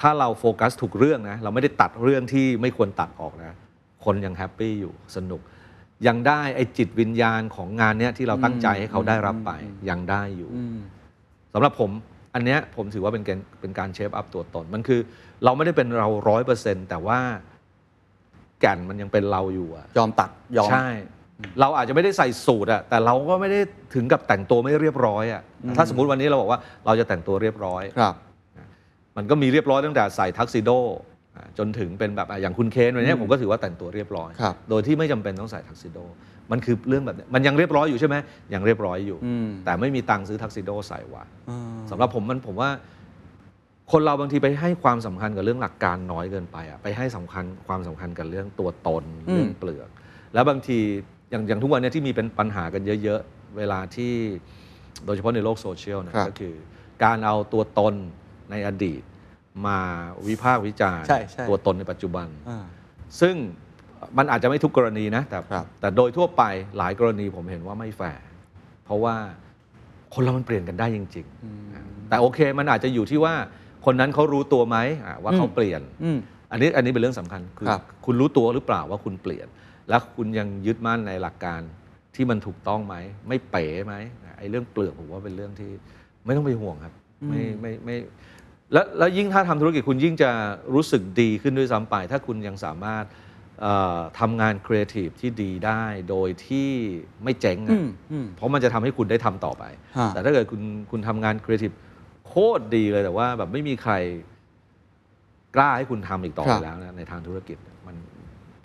[0.00, 3.52] ถ้าเราโฟกัสถูกเรื่องนะเราไม่ได้ตัดเรื่องที่ไม่ควรตัดออกนะ
[4.04, 5.40] คนยัง happy อยู่สนุก
[6.06, 10.78] ยังได้ไอ้จิตวิญญาณของงานเนี้ยที่เราตั้งใจให้เขาได้รับไปอืมยังได้อยู่อืม
[11.52, 11.90] สำหรับผม
[12.34, 15.00] อันเนี้ยผมถือว่าเป็นการเป็นการ shape up ตัวตน มันคือ
[15.44, 17.18] เราไม่ได้เป็นเราร้อยเปอร์เซ็นต์แต่ว่า
[18.60, 20.88] แก่นมันยังเป็นเราอยู่อะยอมตัดยอมใช่
[21.60, 23.60] เราอาจจะไม่ได้ใส่สูตรอะแต่เราก็ไม่ได้
[23.94, 28.14] ถึงกับแต่งตัวไม่เรียบร้อยอะอืมถ้าสมมติวันนี้เราบอกว่าเราจะแต่งตัวเรียบร้อยครับ
[29.16, 30.70] มันก็มีเรียบร้อยตั้งแต่ใส่ทักซิโด
[31.36, 35.98] อ่าจนถึงเป็นแบบอะอย่างคุณเคนวันนี้อืมผมก็ถือว่าแต่งตัวเรียบร้อยครับโดยที่ไม่จำเป็นต้องใส่ทักซิโด
[36.52, 38.16] มันคือเรื่องแบบเนี้ยมันยังเรียบร้อยอยู่ใช่ไหม
[38.54, 42.70] ยังเรียบร้อยอยู่อืมแต่ไม่มีตังค์ซื้อทักซิโดใส่ว่ะอืมสำหรับผมมันผมว่า
[43.92, 49.88] คนเราบางทีไปให้ความสำคัญกับเรื่องหลักการน้อยเกินไปอะไปให้สำคัญความสำคัญกับเรื่องตัวตนอืมเรื่องเปลือก
[50.34, 50.78] แล้วบางที
[51.32, 54.12] อย่างอย่างทุกวันเนี้ที่มีเป็นปัญหากันเยอะ ๆ เวลาที่
[55.04, 56.54] โดยเฉพาะในโลกโซเชียลนะครับ ก็คือ
[57.04, 57.94] การเอาตัวตน
[58.50, 59.02] ในอดีต
[59.66, 59.78] มา
[60.28, 62.64] วิพากษ์วิจารณ์ใช่ใช่ ตัวตนในปัจจุบัน อ่า
[63.20, 63.34] ซึ่ง
[64.18, 66.42] มันอาจจะไม่ทุกกรณีนะแต่ครับ แต่โดยทั่วไป
[66.78, 68.24] หลายกรณีผมเห็นว่าไม่แฟร์
[68.84, 69.14] เพราะว่า
[70.14, 73.34] คนเรามันเปลี่ยนกันได้จริงๆแต่โอเคมันอาจจะอยู่ที่ว่า
[73.84, 74.76] คนนั้นเขารู้ตัวไหม
[75.06, 76.18] อะว่าเขาเปลี่ยน อืม
[76.50, 79.46] อันนี้อันนี้เป็นเรื่องสำคัญคือครับ คุณรู้ตัวหรือเปล่าว่าคุณเปลี่ยน
[79.88, 81.60] และคุณยังยึดมั่นในหลักการ
[82.14, 82.96] ที่มันถูกต้องไหม
[83.28, 83.94] ไม่เป๋ไหม
[84.38, 85.70] ไอ้เรื่องเปลือกผมว่าเป็นเรื่องที่
[86.24, 86.94] ไม่ต้องไปห่วงครับ
[87.28, 87.96] ไม่ไม่ไม่
[88.72, 90.30] แล้วแล้วยิ่งถ้าทำธุรกิจคุณยิ่งจะ
[90.74, 93.04] รู้สึกดีขึ้นด้วยซ้ำไป ถ้าคุณยังสามารถ
[93.60, 96.70] เอ่อทำงานครีเอทีฟที่ดีได้โดยที่
[97.24, 99.64] ไม่เจ๊งอะอืมอืมเพราะมันจะทำให้คุณได้ทำต่อไป
[99.98, 101.72] ฮะแต่ถ้าเกิดคุณคุณทำงานครีเอทีฟ
[102.26, 103.94] โคตรดีเลยแต่ว่าแบบไม่มีใคร
[105.56, 107.56] กล้าให้คุณทำอีกต่อไปครับแล้วนะในทางธุรกิจ
[107.86, 107.96] มัน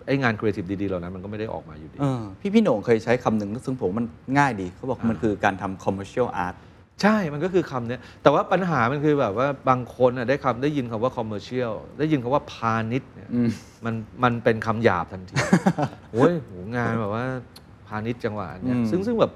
[0.08, 4.06] ไอ้งานครีเอทีฟดีๆเหล่านั้นมันก็ไม่ได้ออกมาอยู่ดีเออพี่พี่โหน่งเคยใช้คำหนึ่งซึ่งผมมัน
[4.38, 6.56] ง่ายดีเขาบอกมันคือการทำ commercial art
[7.02, 13.30] ใช่ มันก็คือคำเนี้ยแต่ว่าปัญหามันคือแบบว่าบางคนน่ะได้คำได้ยินคำว่า commercialได้ยินคำว่าพาณิชย์เนี่ย
[13.84, 15.34] มันมันเป็นคำหยาบทันที
[16.12, 17.24] โอ้ยโหงานแบบว่า
[17.88, 19.32] พาณิชย์จังหวะเนี้ยอืมซึ่งซึ่งแบบ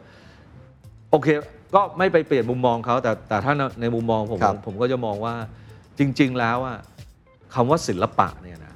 [1.10, 1.28] โอเค
[1.74, 5.34] ก็ไม่ไปเปลี่ยนมุมมองเขาแต่แต่ถ้าในในมุมมองผมครับผมก็จะมองว่า
[5.98, 6.78] จริง ๆ แล้วอะ
[7.54, 8.74] คำว่าศิลปะเนี่ยนะ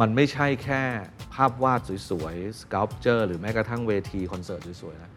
[0.00, 0.82] มันไม่ใช่แค่
[1.36, 1.80] ภาพวาด
[2.10, 5.12] สวยๆส c ล p เจอร์หรือแม้กระทั่งเวทีคอนเสิร์ตสวยๆนะ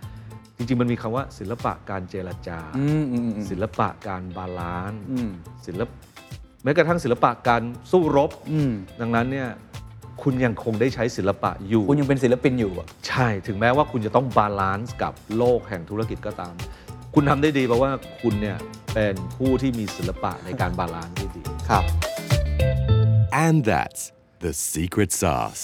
[0.58, 5.30] จริงๆ มันมีคำว่าศิลปะการเจรจาอืมอืมอืมศิลปะการ balance อืม
[5.66, 5.90] ศิลปะ
[6.64, 7.62] แม้กระทั่งศิลปะการ
[7.92, 9.50] สู้รบอืมดังนั้นเนี่ย
[10.24, 16.54] คุณยังคงได้ใช้ศิลปะอยู่ คุณยังเป็นศิลปินอยู่อะใช่ถึงแม้ว่าคุณจะต้อง balance กับโลกแห่งธุรกิจก็ตาม
[17.16, 17.92] คุณทำได้ดีเพราะว่า
[18.22, 18.58] คุณเนี่ย
[18.94, 21.84] เป็นผู้ที่มีศิลปะในการ balance ที่ดีครับ
[23.46, 24.02] And that's
[24.46, 25.64] the secret sauce.